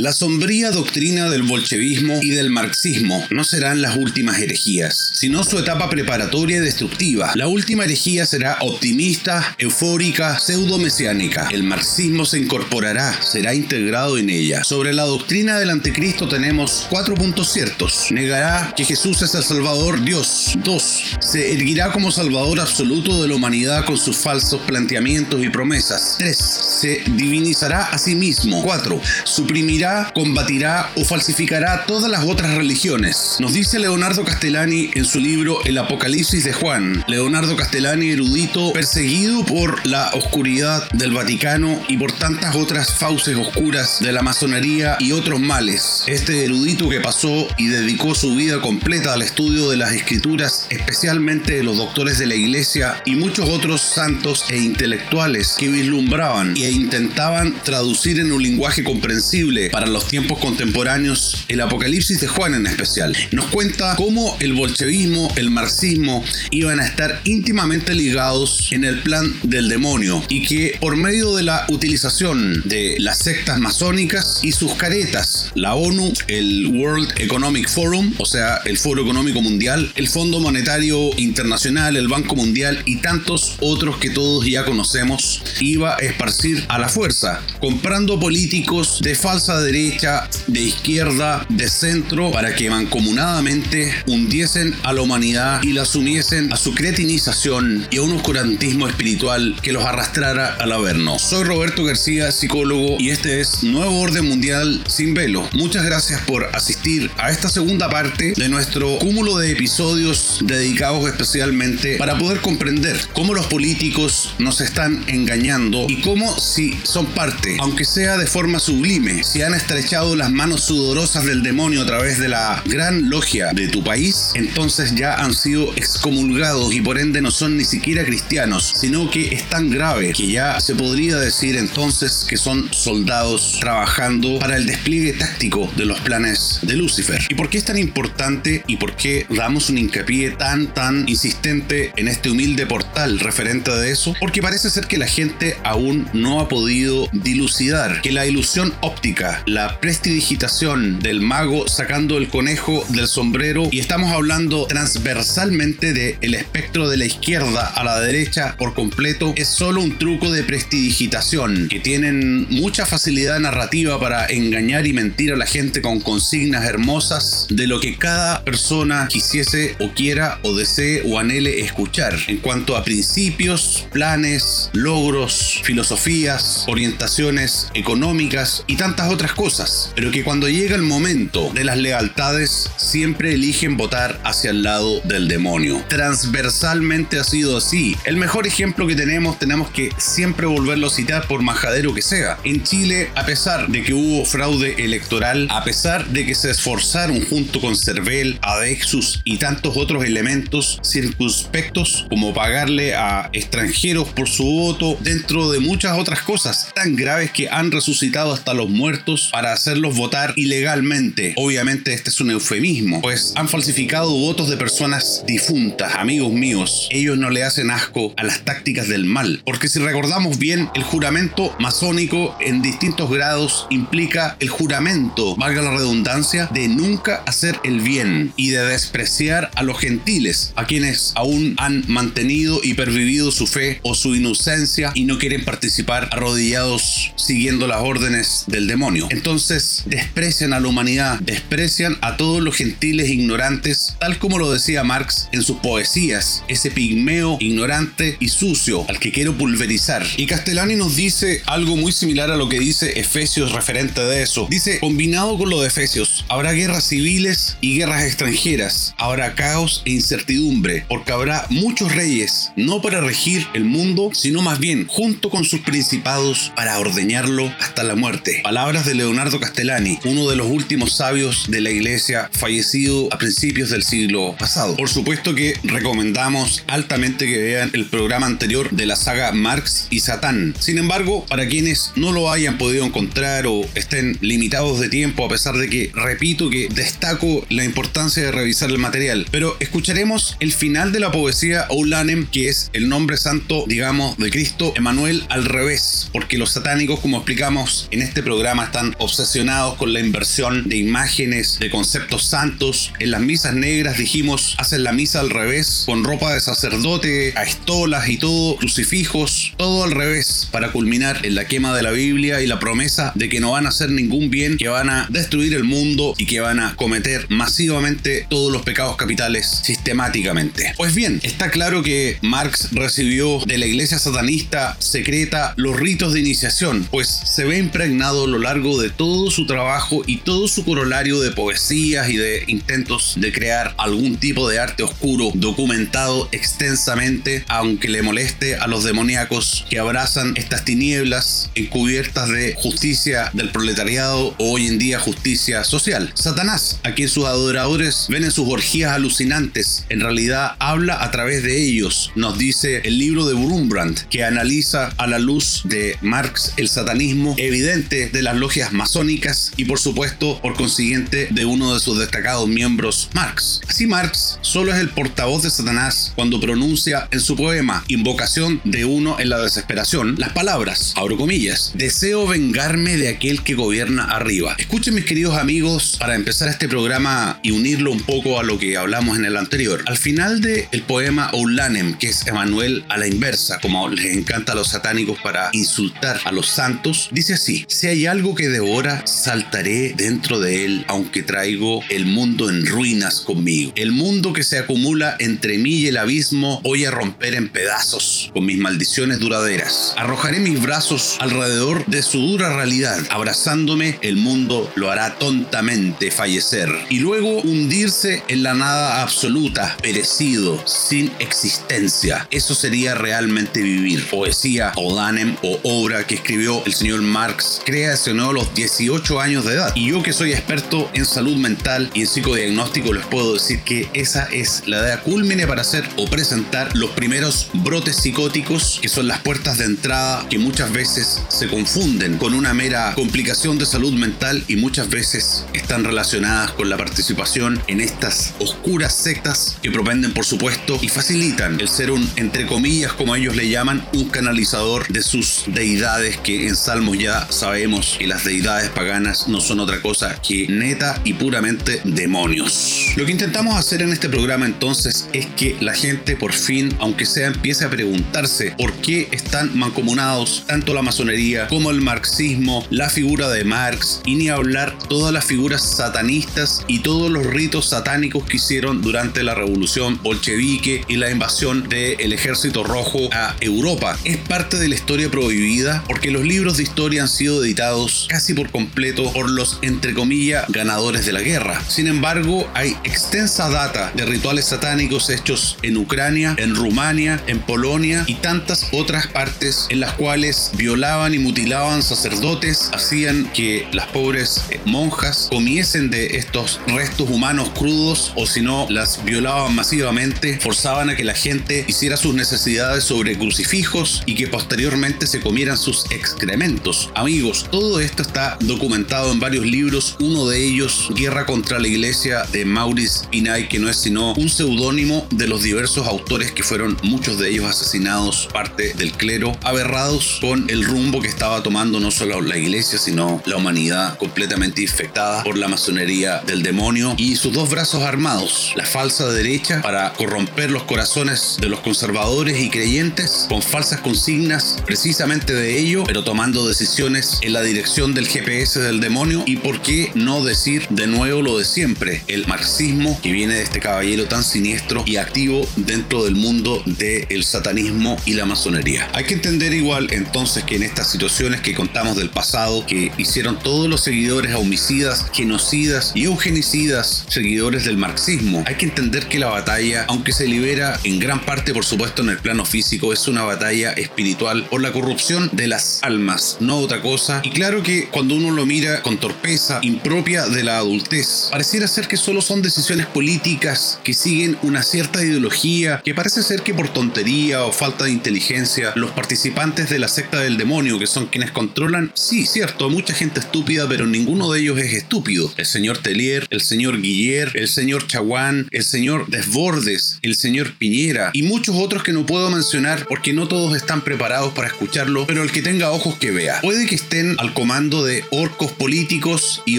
La 0.00 0.14
sombría 0.14 0.70
doctrina 0.70 1.28
del 1.28 1.42
bolchevismo 1.42 2.20
y 2.22 2.30
del 2.30 2.48
marxismo 2.48 3.22
no 3.28 3.44
serán 3.44 3.82
las 3.82 3.98
últimas 3.98 4.38
herejías, 4.40 5.10
sino 5.12 5.44
su 5.44 5.58
etapa 5.58 5.90
preparatoria 5.90 6.56
y 6.56 6.60
destructiva. 6.60 7.32
La 7.34 7.48
última 7.48 7.84
herejía 7.84 8.24
será 8.24 8.56
optimista, 8.62 9.54
eufórica, 9.58 10.38
pseudo-mesiánica. 10.38 11.48
El 11.52 11.64
marxismo 11.64 12.24
se 12.24 12.38
incorporará, 12.38 13.22
será 13.22 13.52
integrado 13.52 14.16
en 14.16 14.30
ella. 14.30 14.64
Sobre 14.64 14.94
la 14.94 15.02
doctrina 15.02 15.58
del 15.58 15.68
anticristo 15.68 16.26
tenemos 16.26 16.86
cuatro 16.88 17.14
puntos 17.14 17.52
ciertos. 17.52 18.06
Negará 18.10 18.72
que 18.74 18.86
Jesús 18.86 19.20
es 19.20 19.34
el 19.34 19.44
Salvador 19.44 20.02
Dios. 20.02 20.54
2. 20.64 21.02
Se 21.20 21.52
erguirá 21.52 21.92
como 21.92 22.10
Salvador 22.10 22.60
absoluto 22.60 23.20
de 23.20 23.28
la 23.28 23.34
humanidad 23.34 23.84
con 23.84 23.98
sus 23.98 24.16
falsos 24.16 24.62
planteamientos 24.62 25.44
y 25.44 25.50
promesas. 25.50 26.14
3. 26.16 26.38
Se 26.38 27.02
divinizará 27.16 27.82
a 27.82 27.98
sí 27.98 28.14
mismo. 28.14 28.62
4. 28.62 28.98
Suprimirá 29.24 29.89
combatirá 30.14 30.90
o 30.96 31.04
falsificará 31.04 31.84
todas 31.86 32.10
las 32.10 32.24
otras 32.24 32.54
religiones. 32.54 33.36
Nos 33.40 33.52
dice 33.52 33.78
Leonardo 33.78 34.24
Castellani 34.24 34.90
en 34.94 35.04
su 35.04 35.20
libro 35.20 35.64
El 35.64 35.78
Apocalipsis 35.78 36.44
de 36.44 36.52
Juan. 36.52 37.04
Leonardo 37.08 37.56
Castellani, 37.56 38.10
erudito, 38.10 38.72
perseguido 38.72 39.44
por 39.44 39.86
la 39.86 40.10
oscuridad 40.14 40.88
del 40.92 41.12
Vaticano 41.12 41.80
y 41.88 41.96
por 41.96 42.12
tantas 42.12 42.54
otras 42.54 42.94
fauces 42.94 43.36
oscuras 43.36 43.98
de 44.00 44.12
la 44.12 44.22
masonería 44.22 44.96
y 45.00 45.12
otros 45.12 45.40
males. 45.40 46.04
Este 46.06 46.44
erudito 46.44 46.88
que 46.88 47.00
pasó 47.00 47.48
y 47.56 47.66
dedicó 47.66 48.14
su 48.14 48.34
vida 48.34 48.60
completa 48.60 49.14
al 49.14 49.22
estudio 49.22 49.70
de 49.70 49.76
las 49.76 49.92
escrituras, 49.92 50.66
especialmente 50.70 51.54
de 51.56 51.62
los 51.62 51.76
doctores 51.76 52.18
de 52.18 52.26
la 52.26 52.34
iglesia 52.34 53.02
y 53.04 53.16
muchos 53.16 53.48
otros 53.48 53.80
santos 53.80 54.44
e 54.50 54.58
intelectuales 54.58 55.56
que 55.58 55.68
vislumbraban 55.68 56.54
e 56.56 56.70
intentaban 56.70 57.54
traducir 57.62 58.20
en 58.20 58.32
un 58.32 58.42
lenguaje 58.42 58.84
comprensible 58.84 59.70
para 59.70 59.79
los 59.88 60.08
tiempos 60.08 60.38
contemporáneos, 60.38 61.44
el 61.48 61.60
Apocalipsis 61.60 62.20
de 62.20 62.28
Juan 62.28 62.54
en 62.54 62.66
especial. 62.66 63.16
Nos 63.32 63.46
cuenta 63.46 63.96
cómo 63.96 64.36
el 64.40 64.54
bolchevismo, 64.54 65.32
el 65.36 65.50
marxismo 65.50 66.24
iban 66.50 66.80
a 66.80 66.86
estar 66.86 67.20
íntimamente 67.24 67.94
ligados 67.94 68.68
en 68.72 68.84
el 68.84 69.00
plan 69.00 69.32
del 69.42 69.68
demonio 69.68 70.22
y 70.28 70.46
que 70.46 70.76
por 70.80 70.96
medio 70.96 71.36
de 71.36 71.42
la 71.42 71.66
utilización 71.68 72.62
de 72.64 72.96
las 72.98 73.18
sectas 73.18 73.58
masónicas 73.58 74.40
y 74.42 74.52
sus 74.52 74.74
caretas, 74.74 75.50
la 75.54 75.74
ONU, 75.74 76.12
el 76.28 76.66
World 76.68 77.12
Economic 77.18 77.68
Forum, 77.68 78.14
o 78.18 78.26
sea, 78.26 78.60
el 78.64 78.78
Foro 78.78 79.02
Económico 79.02 79.40
Mundial, 79.42 79.92
el 79.96 80.08
Fondo 80.08 80.40
Monetario 80.40 81.10
Internacional, 81.16 81.96
el 81.96 82.08
Banco 82.08 82.36
Mundial 82.36 82.82
y 82.86 82.96
tantos 82.96 83.56
otros 83.60 83.98
que 83.98 84.10
todos 84.10 84.46
ya 84.46 84.64
conocemos, 84.64 85.42
iba 85.60 85.94
a 85.94 85.98
esparcir 85.98 86.64
a 86.68 86.78
la 86.78 86.88
fuerza, 86.88 87.42
comprando 87.60 88.18
políticos 88.18 89.00
de 89.02 89.14
falsa 89.14 89.59
derecha, 89.60 90.28
de 90.46 90.60
izquierda, 90.60 91.46
de 91.48 91.68
centro, 91.68 92.30
para 92.30 92.54
que 92.54 92.70
mancomunadamente 92.70 93.92
hundiesen 94.06 94.74
a 94.82 94.92
la 94.92 95.02
humanidad 95.02 95.62
y 95.62 95.72
la 95.72 95.84
sumiesen 95.84 96.52
a 96.52 96.56
su 96.56 96.74
cretinización 96.74 97.86
y 97.90 97.98
a 97.98 98.02
un 98.02 98.12
oscurantismo 98.12 98.88
espiritual 98.88 99.56
que 99.62 99.72
los 99.72 99.84
arrastrara 99.84 100.56
al 100.60 100.72
averno. 100.72 101.18
Soy 101.18 101.44
Roberto 101.44 101.84
García, 101.84 102.32
psicólogo, 102.32 102.96
y 102.98 103.10
este 103.10 103.40
es 103.40 103.62
Nuevo 103.62 104.00
Orden 104.00 104.26
Mundial 104.26 104.82
sin 104.88 105.14
velo. 105.14 105.48
Muchas 105.52 105.84
gracias 105.84 106.20
por 106.22 106.48
asistir 106.54 107.10
a 107.16 107.30
esta 107.30 107.48
segunda 107.48 107.88
parte 107.88 108.34
de 108.36 108.48
nuestro 108.48 108.98
cúmulo 108.98 109.38
de 109.38 109.52
episodios 109.52 110.38
dedicados 110.42 111.08
especialmente 111.08 111.96
para 111.96 112.18
poder 112.18 112.40
comprender 112.40 113.00
cómo 113.12 113.34
los 113.34 113.46
políticos 113.46 114.34
nos 114.38 114.60
están 114.60 115.04
engañando 115.06 115.86
y 115.88 116.00
cómo 116.00 116.38
si 116.38 116.78
son 116.82 117.06
parte, 117.06 117.56
aunque 117.60 117.84
sea 117.84 118.16
de 118.16 118.26
forma 118.26 118.58
sublime, 118.58 119.24
si 119.24 119.42
han 119.42 119.49
estrechado 119.54 120.16
las 120.16 120.30
manos 120.30 120.64
sudorosas 120.64 121.24
del 121.24 121.42
demonio 121.42 121.82
a 121.82 121.86
través 121.86 122.18
de 122.18 122.28
la 122.28 122.62
gran 122.66 123.10
logia 123.10 123.52
de 123.52 123.68
tu 123.68 123.82
país, 123.82 124.30
entonces 124.34 124.94
ya 124.94 125.14
han 125.14 125.34
sido 125.34 125.72
excomulgados 125.76 126.74
y 126.74 126.80
por 126.80 126.98
ende 126.98 127.20
no 127.20 127.30
son 127.30 127.56
ni 127.56 127.64
siquiera 127.64 128.04
cristianos, 128.04 128.72
sino 128.76 129.10
que 129.10 129.34
es 129.34 129.48
tan 129.48 129.70
grave 129.70 130.12
que 130.12 130.28
ya 130.28 130.60
se 130.60 130.74
podría 130.74 131.16
decir 131.16 131.56
entonces 131.56 132.24
que 132.28 132.36
son 132.36 132.72
soldados 132.72 133.58
trabajando 133.60 134.38
para 134.38 134.56
el 134.56 134.66
despliegue 134.66 135.12
táctico 135.12 135.70
de 135.76 135.86
los 135.86 136.00
planes 136.00 136.60
de 136.62 136.76
Lucifer. 136.76 137.22
¿Y 137.28 137.34
por 137.34 137.48
qué 137.48 137.58
es 137.58 137.64
tan 137.64 137.78
importante 137.78 138.62
y 138.66 138.76
por 138.76 138.96
qué 138.96 139.26
damos 139.30 139.70
un 139.70 139.78
hincapié 139.78 140.30
tan 140.30 140.72
tan 140.74 141.08
insistente 141.08 141.92
en 141.96 142.08
este 142.08 142.30
humilde 142.30 142.66
portal 142.66 143.20
referente 143.20 143.70
de 143.70 143.90
eso? 143.90 144.14
Porque 144.20 144.42
parece 144.42 144.70
ser 144.70 144.86
que 144.86 144.98
la 144.98 145.06
gente 145.06 145.56
aún 145.64 146.08
no 146.12 146.40
ha 146.40 146.48
podido 146.48 147.08
dilucidar 147.12 148.00
que 148.02 148.12
la 148.12 148.26
ilusión 148.26 148.72
óptica 148.80 149.39
la 149.46 149.80
prestidigitación 149.80 150.98
del 151.00 151.20
mago 151.20 151.68
sacando 151.68 152.18
el 152.18 152.28
conejo 152.28 152.84
del 152.90 153.06
sombrero. 153.06 153.68
Y 153.70 153.80
estamos 153.80 154.12
hablando 154.12 154.66
transversalmente 154.66 155.92
del 155.92 156.16
el 156.20 156.34
espectro 156.34 156.88
de 156.88 156.96
la 156.96 157.04
izquierda 157.04 157.66
a 157.66 157.84
la 157.84 158.00
derecha 158.00 158.56
por 158.58 158.74
completo. 158.74 159.32
Es 159.36 159.48
solo 159.48 159.80
un 159.82 159.98
truco 159.98 160.30
de 160.30 160.42
prestidigitación 160.42 161.68
que 161.68 161.80
tienen 161.80 162.46
mucha 162.50 162.86
facilidad 162.86 163.38
narrativa 163.40 163.98
para 163.98 164.26
engañar 164.26 164.86
y 164.86 164.92
mentir 164.92 165.32
a 165.32 165.36
la 165.36 165.46
gente 165.46 165.82
con 165.82 166.00
consignas 166.00 166.64
hermosas 166.64 167.46
de 167.50 167.66
lo 167.66 167.80
que 167.80 167.96
cada 167.96 168.44
persona 168.44 169.08
quisiese 169.08 169.76
o 169.78 169.92
quiera 169.92 170.38
o 170.42 170.54
desee 170.54 171.02
o 171.06 171.18
anhele 171.18 171.60
escuchar. 171.60 172.16
En 172.28 172.38
cuanto 172.38 172.76
a 172.76 172.84
principios, 172.84 173.86
planes, 173.92 174.70
logros, 174.72 175.60
filosofías, 175.64 176.64
orientaciones 176.68 177.68
económicas 177.74 178.64
y 178.66 178.76
tantas 178.76 179.12
otras 179.12 179.29
cosas, 179.34 179.92
pero 179.94 180.10
que 180.10 180.24
cuando 180.24 180.48
llega 180.48 180.76
el 180.76 180.82
momento 180.82 181.50
de 181.54 181.64
las 181.64 181.78
lealtades 181.78 182.70
siempre 182.76 183.34
eligen 183.34 183.76
votar 183.76 184.20
hacia 184.24 184.50
el 184.50 184.62
lado 184.62 185.00
del 185.04 185.28
demonio. 185.28 185.82
Transversalmente 185.88 187.18
ha 187.18 187.24
sido 187.24 187.56
así. 187.56 187.96
El 188.04 188.16
mejor 188.16 188.46
ejemplo 188.46 188.86
que 188.86 188.94
tenemos, 188.94 189.38
tenemos 189.38 189.70
que 189.70 189.90
siempre 189.98 190.46
volverlo 190.46 190.88
a 190.88 190.90
citar 190.90 191.26
por 191.26 191.42
majadero 191.42 191.94
que 191.94 192.02
sea. 192.02 192.38
En 192.44 192.62
Chile, 192.62 193.10
a 193.14 193.24
pesar 193.24 193.68
de 193.68 193.82
que 193.82 193.94
hubo 193.94 194.24
fraude 194.24 194.84
electoral, 194.84 195.48
a 195.50 195.64
pesar 195.64 196.06
de 196.06 196.26
que 196.26 196.34
se 196.34 196.50
esforzaron 196.50 197.24
junto 197.26 197.60
con 197.60 197.76
Cervel, 197.76 198.38
Adexus 198.42 199.20
y 199.24 199.38
tantos 199.38 199.76
otros 199.76 200.04
elementos 200.04 200.80
circunspectos 200.84 202.06
como 202.08 202.34
pagarle 202.34 202.94
a 202.94 203.30
extranjeros 203.32 204.08
por 204.08 204.28
su 204.28 204.44
voto, 204.44 204.96
dentro 205.00 205.50
de 205.50 205.60
muchas 205.60 205.98
otras 205.98 206.22
cosas 206.22 206.70
tan 206.74 206.96
graves 206.96 207.30
que 207.30 207.48
han 207.48 207.70
resucitado 207.70 208.32
hasta 208.32 208.54
los 208.54 208.68
muertos 208.68 209.19
para 209.32 209.52
hacerlos 209.52 209.96
votar 209.96 210.32
ilegalmente. 210.36 211.34
Obviamente 211.36 211.92
este 211.92 212.10
es 212.10 212.20
un 212.20 212.30
eufemismo, 212.30 213.00
pues 213.02 213.32
han 213.36 213.48
falsificado 213.48 214.10
votos 214.10 214.48
de 214.48 214.56
personas 214.56 215.24
difuntas, 215.26 215.94
amigos 215.96 216.32
míos. 216.32 216.88
Ellos 216.90 217.18
no 217.18 217.30
le 217.30 217.44
hacen 217.44 217.70
asco 217.70 218.14
a 218.16 218.24
las 218.24 218.44
tácticas 218.44 218.88
del 218.88 219.04
mal, 219.04 219.42
porque 219.44 219.68
si 219.68 219.78
recordamos 219.78 220.38
bien, 220.38 220.68
el 220.74 220.82
juramento 220.82 221.54
masónico 221.58 222.36
en 222.40 222.62
distintos 222.62 223.10
grados 223.10 223.66
implica 223.70 224.36
el 224.40 224.48
juramento, 224.48 225.36
valga 225.36 225.62
la 225.62 225.72
redundancia, 225.72 226.48
de 226.52 226.68
nunca 226.68 227.22
hacer 227.26 227.58
el 227.64 227.80
bien 227.80 228.32
y 228.36 228.50
de 228.50 228.62
despreciar 228.64 229.50
a 229.54 229.62
los 229.62 229.78
gentiles, 229.78 230.52
a 230.56 230.66
quienes 230.66 231.12
aún 231.14 231.54
han 231.58 231.84
mantenido 231.88 232.60
y 232.62 232.74
pervivido 232.74 233.32
su 233.32 233.46
fe 233.46 233.80
o 233.82 233.94
su 233.94 234.14
inocencia 234.14 234.92
y 234.94 235.04
no 235.04 235.18
quieren 235.18 235.44
participar 235.44 236.08
arrodillados 236.12 237.12
siguiendo 237.16 237.66
las 237.66 237.80
órdenes 237.80 238.44
del 238.46 238.66
demonio. 238.66 239.08
Entonces 239.10 239.82
desprecian 239.86 240.52
a 240.52 240.60
la 240.60 240.68
humanidad, 240.68 241.18
desprecian 241.20 241.98
a 242.00 242.16
todos 242.16 242.40
los 242.40 242.56
gentiles 242.56 243.10
ignorantes, 243.10 243.96
tal 244.00 244.18
como 244.18 244.38
lo 244.38 244.52
decía 244.52 244.84
Marx 244.84 245.28
en 245.32 245.42
sus 245.42 245.58
poesías, 245.58 246.44
ese 246.48 246.70
pigmeo 246.70 247.36
ignorante 247.40 248.16
y 248.20 248.28
sucio 248.28 248.86
al 248.88 249.00
que 249.00 249.10
quiero 249.10 249.36
pulverizar. 249.36 250.06
Y 250.16 250.26
Castellani 250.26 250.76
nos 250.76 250.94
dice 250.94 251.42
algo 251.46 251.76
muy 251.76 251.90
similar 251.90 252.30
a 252.30 252.36
lo 252.36 252.48
que 252.48 252.60
dice 252.60 253.00
Efesios 253.00 253.52
referente 253.52 254.00
de 254.00 254.22
eso. 254.22 254.46
Dice, 254.48 254.78
combinado 254.78 255.36
con 255.36 255.50
lo 255.50 255.60
de 255.60 255.66
Efesios, 255.66 256.24
habrá 256.28 256.52
guerras 256.52 256.84
civiles 256.84 257.56
y 257.60 257.78
guerras 257.78 258.04
extranjeras, 258.04 258.94
habrá 258.96 259.34
caos 259.34 259.82
e 259.84 259.90
incertidumbre, 259.90 260.84
porque 260.88 261.12
habrá 261.12 261.46
muchos 261.50 261.92
reyes, 261.92 262.52
no 262.54 262.80
para 262.80 263.00
regir 263.00 263.44
el 263.54 263.64
mundo, 263.64 264.10
sino 264.14 264.40
más 264.40 264.60
bien 264.60 264.86
junto 264.86 265.30
con 265.30 265.44
sus 265.44 265.60
principados 265.60 266.52
para 266.54 266.78
ordeñarlo 266.78 267.52
hasta 267.58 267.82
la 267.82 267.96
muerte. 267.96 268.40
Palabras 268.44 268.86
del 268.86 268.99
Leonardo 269.00 269.40
Castellani, 269.40 269.98
uno 270.04 270.28
de 270.28 270.36
los 270.36 270.46
últimos 270.46 270.94
sabios 270.94 271.46
de 271.48 271.62
la 271.62 271.70
iglesia 271.70 272.28
fallecido 272.34 273.08
a 273.10 273.16
principios 273.16 273.70
del 273.70 273.82
siglo 273.82 274.36
pasado. 274.38 274.76
Por 274.76 274.90
supuesto 274.90 275.34
que 275.34 275.54
recomendamos 275.62 276.64
altamente 276.66 277.24
que 277.24 277.38
vean 277.38 277.70
el 277.72 277.86
programa 277.86 278.26
anterior 278.26 278.68
de 278.70 278.84
la 278.84 278.96
saga 278.96 279.32
Marx 279.32 279.86
y 279.88 280.00
Satán. 280.00 280.54
Sin 280.58 280.76
embargo, 280.76 281.24
para 281.30 281.48
quienes 281.48 281.92
no 281.96 282.12
lo 282.12 282.30
hayan 282.30 282.58
podido 282.58 282.84
encontrar 282.84 283.46
o 283.46 283.66
estén 283.74 284.18
limitados 284.20 284.78
de 284.80 284.90
tiempo, 284.90 285.24
a 285.24 285.30
pesar 285.30 285.56
de 285.56 285.70
que 285.70 285.90
repito 285.94 286.50
que 286.50 286.68
destaco 286.68 287.46
la 287.48 287.64
importancia 287.64 288.22
de 288.22 288.32
revisar 288.32 288.68
el 288.68 288.76
material, 288.76 289.26
pero 289.30 289.56
escucharemos 289.60 290.36
el 290.40 290.52
final 290.52 290.92
de 290.92 291.00
la 291.00 291.10
poesía 291.10 291.64
Oulanem, 291.70 292.26
que 292.26 292.50
es 292.50 292.68
el 292.74 292.90
nombre 292.90 293.16
santo, 293.16 293.64
digamos, 293.66 294.18
de 294.18 294.30
Cristo 294.30 294.74
Emanuel 294.76 295.24
al 295.30 295.46
revés, 295.46 296.10
porque 296.12 296.36
los 296.36 296.50
satánicos, 296.50 297.00
como 297.00 297.16
explicamos 297.16 297.88
en 297.90 298.02
este 298.02 298.22
programa, 298.22 298.64
están 298.64 298.89
obsesionados 298.98 299.76
con 299.76 299.92
la 299.92 300.00
inversión 300.00 300.68
de 300.68 300.76
imágenes, 300.76 301.58
de 301.58 301.70
conceptos 301.70 302.26
santos. 302.26 302.92
En 302.98 303.10
las 303.10 303.20
misas 303.20 303.54
negras 303.54 303.98
dijimos, 303.98 304.54
hacen 304.58 304.84
la 304.84 304.92
misa 304.92 305.20
al 305.20 305.30
revés, 305.30 305.84
con 305.86 306.04
ropa 306.04 306.34
de 306.34 306.40
sacerdote, 306.40 307.32
a 307.36 307.42
estolas 307.42 308.08
y 308.08 308.16
todo, 308.16 308.56
crucifijos, 308.56 309.54
todo 309.56 309.84
al 309.84 309.92
revés, 309.92 310.48
para 310.50 310.72
culminar 310.72 311.24
en 311.24 311.34
la 311.34 311.46
quema 311.46 311.74
de 311.74 311.82
la 311.82 311.90
Biblia 311.90 312.40
y 312.40 312.46
la 312.46 312.58
promesa 312.58 313.12
de 313.14 313.28
que 313.28 313.40
no 313.40 313.52
van 313.52 313.66
a 313.66 313.70
hacer 313.70 313.90
ningún 313.90 314.30
bien, 314.30 314.56
que 314.56 314.68
van 314.68 314.90
a 314.90 315.06
destruir 315.10 315.54
el 315.54 315.64
mundo 315.64 316.14
y 316.18 316.26
que 316.26 316.40
van 316.40 316.60
a 316.60 316.76
cometer 316.76 317.26
masivamente 317.28 318.26
todos 318.28 318.52
los 318.52 318.62
pecados 318.62 318.96
capitales 318.96 319.60
sistemáticamente. 319.64 320.74
Pues 320.76 320.94
bien, 320.94 321.20
está 321.22 321.50
claro 321.50 321.82
que 321.82 322.18
Marx 322.22 322.68
recibió 322.72 323.40
de 323.46 323.58
la 323.58 323.66
iglesia 323.66 323.98
satanista 323.98 324.76
secreta 324.78 325.54
los 325.56 325.78
ritos 325.78 326.12
de 326.12 326.20
iniciación, 326.20 326.86
pues 326.90 327.08
se 327.24 327.44
ve 327.44 327.58
impregnado 327.58 328.24
a 328.24 328.28
lo 328.28 328.38
largo 328.38 328.69
de 328.78 328.90
todo 328.90 329.30
su 329.30 329.46
trabajo 329.46 330.02
y 330.06 330.18
todo 330.18 330.48
su 330.48 330.64
corolario 330.64 331.20
de 331.20 331.30
poesías 331.30 332.08
y 332.08 332.16
de 332.16 332.44
intentos 332.46 333.14
de 333.16 333.32
crear 333.32 333.74
algún 333.78 334.16
tipo 334.16 334.48
de 334.48 334.58
arte 334.58 334.82
oscuro 334.82 335.30
documentado 335.34 336.28
extensamente, 336.32 337.44
aunque 337.48 337.88
le 337.88 338.02
moleste 338.02 338.56
a 338.56 338.66
los 338.66 338.84
demoníacos 338.84 339.66
que 339.70 339.78
abrazan 339.78 340.34
estas 340.36 340.64
tinieblas 340.64 341.50
encubiertas 341.54 342.28
de 342.28 342.54
justicia 342.56 343.30
del 343.32 343.50
proletariado 343.50 344.34
o 344.38 344.52
hoy 344.52 344.66
en 344.66 344.78
día 344.78 344.98
justicia 344.98 345.64
social. 345.64 346.12
Satanás, 346.14 346.80
a 346.82 346.94
quien 346.94 347.08
sus 347.08 347.24
adoradores 347.24 348.06
ven 348.08 348.24
en 348.24 348.30
sus 348.30 348.48
orgías 348.48 348.92
alucinantes, 348.92 349.84
en 349.88 350.00
realidad 350.00 350.56
habla 350.58 351.02
a 351.02 351.10
través 351.10 351.42
de 351.42 351.62
ellos, 351.62 352.12
nos 352.14 352.38
dice 352.38 352.82
el 352.84 352.98
libro 352.98 353.26
de 353.26 353.34
Brumbrand, 353.34 353.98
que 354.08 354.24
analiza 354.24 354.92
a 354.96 355.06
la 355.06 355.18
luz 355.18 355.62
de 355.64 355.96
Marx 356.02 356.52
el 356.56 356.68
satanismo 356.68 357.34
evidente 357.38 358.08
de 358.08 358.22
las 358.22 358.36
logias 358.36 358.59
masónicas 358.72 359.52
y 359.56 359.64
por 359.64 359.78
supuesto 359.78 360.40
por 360.40 360.54
consiguiente 360.54 361.28
de 361.30 361.44
uno 361.44 361.74
de 361.74 361.80
sus 361.80 361.98
destacados 361.98 362.48
miembros, 362.48 363.08
Marx. 363.14 363.60
Así 363.66 363.86
Marx 363.86 364.38
solo 364.42 364.72
es 364.72 364.78
el 364.78 364.90
portavoz 364.90 365.42
de 365.42 365.50
Satanás 365.50 366.12
cuando 366.14 366.38
pronuncia 366.38 367.08
en 367.10 367.20
su 367.20 367.36
poema 367.36 367.82
Invocación 367.88 368.60
de 368.64 368.84
uno 368.84 369.18
en 369.18 369.30
la 369.30 369.40
desesperación 369.40 370.16
las 370.18 370.32
palabras, 370.32 370.92
abro 370.96 371.16
comillas, 371.16 371.72
deseo 371.74 372.26
vengarme 372.26 372.96
de 372.96 373.08
aquel 373.08 373.42
que 373.42 373.54
gobierna 373.54 374.04
arriba. 374.04 374.54
Escuchen 374.58 374.94
mis 374.94 375.06
queridos 375.06 375.38
amigos 375.38 375.96
para 375.98 376.14
empezar 376.14 376.48
este 376.48 376.68
programa 376.68 377.40
y 377.42 377.52
unirlo 377.52 377.90
un 377.92 378.02
poco 378.02 378.38
a 378.38 378.42
lo 378.42 378.58
que 378.58 378.76
hablamos 378.76 379.18
en 379.18 379.24
el 379.24 379.36
anterior. 379.38 379.82
Al 379.86 379.96
final 379.96 380.42
del 380.42 380.66
el 380.70 380.82
poema 380.82 381.30
Oulanem, 381.32 381.96
que 381.96 382.08
es 382.08 382.26
Emanuel 382.26 382.84
a 382.88 382.98
la 382.98 383.06
inversa, 383.06 383.58
como 383.60 383.88
les 383.88 384.14
encanta 384.14 384.52
a 384.52 384.54
los 384.54 384.68
satánicos 384.68 385.18
para 385.20 385.48
insultar 385.52 386.20
a 386.24 386.32
los 386.32 386.48
santos, 386.48 387.08
dice 387.10 387.34
así, 387.34 387.64
si 387.68 387.86
hay 387.86 388.06
algo 388.06 388.34
que 388.34 388.48
devora, 388.50 389.06
saltaré 389.06 389.94
dentro 389.96 390.40
de 390.40 390.64
él, 390.64 390.84
aunque 390.88 391.22
traigo 391.22 391.82
el 391.88 392.06
mundo 392.06 392.50
en 392.50 392.66
ruinas 392.66 393.20
conmigo. 393.20 393.72
El 393.76 393.92
mundo 393.92 394.32
que 394.32 394.44
se 394.44 394.58
acumula 394.58 395.16
entre 395.18 395.58
mí 395.58 395.74
y 395.74 395.86
el 395.88 395.96
abismo 395.96 396.60
voy 396.62 396.84
a 396.84 396.90
romper 396.90 397.34
en 397.34 397.48
pedazos 397.48 398.30
con 398.32 398.46
mis 398.46 398.58
maldiciones 398.58 399.18
duraderas. 399.18 399.94
Arrojaré 399.96 400.40
mis 400.40 400.60
brazos 400.60 401.16
alrededor 401.20 401.84
de 401.86 402.02
su 402.02 402.20
dura 402.20 402.54
realidad. 402.56 402.98
Abrazándome, 403.10 403.98
el 404.02 404.16
mundo 404.16 404.70
lo 404.74 404.90
hará 404.90 405.18
tontamente 405.18 406.10
fallecer 406.10 406.70
y 406.88 406.98
luego 406.98 407.40
hundirse 407.40 408.22
en 408.28 408.42
la 408.42 408.54
nada 408.54 409.02
absoluta, 409.02 409.76
perecido, 409.82 410.62
sin 410.66 411.10
existencia. 411.18 412.26
Eso 412.30 412.54
sería 412.54 412.94
realmente 412.94 413.62
vivir. 413.62 414.06
Poesía 414.10 414.72
o 414.76 414.94
danem 414.94 415.36
o 415.42 415.58
obra 415.62 416.06
que 416.06 416.16
escribió 416.16 416.62
el 416.64 416.74
señor 416.74 417.02
Marx 417.02 417.60
creacionó 417.64 418.30
a 418.30 418.32
los 418.40 418.54
18 418.54 419.20
años 419.20 419.44
de 419.44 419.52
edad. 419.52 419.72
Y 419.74 419.90
yo 419.90 420.02
que 420.02 420.14
soy 420.14 420.32
experto 420.32 420.90
en 420.94 421.04
salud 421.04 421.36
mental 421.36 421.90
y 421.92 422.00
en 422.00 422.06
psicodiagnóstico 422.06 422.94
les 422.94 423.04
puedo 423.04 423.34
decir 423.34 423.60
que 423.60 423.90
esa 423.92 424.24
es 424.32 424.62
la 424.66 424.80
idea 424.80 425.02
culmine 425.02 425.46
para 425.46 425.60
hacer 425.60 425.86
o 425.98 426.06
presentar 426.06 426.74
los 426.74 426.90
primeros 426.92 427.50
brotes 427.52 427.96
psicóticos 427.96 428.78
que 428.80 428.88
son 428.88 429.08
las 429.08 429.18
puertas 429.20 429.58
de 429.58 429.66
entrada 429.66 430.26
que 430.30 430.38
muchas 430.38 430.72
veces 430.72 431.20
se 431.28 431.48
confunden 431.48 432.16
con 432.16 432.32
una 432.32 432.54
mera 432.54 432.94
complicación 432.94 433.58
de 433.58 433.66
salud 433.66 433.92
mental 433.92 434.42
y 434.48 434.56
muchas 434.56 434.88
veces 434.88 435.44
están 435.52 435.84
relacionadas 435.84 436.52
con 436.52 436.70
la 436.70 436.78
participación 436.78 437.62
en 437.66 437.80
estas 437.80 438.32
oscuras 438.38 438.94
sectas 438.94 439.58
que 439.62 439.70
propenden 439.70 440.14
por 440.14 440.24
supuesto 440.24 440.78
y 440.80 440.88
facilitan 440.88 441.60
el 441.60 441.68
ser 441.68 441.90
un 441.90 442.08
entre 442.16 442.46
comillas 442.46 442.94
como 442.94 443.14
ellos 443.14 443.36
le 443.36 443.50
llaman 443.50 443.86
un 443.92 444.08
canalizador 444.08 444.88
de 444.88 445.02
sus 445.02 445.42
deidades 445.46 446.16
que 446.18 446.48
en 446.48 446.56
Salmos 446.56 446.98
ya 446.98 447.30
sabemos 447.30 447.96
que 447.98 448.06
las 448.06 448.24
deidades 448.30 448.70
paganas 448.70 449.26
no 449.26 449.40
son 449.40 449.58
otra 449.58 449.82
cosa 449.82 450.22
que 450.22 450.46
neta 450.48 451.00
y 451.04 451.14
puramente 451.14 451.80
demonios. 451.82 452.92
Lo 452.96 453.04
que 453.04 453.10
intentamos 453.10 453.56
hacer 453.56 453.82
en 453.82 453.90
este 453.90 454.08
programa 454.08 454.46
entonces 454.46 455.08
es 455.12 455.26
que 455.26 455.56
la 455.60 455.74
gente 455.74 456.14
por 456.14 456.32
fin, 456.32 456.72
aunque 456.78 457.06
sea, 457.06 457.26
empiece 457.26 457.64
a 457.64 457.70
preguntarse 457.70 458.54
por 458.56 458.72
qué 458.74 459.08
están 459.10 459.58
mancomunados 459.58 460.44
tanto 460.46 460.74
la 460.74 460.82
masonería 460.82 461.48
como 461.48 461.72
el 461.72 461.80
marxismo, 461.80 462.64
la 462.70 462.88
figura 462.88 463.28
de 463.28 463.42
Marx 463.42 464.00
y 464.06 464.14
ni 464.14 464.28
hablar 464.28 464.78
todas 464.88 465.12
las 465.12 465.24
figuras 465.24 465.62
satanistas 465.62 466.64
y 466.68 466.80
todos 466.80 467.10
los 467.10 467.26
ritos 467.26 467.70
satánicos 467.70 468.24
que 468.26 468.36
hicieron 468.36 468.80
durante 468.80 469.24
la 469.24 469.34
revolución 469.34 470.00
bolchevique 470.04 470.84
y 470.86 470.96
la 470.96 471.10
invasión 471.10 471.68
del 471.68 472.12
ejército 472.12 472.62
rojo 472.62 473.08
a 473.12 473.34
Europa. 473.40 473.98
Es 474.04 474.18
parte 474.18 474.56
de 474.56 474.68
la 474.68 474.76
historia 474.76 475.10
prohibida 475.10 475.82
porque 475.88 476.12
los 476.12 476.24
libros 476.24 476.58
de 476.58 476.62
historia 476.62 477.02
han 477.02 477.08
sido 477.08 477.42
editados 477.42 478.06
casi 478.08 478.19
por 478.34 478.50
completo 478.50 479.12
por 479.12 479.30
los 479.30 479.58
entre 479.62 479.94
comillas 479.94 480.44
ganadores 480.48 481.06
de 481.06 481.12
la 481.12 481.20
guerra. 481.20 481.60
Sin 481.68 481.86
embargo, 481.86 482.48
hay 482.54 482.76
extensa 482.84 483.48
data 483.48 483.92
de 483.94 484.04
rituales 484.04 484.44
satánicos 484.44 485.10
hechos 485.10 485.56
en 485.62 485.76
Ucrania, 485.76 486.34
en 486.38 486.54
Rumania, 486.54 487.20
en 487.26 487.40
Polonia 487.40 488.04
y 488.06 488.14
tantas 488.14 488.68
otras 488.72 489.06
partes 489.08 489.66
en 489.70 489.80
las 489.80 489.94
cuales 489.94 490.50
violaban 490.54 491.14
y 491.14 491.18
mutilaban 491.18 491.82
sacerdotes, 491.82 492.70
hacían 492.72 493.30
que 493.32 493.66
las 493.72 493.86
pobres 493.86 494.44
eh, 494.50 494.60
monjas 494.64 495.28
comiesen 495.30 495.90
de 495.90 496.18
estos 496.18 496.60
restos 496.66 497.08
humanos 497.10 497.50
crudos 497.50 498.12
o 498.14 498.26
si 498.26 498.42
no 498.42 498.66
las 498.68 499.04
violaban 499.04 499.54
masivamente, 499.54 500.38
forzaban 500.40 500.90
a 500.90 500.96
que 500.96 501.04
la 501.04 501.14
gente 501.14 501.64
hiciera 501.66 501.96
sus 501.96 502.14
necesidades 502.14 502.84
sobre 502.84 503.18
crucifijos 503.18 504.02
y 504.06 504.14
que 504.14 504.28
posteriormente 504.28 505.06
se 505.06 505.20
comieran 505.20 505.56
sus 505.56 505.86
excrementos. 505.90 506.90
Amigos, 506.94 507.46
todo 507.50 507.80
esto 507.80 508.02
está 508.10 508.36
documentado 508.40 509.12
en 509.12 509.20
varios 509.20 509.46
libros, 509.46 509.94
uno 510.00 510.26
de 510.26 510.44
ellos 510.44 510.90
Guerra 510.96 511.26
contra 511.26 511.60
la 511.60 511.68
Iglesia 511.68 512.24
de 512.32 512.44
Maurice 512.44 513.06
Pinay, 513.08 513.48
que 513.48 513.60
no 513.60 513.68
es 513.68 513.76
sino 513.76 514.14
un 514.14 514.28
seudónimo 514.28 515.06
de 515.12 515.28
los 515.28 515.44
diversos 515.44 515.86
autores 515.86 516.32
que 516.32 516.42
fueron 516.42 516.76
muchos 516.82 517.20
de 517.20 517.30
ellos 517.30 517.44
asesinados, 517.44 518.28
parte 518.32 518.74
del 518.74 518.90
clero, 518.94 519.38
aberrados 519.44 520.18
con 520.20 520.50
el 520.50 520.64
rumbo 520.64 521.00
que 521.00 521.06
estaba 521.06 521.40
tomando 521.44 521.78
no 521.78 521.92
solo 521.92 522.20
la 522.20 522.36
iglesia, 522.36 522.80
sino 522.80 523.22
la 523.26 523.36
humanidad 523.36 523.96
completamente 523.96 524.60
infectada 524.60 525.22
por 525.22 525.38
la 525.38 525.46
masonería 525.46 526.20
del 526.26 526.42
demonio 526.42 526.96
y 526.98 527.14
sus 527.14 527.32
dos 527.32 527.48
brazos 527.48 527.84
armados, 527.84 528.52
la 528.56 528.66
falsa 528.66 529.08
derecha 529.08 529.62
para 529.62 529.92
corromper 529.92 530.50
los 530.50 530.64
corazones 530.64 531.36
de 531.40 531.48
los 531.48 531.60
conservadores 531.60 532.40
y 532.40 532.50
creyentes 532.50 533.26
con 533.28 533.40
falsas 533.40 533.80
consignas 533.80 534.56
precisamente 534.66 535.32
de 535.32 535.60
ello, 535.60 535.84
pero 535.84 536.02
tomando 536.02 536.48
decisiones 536.48 537.20
en 537.22 537.34
la 537.34 537.42
dirección 537.42 537.94
del 538.00 538.08
GPS 538.08 538.60
del 538.60 538.80
demonio 538.80 539.24
y 539.26 539.36
por 539.36 539.60
qué 539.60 539.92
no 539.94 540.24
decir 540.24 540.66
de 540.70 540.86
nuevo 540.86 541.20
lo 541.20 541.36
de 541.36 541.44
siempre, 541.44 542.02
el 542.08 542.26
marxismo 542.26 542.98
que 543.02 543.12
viene 543.12 543.34
de 543.34 543.42
este 543.42 543.60
caballero 543.60 544.06
tan 544.06 544.24
siniestro 544.24 544.84
y 544.86 544.96
activo 544.96 545.46
dentro 545.56 546.04
del 546.04 546.14
mundo 546.14 546.62
del 546.64 547.24
satanismo 547.24 547.98
y 548.06 548.14
la 548.14 548.24
masonería. 548.24 548.88
Hay 548.94 549.04
que 549.04 549.12
entender 549.12 549.52
igual 549.52 549.88
entonces 549.90 550.44
que 550.44 550.56
en 550.56 550.62
estas 550.62 550.90
situaciones 550.90 551.42
que 551.42 551.54
contamos 551.54 551.94
del 551.98 552.08
pasado 552.08 552.64
que 552.64 552.90
hicieron 552.96 553.38
todos 553.38 553.68
los 553.68 553.82
seguidores 553.82 554.34
homicidas, 554.34 555.04
genocidas 555.12 555.92
y 555.94 556.04
eugenicidas, 556.04 557.04
seguidores 557.06 557.66
del 557.66 557.76
marxismo, 557.76 558.44
hay 558.46 558.54
que 558.54 558.64
entender 558.64 559.08
que 559.08 559.18
la 559.18 559.28
batalla, 559.28 559.84
aunque 559.88 560.12
se 560.12 560.26
libera 560.26 560.80
en 560.84 561.00
gran 561.00 561.20
parte 561.20 561.52
por 561.52 561.66
supuesto 561.66 562.00
en 562.00 562.08
el 562.08 562.18
plano 562.18 562.46
físico, 562.46 562.94
es 562.94 563.06
una 563.08 563.24
batalla 563.24 563.72
espiritual 563.72 564.46
por 564.48 564.62
la 564.62 564.72
corrupción 564.72 565.28
de 565.34 565.48
las 565.48 565.82
almas, 565.82 566.38
no 566.40 566.56
otra 566.60 566.80
cosa. 566.80 567.20
Y 567.24 567.30
claro 567.32 567.62
que 567.62 567.89
cuando 567.90 568.14
uno 568.14 568.30
lo 568.30 568.46
mira 568.46 568.82
con 568.82 568.98
torpeza 568.98 569.60
impropia 569.62 570.26
de 570.26 570.44
la 570.44 570.58
adultez, 570.58 571.28
pareciera 571.30 571.68
ser 571.68 571.88
que 571.88 571.96
solo 571.96 572.22
son 572.22 572.42
decisiones 572.42 572.86
políticas 572.86 573.78
que 573.84 573.94
siguen 573.94 574.36
una 574.42 574.62
cierta 574.62 575.02
ideología 575.02 575.80
que 575.84 575.94
parece 575.94 576.22
ser 576.22 576.42
que 576.42 576.54
por 576.54 576.68
tontería 576.68 577.44
o 577.44 577.52
falta 577.52 577.84
de 577.84 577.90
inteligencia 577.90 578.72
los 578.76 578.90
participantes 578.90 579.70
de 579.70 579.78
la 579.78 579.88
secta 579.88 580.20
del 580.20 580.36
demonio, 580.36 580.78
que 580.78 580.86
son 580.86 581.06
quienes 581.06 581.30
controlan, 581.30 581.92
sí, 581.94 582.26
cierto, 582.26 582.68
mucha 582.68 582.94
gente 582.94 583.20
estúpida, 583.20 583.68
pero 583.68 583.86
ninguno 583.86 584.30
de 584.32 584.40
ellos 584.40 584.58
es 584.58 584.72
estúpido. 584.72 585.32
El 585.36 585.46
señor 585.46 585.78
Telier, 585.78 586.26
el 586.30 586.40
señor 586.40 586.80
Guiller, 586.80 587.32
el 587.34 587.48
señor 587.48 587.86
Chaguán, 587.86 588.48
el 588.50 588.64
señor 588.64 589.08
Desbordes, 589.08 589.98
el 590.02 590.14
señor 590.14 590.54
Piñera 590.56 591.10
y 591.12 591.22
muchos 591.22 591.56
otros 591.56 591.82
que 591.82 591.92
no 591.92 592.06
puedo 592.06 592.30
mencionar 592.30 592.86
porque 592.88 593.12
no 593.12 593.28
todos 593.28 593.56
están 593.56 593.82
preparados 593.82 594.32
para 594.32 594.48
escucharlo, 594.48 595.06
pero 595.06 595.22
el 595.22 595.32
que 595.32 595.42
tenga 595.42 595.70
ojos 595.70 595.96
que 595.96 596.10
vea. 596.10 596.40
Puede 596.40 596.66
que 596.66 596.74
estén 596.74 597.16
al 597.18 597.34
comando 597.34 597.69
de 597.70 598.04
orcos 598.10 598.50
políticos 598.50 599.42
y 599.46 599.58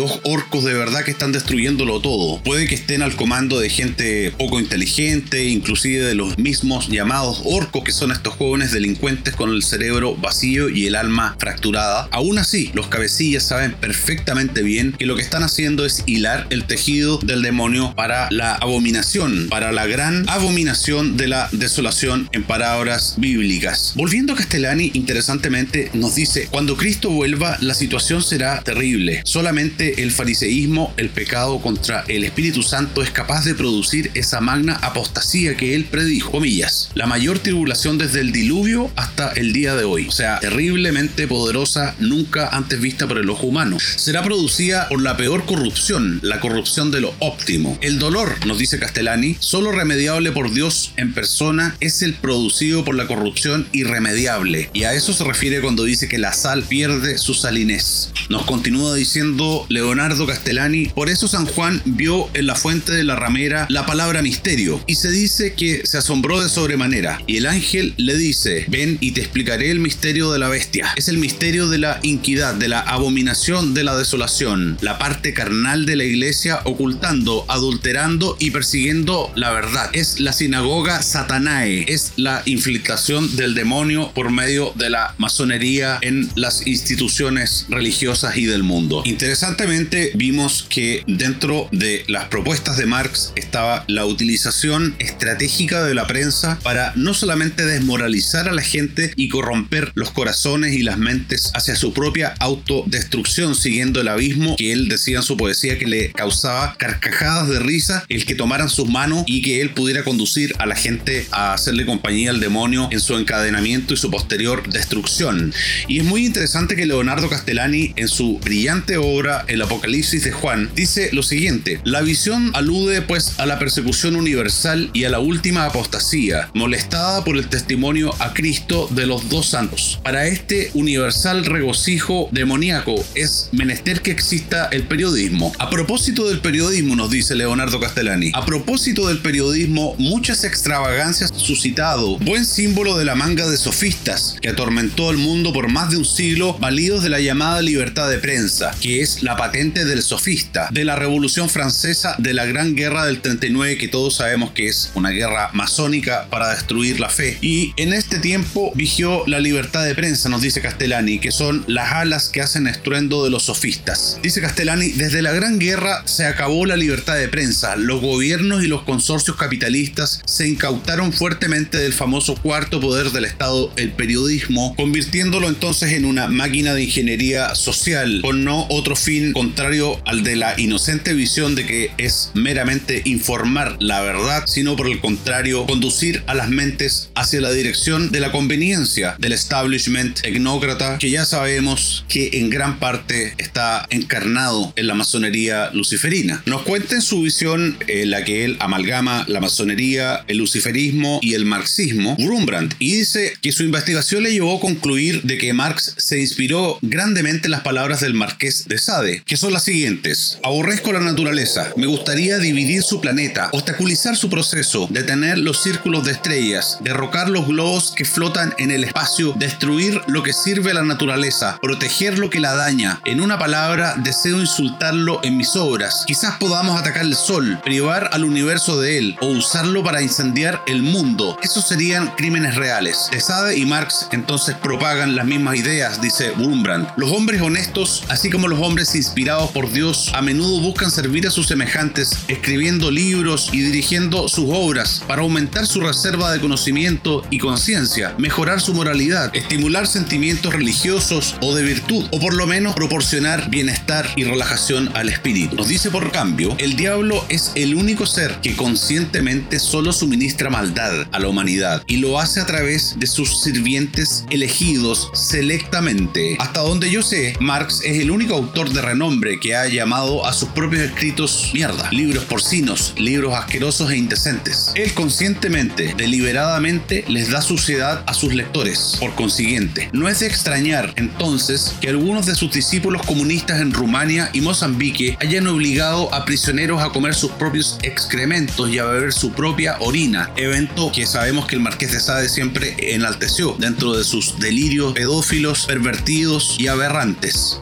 orcos 0.00 0.64
de 0.64 0.74
verdad 0.74 1.04
que 1.04 1.12
están 1.12 1.30
destruyéndolo 1.30 2.00
todo. 2.00 2.42
Puede 2.42 2.66
que 2.66 2.74
estén 2.74 3.02
al 3.02 3.14
comando 3.14 3.60
de 3.60 3.70
gente 3.70 4.32
poco 4.36 4.58
inteligente, 4.58 5.44
inclusive 5.44 6.04
de 6.04 6.16
los 6.16 6.36
mismos 6.36 6.88
llamados 6.88 7.42
orcos, 7.44 7.84
que 7.84 7.92
son 7.92 8.10
estos 8.10 8.34
jóvenes 8.34 8.72
delincuentes 8.72 9.36
con 9.36 9.50
el 9.50 9.62
cerebro 9.62 10.16
vacío 10.16 10.68
y 10.68 10.88
el 10.88 10.96
alma 10.96 11.36
fracturada. 11.38 12.08
Aún 12.10 12.38
así, 12.38 12.72
los 12.74 12.88
cabecillas 12.88 13.46
saben 13.46 13.74
perfectamente 13.74 14.62
bien 14.62 14.92
que 14.98 15.06
lo 15.06 15.14
que 15.14 15.22
están 15.22 15.44
haciendo 15.44 15.86
es 15.86 16.02
hilar 16.06 16.48
el 16.50 16.64
tejido 16.64 17.18
del 17.18 17.42
demonio 17.42 17.94
para 17.94 18.28
la 18.32 18.56
abominación, 18.56 19.46
para 19.48 19.70
la 19.70 19.86
gran 19.86 20.28
abominación 20.28 21.16
de 21.16 21.28
la 21.28 21.48
desolación 21.52 22.28
en 22.32 22.42
palabras 22.42 23.14
bíblicas. 23.18 23.92
Volviendo 23.94 24.32
a 24.32 24.36
Castellani, 24.36 24.90
interesantemente 24.94 25.90
nos 25.94 26.16
dice, 26.16 26.48
cuando 26.50 26.76
Cristo 26.76 27.10
vuelva, 27.10 27.56
la 27.60 27.74
situación 27.74 27.99
será 28.00 28.62
terrible. 28.62 29.22
Solamente 29.24 30.02
el 30.02 30.10
fariseísmo, 30.10 30.92
el 30.96 31.10
pecado 31.10 31.60
contra 31.60 32.04
el 32.08 32.24
Espíritu 32.24 32.62
Santo 32.62 33.02
es 33.02 33.10
capaz 33.10 33.44
de 33.44 33.54
producir 33.54 34.10
esa 34.14 34.40
magna 34.40 34.78
apostasía 34.82 35.56
que 35.56 35.74
él 35.74 35.84
predijo. 35.84 36.30
Comillas, 36.30 36.90
la 36.94 37.06
mayor 37.06 37.38
tribulación 37.38 37.98
desde 37.98 38.20
el 38.20 38.32
diluvio 38.32 38.90
hasta 38.96 39.32
el 39.32 39.52
día 39.52 39.74
de 39.74 39.84
hoy. 39.84 40.08
O 40.08 40.12
sea, 40.12 40.40
terriblemente 40.40 41.28
poderosa, 41.28 41.94
nunca 41.98 42.48
antes 42.48 42.80
vista 42.80 43.06
por 43.06 43.18
el 43.18 43.30
ojo 43.30 43.46
humano. 43.46 43.78
Será 43.96 44.22
producida 44.22 44.88
por 44.88 45.02
la 45.02 45.16
peor 45.16 45.44
corrupción, 45.44 46.20
la 46.22 46.40
corrupción 46.40 46.90
de 46.90 47.00
lo 47.00 47.14
óptimo. 47.18 47.78
El 47.82 47.98
dolor, 47.98 48.46
nos 48.46 48.58
dice 48.58 48.78
Castellani, 48.78 49.36
solo 49.40 49.72
remediable 49.72 50.32
por 50.32 50.52
Dios 50.52 50.92
en 50.96 51.12
persona 51.12 51.76
es 51.80 52.02
el 52.02 52.14
producido 52.14 52.84
por 52.84 52.94
la 52.94 53.06
corrupción 53.06 53.68
irremediable. 53.72 54.70
Y 54.72 54.84
a 54.84 54.94
eso 54.94 55.12
se 55.12 55.24
refiere 55.24 55.60
cuando 55.60 55.84
dice 55.84 56.08
que 56.08 56.18
la 56.18 56.32
sal 56.32 56.62
pierde 56.62 57.18
su 57.18 57.34
salinez. 57.34 57.89
Nos 58.28 58.44
continúa 58.44 58.94
diciendo 58.94 59.66
Leonardo 59.68 60.26
Castellani, 60.26 60.86
por 60.86 61.08
eso 61.08 61.26
San 61.26 61.46
Juan 61.46 61.82
vio 61.84 62.28
en 62.34 62.46
la 62.46 62.54
fuente 62.54 62.92
de 62.92 63.02
la 63.02 63.16
ramera 63.16 63.66
la 63.68 63.86
palabra 63.86 64.22
misterio 64.22 64.80
y 64.86 64.94
se 64.94 65.10
dice 65.10 65.54
que 65.54 65.82
se 65.84 65.98
asombró 65.98 66.40
de 66.40 66.48
sobremanera 66.48 67.20
y 67.26 67.38
el 67.38 67.46
ángel 67.46 67.94
le 67.96 68.16
dice, 68.16 68.66
ven 68.68 68.98
y 69.00 69.12
te 69.12 69.20
explicaré 69.20 69.70
el 69.70 69.80
misterio 69.80 70.30
de 70.30 70.38
la 70.38 70.48
bestia. 70.48 70.92
Es 70.96 71.08
el 71.08 71.18
misterio 71.18 71.68
de 71.68 71.78
la 71.78 71.98
inquidad, 72.02 72.54
de 72.54 72.68
la 72.68 72.80
abominación, 72.80 73.74
de 73.74 73.82
la 73.82 73.96
desolación, 73.96 74.78
la 74.80 74.98
parte 74.98 75.34
carnal 75.34 75.84
de 75.84 75.96
la 75.96 76.04
iglesia 76.04 76.60
ocultando, 76.64 77.44
adulterando 77.48 78.36
y 78.38 78.52
persiguiendo 78.52 79.32
la 79.34 79.50
verdad. 79.50 79.90
Es 79.92 80.20
la 80.20 80.32
sinagoga 80.32 81.02
satanae, 81.02 81.86
es 81.88 82.12
la 82.16 82.42
infiltración 82.44 83.34
del 83.36 83.54
demonio 83.54 84.12
por 84.14 84.30
medio 84.30 84.72
de 84.76 84.90
la 84.90 85.14
masonería 85.18 85.98
en 86.02 86.30
las 86.36 86.66
instituciones 86.68 87.66
religiosas 87.68 87.79
y 87.80 88.44
del 88.44 88.62
mundo. 88.62 89.02
Interesantemente 89.06 90.12
vimos 90.14 90.66
que 90.68 91.02
dentro 91.06 91.66
de 91.72 92.04
las 92.08 92.26
propuestas 92.26 92.76
de 92.76 92.84
Marx 92.84 93.32
estaba 93.36 93.84
la 93.88 94.04
utilización 94.04 94.94
estratégica 94.98 95.82
de 95.82 95.94
la 95.94 96.06
prensa 96.06 96.58
para 96.62 96.92
no 96.94 97.14
solamente 97.14 97.64
desmoralizar 97.64 98.50
a 98.50 98.52
la 98.52 98.60
gente 98.60 99.12
y 99.16 99.28
corromper 99.30 99.92
los 99.94 100.10
corazones 100.10 100.74
y 100.74 100.82
las 100.82 100.98
mentes 100.98 101.52
hacia 101.54 101.74
su 101.74 101.94
propia 101.94 102.34
autodestrucción 102.38 103.54
siguiendo 103.54 104.02
el 104.02 104.08
abismo 104.08 104.56
que 104.56 104.72
él 104.72 104.88
decía 104.88 105.16
en 105.16 105.22
su 105.22 105.38
poesía 105.38 105.78
que 105.78 105.86
le 105.86 106.12
causaba 106.12 106.76
carcajadas 106.76 107.48
de 107.48 107.60
risa 107.60 108.04
el 108.10 108.26
que 108.26 108.34
tomaran 108.34 108.68
sus 108.68 108.90
manos 108.90 109.24
y 109.26 109.40
que 109.40 109.62
él 109.62 109.70
pudiera 109.70 110.04
conducir 110.04 110.54
a 110.58 110.66
la 110.66 110.76
gente 110.76 111.26
a 111.30 111.54
hacerle 111.54 111.86
compañía 111.86 112.30
al 112.30 112.40
demonio 112.40 112.88
en 112.92 113.00
su 113.00 113.16
encadenamiento 113.16 113.94
y 113.94 113.96
su 113.96 114.10
posterior 114.10 114.68
destrucción. 114.68 115.54
Y 115.88 116.00
es 116.00 116.04
muy 116.04 116.26
interesante 116.26 116.76
que 116.76 116.84
Leonardo 116.84 117.30
Castellani 117.30 117.69
en 117.74 118.08
su 118.08 118.38
brillante 118.38 118.96
obra 118.96 119.44
El 119.46 119.62
Apocalipsis 119.62 120.24
de 120.24 120.32
Juan 120.32 120.70
dice 120.74 121.10
lo 121.12 121.22
siguiente, 121.22 121.80
la 121.84 122.00
visión 122.00 122.50
alude 122.54 123.00
pues 123.02 123.38
a 123.38 123.46
la 123.46 123.58
persecución 123.58 124.16
universal 124.16 124.90
y 124.92 125.04
a 125.04 125.10
la 125.10 125.20
última 125.20 125.66
apostasía, 125.66 126.50
molestada 126.52 127.22
por 127.22 127.36
el 127.36 127.48
testimonio 127.48 128.12
a 128.18 128.34
Cristo 128.34 128.88
de 128.90 129.06
los 129.06 129.28
dos 129.28 129.46
santos. 129.46 130.00
Para 130.02 130.26
este 130.26 130.70
universal 130.74 131.44
regocijo 131.44 132.28
demoníaco 132.32 133.04
es 133.14 133.48
menester 133.52 134.02
que 134.02 134.10
exista 134.10 134.68
el 134.72 134.82
periodismo. 134.84 135.52
A 135.58 135.70
propósito 135.70 136.28
del 136.28 136.40
periodismo, 136.40 136.96
nos 136.96 137.10
dice 137.10 137.36
Leonardo 137.36 137.78
Castellani, 137.78 138.32
a 138.34 138.44
propósito 138.44 139.06
del 139.06 139.18
periodismo, 139.18 139.94
muchas 139.98 140.42
extravagancias 140.42 141.32
suscitado, 141.36 142.18
buen 142.18 142.44
símbolo 142.44 142.98
de 142.98 143.04
la 143.04 143.14
manga 143.14 143.48
de 143.48 143.56
sofistas 143.56 144.36
que 144.42 144.48
atormentó 144.48 145.08
al 145.08 145.18
mundo 145.18 145.52
por 145.52 145.70
más 145.70 145.90
de 145.90 145.98
un 145.98 146.04
siglo, 146.04 146.56
validos 146.58 147.04
de 147.04 147.10
la 147.10 147.20
llamada 147.20 147.59
libertad 147.62 148.08
de 148.10 148.18
prensa, 148.18 148.74
que 148.80 149.00
es 149.00 149.22
la 149.22 149.36
patente 149.36 149.84
del 149.84 150.02
sofista, 150.02 150.68
de 150.70 150.84
la 150.84 150.96
Revolución 150.96 151.48
Francesa, 151.48 152.14
de 152.18 152.34
la 152.34 152.46
Gran 152.46 152.74
Guerra 152.74 153.06
del 153.06 153.20
39, 153.20 153.78
que 153.78 153.88
todos 153.88 154.16
sabemos 154.16 154.50
que 154.52 154.68
es 154.68 154.90
una 154.94 155.10
guerra 155.10 155.50
masónica 155.52 156.26
para 156.30 156.50
destruir 156.50 157.00
la 157.00 157.08
fe. 157.08 157.38
Y 157.40 157.72
en 157.76 157.92
este 157.92 158.18
tiempo 158.18 158.72
vigió 158.74 159.24
la 159.26 159.40
libertad 159.40 159.84
de 159.84 159.94
prensa, 159.94 160.28
nos 160.28 160.42
dice 160.42 160.60
Castellani, 160.60 161.18
que 161.18 161.32
son 161.32 161.64
las 161.66 161.92
alas 161.92 162.28
que 162.28 162.40
hacen 162.40 162.66
estruendo 162.66 163.24
de 163.24 163.30
los 163.30 163.44
sofistas. 163.44 164.18
Dice 164.22 164.40
Castellani, 164.40 164.90
desde 164.90 165.22
la 165.22 165.32
Gran 165.32 165.58
Guerra 165.58 166.02
se 166.06 166.26
acabó 166.26 166.66
la 166.66 166.76
libertad 166.76 167.16
de 167.16 167.28
prensa, 167.28 167.76
los 167.76 168.00
gobiernos 168.00 168.64
y 168.64 168.66
los 168.66 168.82
consorcios 168.82 169.36
capitalistas 169.36 170.22
se 170.26 170.48
incautaron 170.48 171.12
fuertemente 171.12 171.78
del 171.78 171.92
famoso 171.92 172.34
cuarto 172.36 172.80
poder 172.80 173.10
del 173.10 173.24
Estado, 173.24 173.72
el 173.76 173.92
periodismo, 173.92 174.74
convirtiéndolo 174.76 175.48
entonces 175.48 175.92
en 175.92 176.04
una 176.04 176.28
máquina 176.28 176.74
de 176.74 176.84
ingeniería 176.84 177.49
social, 177.54 178.20
con 178.22 178.44
no 178.44 178.66
otro 178.70 178.96
fin 178.96 179.32
contrario 179.32 180.00
al 180.06 180.22
de 180.22 180.36
la 180.36 180.58
inocente 180.58 181.14
visión 181.14 181.54
de 181.54 181.66
que 181.66 181.90
es 181.98 182.30
meramente 182.34 183.02
informar 183.04 183.76
la 183.80 184.00
verdad, 184.00 184.44
sino 184.46 184.76
por 184.76 184.86
el 184.86 185.00
contrario, 185.00 185.66
conducir 185.66 186.22
a 186.26 186.34
las 186.34 186.48
mentes 186.48 187.10
hacia 187.14 187.40
la 187.40 187.52
dirección 187.52 188.10
de 188.10 188.20
la 188.20 188.32
conveniencia 188.32 189.16
del 189.18 189.32
establishment 189.32 190.20
tecnócrata 190.20 190.98
que 190.98 191.10
ya 191.10 191.24
sabemos 191.24 192.04
que 192.08 192.30
en 192.34 192.50
gran 192.50 192.78
parte 192.78 193.34
está 193.38 193.86
encarnado 193.90 194.72
en 194.76 194.86
la 194.86 194.94
masonería 194.94 195.70
luciferina. 195.72 196.42
Nos 196.46 196.62
cuenta 196.62 196.94
en 196.94 197.02
su 197.02 197.22
visión 197.22 197.78
en 197.86 198.10
la 198.10 198.24
que 198.24 198.44
él 198.44 198.56
amalgama 198.60 199.24
la 199.28 199.40
masonería, 199.40 200.24
el 200.28 200.38
luciferismo 200.38 201.20
y 201.22 201.34
el 201.34 201.44
marxismo, 201.44 202.16
Brumbrand, 202.16 202.74
y 202.78 202.96
dice 202.96 203.34
que 203.40 203.52
su 203.52 203.62
investigación 203.62 204.22
le 204.22 204.32
llevó 204.32 204.56
a 204.56 204.60
concluir 204.60 205.22
de 205.22 205.38
que 205.38 205.52
Marx 205.52 205.94
se 205.96 206.20
inspiró 206.20 206.78
grandemente 206.82 207.39
las 207.48 207.62
palabras 207.62 208.00
del 208.00 208.14
marqués 208.14 208.68
de 208.68 208.78
Sade, 208.78 209.22
que 209.24 209.36
son 209.36 209.52
las 209.52 209.64
siguientes. 209.64 210.38
Aborrezco 210.42 210.92
la 210.92 211.00
naturaleza, 211.00 211.72
me 211.76 211.86
gustaría 211.86 212.38
dividir 212.38 212.82
su 212.82 213.00
planeta, 213.00 213.50
obstaculizar 213.52 214.16
su 214.16 214.28
proceso, 214.28 214.88
detener 214.90 215.38
los 215.38 215.62
círculos 215.62 216.04
de 216.04 216.12
estrellas, 216.12 216.78
derrocar 216.82 217.28
los 217.28 217.46
globos 217.46 217.92
que 217.96 218.04
flotan 218.04 218.54
en 218.58 218.70
el 218.70 218.84
espacio, 218.84 219.34
destruir 219.38 220.00
lo 220.06 220.22
que 220.22 220.32
sirve 220.32 220.70
a 220.70 220.74
la 220.74 220.82
naturaleza, 220.82 221.58
proteger 221.62 222.18
lo 222.18 222.30
que 222.30 222.40
la 222.40 222.54
daña. 222.54 223.00
En 223.04 223.20
una 223.20 223.38
palabra, 223.38 223.94
deseo 223.98 224.40
insultarlo 224.40 225.20
en 225.22 225.36
mis 225.36 225.56
obras. 225.56 226.04
Quizás 226.06 226.36
podamos 226.38 226.78
atacar 226.78 227.02
el 227.02 227.14
sol, 227.14 227.60
privar 227.64 228.10
al 228.12 228.24
universo 228.24 228.80
de 228.80 228.98
él 228.98 229.16
o 229.20 229.26
usarlo 229.26 229.82
para 229.82 230.02
incendiar 230.02 230.62
el 230.66 230.82
mundo. 230.82 231.38
Esos 231.42 231.66
serían 231.66 232.14
crímenes 232.16 232.56
reales. 232.56 233.08
De 233.10 233.20
Sade 233.20 233.56
y 233.56 233.66
Marx 233.66 234.08
entonces 234.12 234.56
propagan 234.56 235.16
las 235.16 235.26
mismas 235.26 235.56
ideas, 235.56 236.00
dice 236.00 236.32
Wurmbrand. 236.32 236.88
Los 236.96 237.10
hombres 237.20 237.42
honestos, 237.42 238.02
así 238.08 238.30
como 238.30 238.48
los 238.48 238.60
hombres 238.60 238.94
inspirados 238.94 239.50
por 239.50 239.70
Dios, 239.70 240.10
a 240.14 240.22
menudo 240.22 240.58
buscan 240.62 240.90
servir 240.90 241.26
a 241.26 241.30
sus 241.30 241.48
semejantes, 241.48 242.12
escribiendo 242.28 242.90
libros 242.90 243.50
y 243.52 243.60
dirigiendo 243.60 244.26
sus 244.26 244.46
obras 244.48 245.04
para 245.06 245.20
aumentar 245.20 245.66
su 245.66 245.82
reserva 245.82 246.32
de 246.32 246.40
conocimiento 246.40 247.22
y 247.28 247.36
conciencia, 247.36 248.14
mejorar 248.16 248.62
su 248.62 248.72
moralidad, 248.72 249.36
estimular 249.36 249.86
sentimientos 249.86 250.54
religiosos 250.54 251.36
o 251.42 251.54
de 251.54 251.62
virtud, 251.62 252.06
o 252.10 252.18
por 252.18 252.32
lo 252.32 252.46
menos 252.46 252.74
proporcionar 252.74 253.50
bienestar 253.50 254.08
y 254.16 254.24
relajación 254.24 254.90
al 254.94 255.10
espíritu. 255.10 255.56
Nos 255.56 255.68
dice 255.68 255.90
por 255.90 256.12
cambio, 256.12 256.56
el 256.56 256.74
diablo 256.74 257.22
es 257.28 257.52
el 257.54 257.74
único 257.74 258.06
ser 258.06 258.40
que 258.40 258.56
conscientemente 258.56 259.60
solo 259.60 259.92
suministra 259.92 260.48
maldad 260.48 261.06
a 261.12 261.18
la 261.18 261.28
humanidad 261.28 261.82
y 261.86 261.98
lo 261.98 262.18
hace 262.18 262.40
a 262.40 262.46
través 262.46 262.98
de 262.98 263.06
sus 263.06 263.42
sirvientes 263.42 264.24
elegidos 264.30 265.10
selectamente. 265.12 266.38
Hasta 266.38 266.60
donde 266.60 266.90
yo 266.90 267.02
Marx 267.40 267.80
es 267.84 267.98
el 267.98 268.12
único 268.12 268.34
autor 268.34 268.70
de 268.70 268.80
renombre 268.80 269.40
que 269.40 269.56
ha 269.56 269.66
llamado 269.66 270.24
a 270.26 270.32
sus 270.32 270.50
propios 270.50 270.82
escritos 270.82 271.50
mierda, 271.52 271.90
libros 271.90 272.24
porcinos, 272.24 272.94
libros 272.96 273.34
asquerosos 273.34 273.90
e 273.90 273.96
indecentes. 273.96 274.70
Él 274.76 274.94
conscientemente, 274.94 275.94
deliberadamente, 275.96 277.04
les 277.08 277.30
da 277.30 277.42
suciedad 277.42 278.04
a 278.06 278.14
sus 278.14 278.32
lectores. 278.32 278.96
Por 279.00 279.16
consiguiente, 279.16 279.90
no 279.92 280.08
es 280.08 280.20
de 280.20 280.28
extrañar 280.28 280.92
entonces 280.96 281.74
que 281.80 281.88
algunos 281.88 282.26
de 282.26 282.36
sus 282.36 282.52
discípulos 282.52 283.02
comunistas 283.04 283.60
en 283.60 283.72
Rumania 283.72 284.30
y 284.32 284.40
Mozambique 284.40 285.18
hayan 285.20 285.48
obligado 285.48 286.14
a 286.14 286.24
prisioneros 286.24 286.80
a 286.80 286.90
comer 286.90 287.14
sus 287.14 287.32
propios 287.32 287.78
excrementos 287.82 288.70
y 288.70 288.78
a 288.78 288.84
beber 288.84 289.12
su 289.12 289.32
propia 289.32 289.76
orina, 289.80 290.30
evento 290.36 290.92
que 290.92 291.06
sabemos 291.06 291.46
que 291.46 291.56
el 291.56 291.62
marqués 291.62 291.90
de 291.90 291.98
Sade 291.98 292.28
siempre 292.28 292.76
enalteció 292.94 293.56
dentro 293.58 293.96
de 293.96 294.04
sus 294.04 294.38
delirios 294.38 294.92
pedófilos, 294.92 295.66
pervertidos 295.66 296.54
y 296.58 296.68
aberrantes 296.68 296.99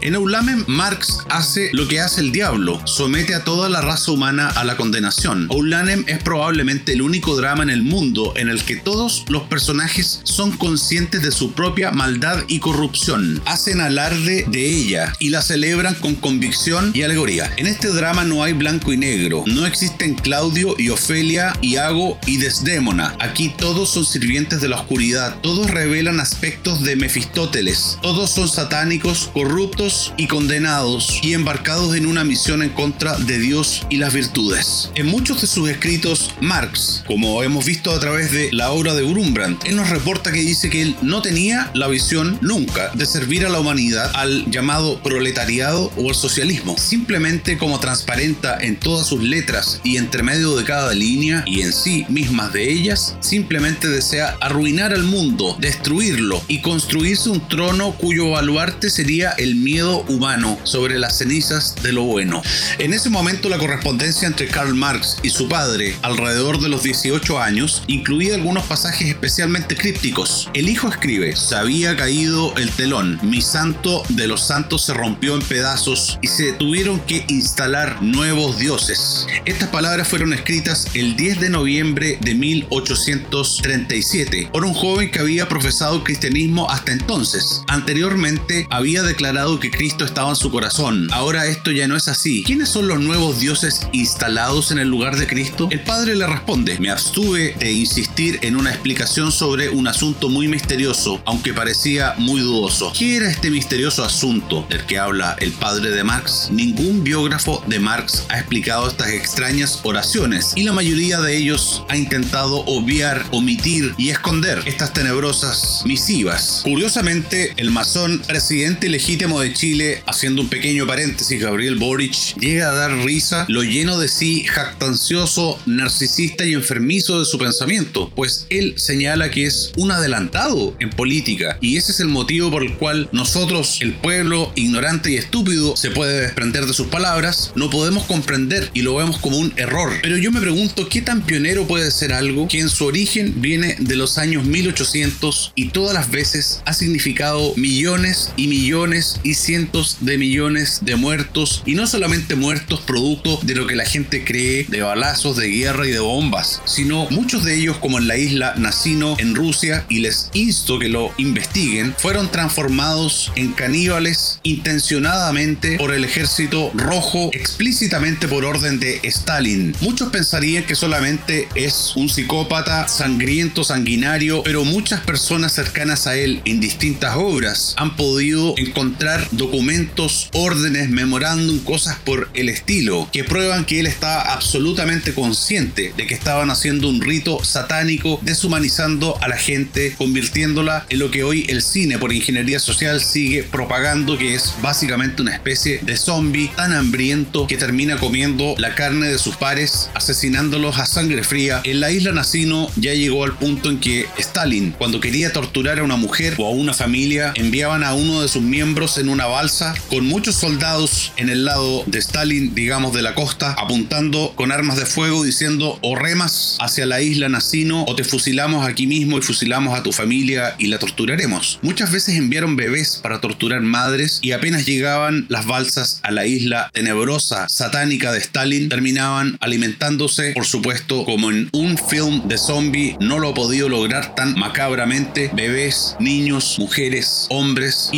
En 0.02 0.16
Eulamen, 0.16 0.64
Marx 0.66 1.18
hace 1.28 1.71
lo 1.73 1.87
que 1.87 2.00
hace 2.00 2.23
el 2.23 2.33
diablo, 2.33 2.85
somete 2.88 3.37
a 3.37 3.45
toda 3.45 3.68
la 3.68 3.80
raza 3.80 4.11
humana 4.11 4.49
a 4.49 4.64
la 4.64 4.76
condenación. 4.76 5.47
Eulanem 5.49 6.04
es 6.09 6.21
probablemente 6.21 6.95
el 6.95 7.02
único 7.02 7.37
drama 7.37 7.62
en 7.62 7.71
el 7.71 7.85
mundo 7.85 8.33
en 8.35 8.49
el 8.49 8.64
que 8.64 8.75
todos 8.75 9.26
los 9.28 9.45
personajes 9.45 10.23
son 10.25 10.57
conscientes 10.57 11.23
de 11.23 11.30
su 11.30 11.52
propia 11.52 11.92
maldad 11.92 12.42
y 12.49 12.59
corrupción, 12.59 13.40
hacen 13.47 13.80
alarde 13.80 14.45
de 14.49 14.66
ella 14.66 15.12
y 15.21 15.28
la 15.28 15.40
celebran 15.40 15.95
con 15.95 16.16
convicción 16.16 16.90
y 16.92 17.02
alegoría. 17.02 17.52
En 17.59 17.68
este 17.68 17.88
drama 17.88 18.25
no 18.25 18.42
hay 18.42 18.54
blanco 18.54 18.92
y 18.92 18.97
negro, 18.97 19.45
no 19.47 19.66
existen 19.66 20.16
Claudio 20.16 20.75
y 20.78 20.88
Ofelia, 20.88 21.52
Iago 21.62 22.18
y 22.26 22.38
Desdémona. 22.38 23.14
Aquí 23.21 23.54
todos 23.57 23.90
son 23.90 24.04
sirvientes 24.04 24.61
de 24.61 24.68
la 24.68 24.80
oscuridad, 24.80 25.37
todos 25.42 25.71
revelan 25.71 26.18
aspectos 26.18 26.83
de 26.83 26.97
Mefistóteles, 26.97 27.99
todos 28.02 28.30
son 28.30 28.49
satánicos, 28.49 29.27
corruptos 29.28 30.12
y 30.16 30.26
condenados 30.26 31.20
y 31.23 31.35
embarcados 31.35 31.97
en 31.97 32.06
una 32.06 32.25
misión 32.25 32.62
en 32.62 32.70
contra 32.70 33.16
de 33.18 33.38
Dios 33.38 33.87
y 33.90 33.97
las 33.97 34.12
virtudes. 34.12 34.90
En 34.94 35.06
muchos 35.06 35.40
de 35.40 35.47
sus 35.47 35.68
escritos, 35.68 36.35
Marx, 36.40 37.04
como 37.06 37.42
hemos 37.42 37.64
visto 37.64 37.90
a 37.90 38.00
través 38.00 38.32
de 38.32 38.50
la 38.52 38.70
obra 38.70 38.94
de 38.94 39.02
Brumbrand, 39.02 39.58
él 39.64 39.76
nos 39.76 39.90
reporta 39.90 40.32
que 40.32 40.40
dice 40.40 40.70
que 40.70 40.82
él 40.82 40.97
no 41.02 41.23
tenía 41.23 41.70
la 41.75 41.88
visión 41.88 42.38
nunca 42.40 42.90
de 42.94 43.06
servir 43.06 43.47
a 43.47 43.49
la 43.49 43.61
humanidad 43.61 44.11
al 44.14 44.50
llamado 44.50 45.02
proletariado 45.02 45.92
o 45.97 46.08
al 46.08 46.14
socialismo. 46.14 46.76
Simplemente 46.78 47.58
como 47.58 47.80
transparenta 47.80 48.58
en 48.61 48.76
todas 48.76 49.06
sus 49.06 49.23
letras 49.23 49.80
y 49.85 49.97
entre 49.97 50.23
medio 50.23 50.56
de 50.56 50.64
cada 50.64 50.94
línea 50.94 51.42
y 51.47 51.62
en 51.62 51.73
sí 51.73 52.06
mismas 52.08 52.52
de 52.52 52.70
ellas, 52.70 53.16
simplemente 53.20 53.88
desea 53.88 54.37
arruinar 54.40 54.92
al 54.92 55.04
mundo, 55.04 55.56
destruirlo 55.61 56.42
y 56.49 56.61
construirse 56.61 57.30
un 57.30 57.47
trono 57.49 57.92
cuyo 57.92 58.30
baluarte 58.30 58.90
sería 58.90 59.17
el 59.26 59.56
miedo 59.56 60.04
humano 60.08 60.58
sobre 60.62 60.98
las 60.98 61.18
cenizas 61.18 61.75
de 61.82 61.92
lo 61.92 62.04
bueno. 62.04 62.42
En 62.78 62.92
ese 62.92 63.10
momento 63.10 63.48
la 63.48 63.58
correspondencia 63.58 64.28
entre 64.28 64.46
Karl 64.46 64.75
Marx 64.75 65.18
y 65.22 65.30
su 65.30 65.48
padre, 65.48 65.96
alrededor 66.02 66.60
de 66.60 66.68
los 66.68 66.84
18 66.84 67.40
años, 67.40 67.82
incluía 67.88 68.37
algunos 68.37 68.64
pasajes 68.64 69.08
especialmente 69.08 69.76
crípticos. 69.76 70.48
El 70.54 70.68
hijo 70.68 70.88
escribe, 70.88 71.34
se 71.34 71.56
había 71.56 71.96
caído 71.96 72.54
el 72.56 72.70
telón, 72.70 73.18
mi 73.22 73.42
santo 73.42 74.04
de 74.10 74.28
los 74.28 74.46
santos 74.46 74.84
se 74.84 74.94
rompió 74.94 75.34
en 75.34 75.42
pedazos 75.42 76.18
y 76.22 76.28
se 76.28 76.52
tuvieron 76.52 77.00
que 77.00 77.25
instalar 77.28 78.00
nuevos 78.02 78.58
dioses. 78.58 79.26
Estas 79.44 79.70
palabras 79.70 80.06
fueron 80.06 80.32
escritas 80.32 80.87
el 80.94 81.16
10 81.16 81.40
de 81.40 81.50
noviembre 81.50 82.18
de 82.20 82.34
1837 82.34 84.50
por 84.52 84.64
un 84.64 84.75
joven 84.75 85.10
que 85.10 85.18
había 85.18 85.48
profesado 85.48 86.04
cristianismo 86.04 86.70
hasta 86.70 86.92
entonces. 86.92 87.62
Anteriormente 87.68 88.66
había 88.70 89.02
declarado 89.08 89.58
que 89.58 89.70
Cristo 89.70 90.04
estaba 90.04 90.30
en 90.30 90.36
su 90.36 90.50
corazón. 90.50 91.08
Ahora 91.12 91.46
esto 91.46 91.72
ya 91.72 91.88
no 91.88 91.96
es 91.96 92.08
así. 92.08 92.44
¿Quiénes 92.44 92.68
son 92.68 92.86
los 92.86 93.00
nuevos 93.00 93.40
dioses 93.40 93.80
instalados 93.92 94.70
en 94.70 94.78
el 94.78 94.88
lugar 94.88 95.16
de 95.16 95.26
Cristo? 95.26 95.68
El 95.70 95.80
padre 95.80 96.14
le 96.14 96.26
responde, 96.26 96.78
me 96.78 96.90
abstuve 96.90 97.54
de 97.58 97.72
insistir 97.72 98.38
en 98.42 98.56
una 98.56 98.70
explicación 98.70 99.32
sobre 99.32 99.70
un 99.70 99.88
asunto 99.88 100.28
muy 100.28 100.46
misterioso, 100.46 101.20
aunque 101.24 101.54
parecía 101.54 102.14
muy 102.18 102.40
dudoso. 102.40 102.92
¿Qué 102.96 103.16
era 103.16 103.30
este 103.30 103.50
misterioso 103.50 104.04
asunto 104.04 104.66
del 104.68 104.84
que 104.84 104.98
habla 104.98 105.36
el 105.40 105.52
padre 105.52 105.90
de 105.90 106.04
Marx? 106.04 106.48
Ningún 106.50 107.02
biógrafo 107.02 107.62
de 107.66 107.80
Marx 107.80 108.24
ha 108.28 108.38
explicado 108.38 108.88
estas 108.88 109.08
extrañas 109.08 109.80
oraciones 109.82 110.52
y 110.54 110.64
la 110.64 110.72
mayoría 110.72 111.20
de 111.20 111.36
ellos 111.36 111.82
ha 111.88 111.96
intentado 111.96 112.58
obviar, 112.66 113.24
omitir 113.30 113.94
y 113.96 114.10
esconder 114.10 114.62
estas 114.66 114.92
tenebrosas 114.92 115.82
misivas. 115.86 116.60
Curiosamente, 116.64 117.54
el 117.56 117.70
masón 117.70 118.20
presidente 118.26 118.88
legítimo 118.98 119.40
de 119.40 119.52
Chile, 119.52 120.02
haciendo 120.06 120.42
un 120.42 120.48
pequeño 120.48 120.84
paréntesis, 120.84 121.40
Gabriel 121.40 121.76
Boric, 121.76 122.36
llega 122.40 122.68
a 122.68 122.74
dar 122.74 122.90
risa 123.04 123.46
lo 123.48 123.62
lleno 123.62 123.96
de 123.96 124.08
sí, 124.08 124.42
jactancioso, 124.42 125.56
narcisista 125.66 126.44
y 126.44 126.54
enfermizo 126.54 127.20
de 127.20 127.24
su 127.24 127.38
pensamiento, 127.38 128.11
pues 128.16 128.48
él 128.50 128.74
señala 128.76 129.30
que 129.30 129.46
es 129.46 129.70
un 129.76 129.92
adelantado 129.92 130.74
en 130.80 130.90
política 130.90 131.58
y 131.61 131.76
ese 131.76 131.92
es 131.92 132.00
el 132.00 132.08
motivo 132.08 132.50
por 132.50 132.64
el 132.64 132.74
cual 132.74 133.08
nosotros, 133.12 133.78
el 133.82 133.94
pueblo 133.94 134.50
ignorante 134.56 135.12
y 135.12 135.16
estúpido, 135.16 135.76
se 135.76 135.92
puede 135.92 136.20
desprender 136.20 136.66
de 136.66 136.74
sus 136.74 136.88
palabras, 136.88 137.52
no 137.54 137.70
podemos 137.70 138.04
comprender 138.04 138.68
y 138.74 138.82
lo 138.82 138.96
vemos 138.96 139.18
como 139.18 139.38
un 139.38 139.52
error. 139.54 139.92
Pero 140.02 140.16
yo 140.16 140.32
me 140.32 140.40
pregunto, 140.40 140.88
¿qué 140.88 141.02
tan 141.02 141.24
pionero 141.24 141.68
puede 141.68 141.92
ser 141.92 142.12
algo 142.12 142.48
que 142.48 142.58
en 142.58 142.68
su 142.68 142.84
origen 142.84 143.40
viene 143.40 143.76
de 143.78 143.94
los 143.94 144.18
años 144.18 144.44
1800 144.44 145.52
y 145.54 145.68
todas 145.68 145.94
las 145.94 146.11
veces 146.11 146.62
ha 146.64 146.74
significado 146.74 147.54
millones 147.54 148.32
y 148.37 148.48
millones 148.48 148.88
y 148.88 149.35
cientos 149.35 149.98
de 150.01 150.16
millones 150.16 150.79
de 150.83 150.96
muertos 150.96 151.62
y 151.66 151.74
no 151.74 151.87
solamente 151.87 152.37
muertos 152.37 152.81
producto 152.81 153.38
de 153.42 153.55
lo 153.55 153.66
que 153.66 153.77
la 153.77 153.85
gente 153.85 154.24
cree 154.24 154.64
de 154.68 154.81
balazos, 154.81 155.37
de 155.37 155.48
guerra 155.48 155.87
y 155.87 155.90
de 155.90 155.98
bombas, 155.98 156.62
sino 156.64 157.07
muchos 157.11 157.44
de 157.44 157.57
ellos 157.57 157.77
como 157.77 157.98
en 157.98 158.09
la 158.09 158.16
isla 158.16 158.55
Nacino 158.57 159.16
en 159.18 159.35
Rusia 159.35 159.85
y 159.90 159.98
les 159.98 160.31
insto 160.33 160.79
que 160.79 160.88
lo 160.88 161.12
investiguen, 161.18 161.94
fueron 161.98 162.31
transformados 162.31 163.31
en 163.37 163.53
caníbales 163.53 164.40
intencionadamente 164.42 165.77
por 165.77 165.92
el 165.92 166.05
ejército 166.05 166.70
rojo 166.74 167.29
explícitamente 167.35 168.27
por 168.27 168.46
orden 168.46 168.81
de 168.81 169.01
Stalin. 169.03 169.74
Muchos 169.83 170.11
pensarían 170.11 170.64
que 170.64 170.74
solamente 170.74 171.46
es 171.55 171.92
un 171.94 172.09
psicópata 172.09 172.88
sangriento, 172.88 173.64
sanguinario, 173.64 174.42
pero 174.44 174.64
muchas 174.64 175.01
personas 175.01 175.53
cercanas 175.53 176.07
a 176.07 176.16
él 176.16 176.40
en 176.46 176.61
distintas 176.61 177.16
obras 177.16 177.74
han 177.77 177.96
podido 177.96 178.55
encontrar 178.68 179.26
documentos, 179.33 180.28
órdenes, 180.33 180.88
memorándum, 180.88 181.59
cosas 181.59 181.96
por 182.04 182.31
el 182.35 182.48
estilo, 182.48 183.09
que 183.12 183.24
prueban 183.24 183.64
que 183.64 183.81
él 183.81 183.87
estaba 183.87 184.33
absolutamente 184.33 185.12
consciente 185.12 185.92
de 185.96 186.07
que 186.07 186.14
estaban 186.14 186.50
haciendo 186.50 186.88
un 186.88 187.00
rito 187.00 187.42
satánico, 187.44 188.20
deshumanizando 188.22 189.18
a 189.20 189.28
la 189.28 189.37
gente, 189.37 189.94
convirtiéndola 189.96 190.87
en 190.88 190.98
lo 190.98 191.11
que 191.11 191.24
hoy 191.24 191.46
el 191.48 191.62
cine 191.62 191.98
por 191.98 192.12
ingeniería 192.12 192.61
social 192.61 193.00
sigue 193.00 193.42
propagando, 193.42 194.18
que 194.18 194.35
es 194.35 194.54
básicamente 194.62 195.22
una 195.22 195.35
especie 195.35 195.81
de 195.83 195.96
zombie 195.96 196.50
tan 196.57 196.72
hambriento 196.72 197.46
que 197.46 197.57
termina 197.57 197.96
comiendo 197.96 198.54
la 198.59 198.74
carne 198.74 199.09
de 199.09 199.18
sus 199.18 199.37
pares, 199.37 199.90
asesinándolos 199.94 200.78
a 200.78 200.87
sangre 200.87 201.24
fría. 201.24 201.61
En 201.64 201.81
la 201.81 201.90
isla 201.90 202.12
Nacino 202.12 202.70
ya 202.76 202.94
llegó 202.94 203.24
al 203.24 203.37
punto 203.37 203.70
en 203.70 203.78
que 203.81 204.07
Stalin, 204.18 204.72
cuando 204.72 205.00
quería 205.00 205.33
torturar 205.33 205.78
a 205.78 205.83
una 205.83 205.96
mujer 205.96 206.35
o 206.38 206.46
a 206.46 206.50
una 206.50 206.74
familia, 206.74 207.33
enviaban 207.35 207.85
a 207.85 207.94
uno 207.94 208.22
de 208.22 208.28
sus 208.28 208.42
miembros 208.42 208.58
en 208.59 209.09
una 209.09 209.27
balsa 209.27 209.73
con 209.88 210.05
muchos 210.05 210.35
soldados 210.35 211.12
en 211.16 211.29
el 211.29 211.44
lado 211.44 211.85
de 211.87 212.01
Stalin, 212.01 212.57
digamos 212.57 212.92
de 212.92 213.03
la 213.03 213.14
costa, 213.14 213.53
apuntando 213.53 214.33
con 214.35 214.51
armas 214.51 214.77
de 214.77 214.85
fuego 214.85 215.23
diciendo 215.23 215.79
o 215.81 215.94
remas 215.94 216.57
hacia 216.61 216.85
la 216.85 217.01
isla 217.01 217.29
Nacino 217.29 217.85
o 217.85 217.94
te 217.94 218.03
fusilamos 218.03 218.66
aquí 218.66 218.88
mismo 218.88 219.16
y 219.16 219.23
fusilamos 219.23 219.79
a 219.79 219.85
tu 219.85 219.92
familia 219.92 220.57
y 220.59 220.66
la 220.66 220.81
torturaremos. 220.81 221.61
Muchas 221.62 221.92
veces 221.92 222.16
enviaron 222.16 222.57
bebés 222.57 222.99
para 223.01 223.21
torturar 223.21 223.61
madres 223.61 224.18
y 224.23 224.33
apenas 224.33 224.66
llegaban 224.66 225.27
las 225.29 225.47
balsas 225.47 226.01
a 226.03 226.11
la 226.11 226.27
isla 226.27 226.68
tenebrosa, 226.75 227.49
satánica 227.49 228.11
de 228.11 228.18
Stalin, 228.18 228.68
terminaban 228.68 229.38
alimentándose, 229.40 230.33
por 230.33 230.47
supuesto, 230.47 231.05
como 231.05 231.31
en 231.31 231.49
un 231.53 231.79
film 231.79 232.27
de 232.27 232.38
zombie 232.38 232.97
no 232.99 233.21
lo 233.21 233.29
ha 233.29 233.35
podido 233.35 233.68
lograr 233.68 234.16
tan 234.16 234.37
macabramente, 234.37 235.31
bebés, 235.33 235.94
niños, 236.01 236.57
mujeres, 236.59 237.29
hombres, 237.31 237.90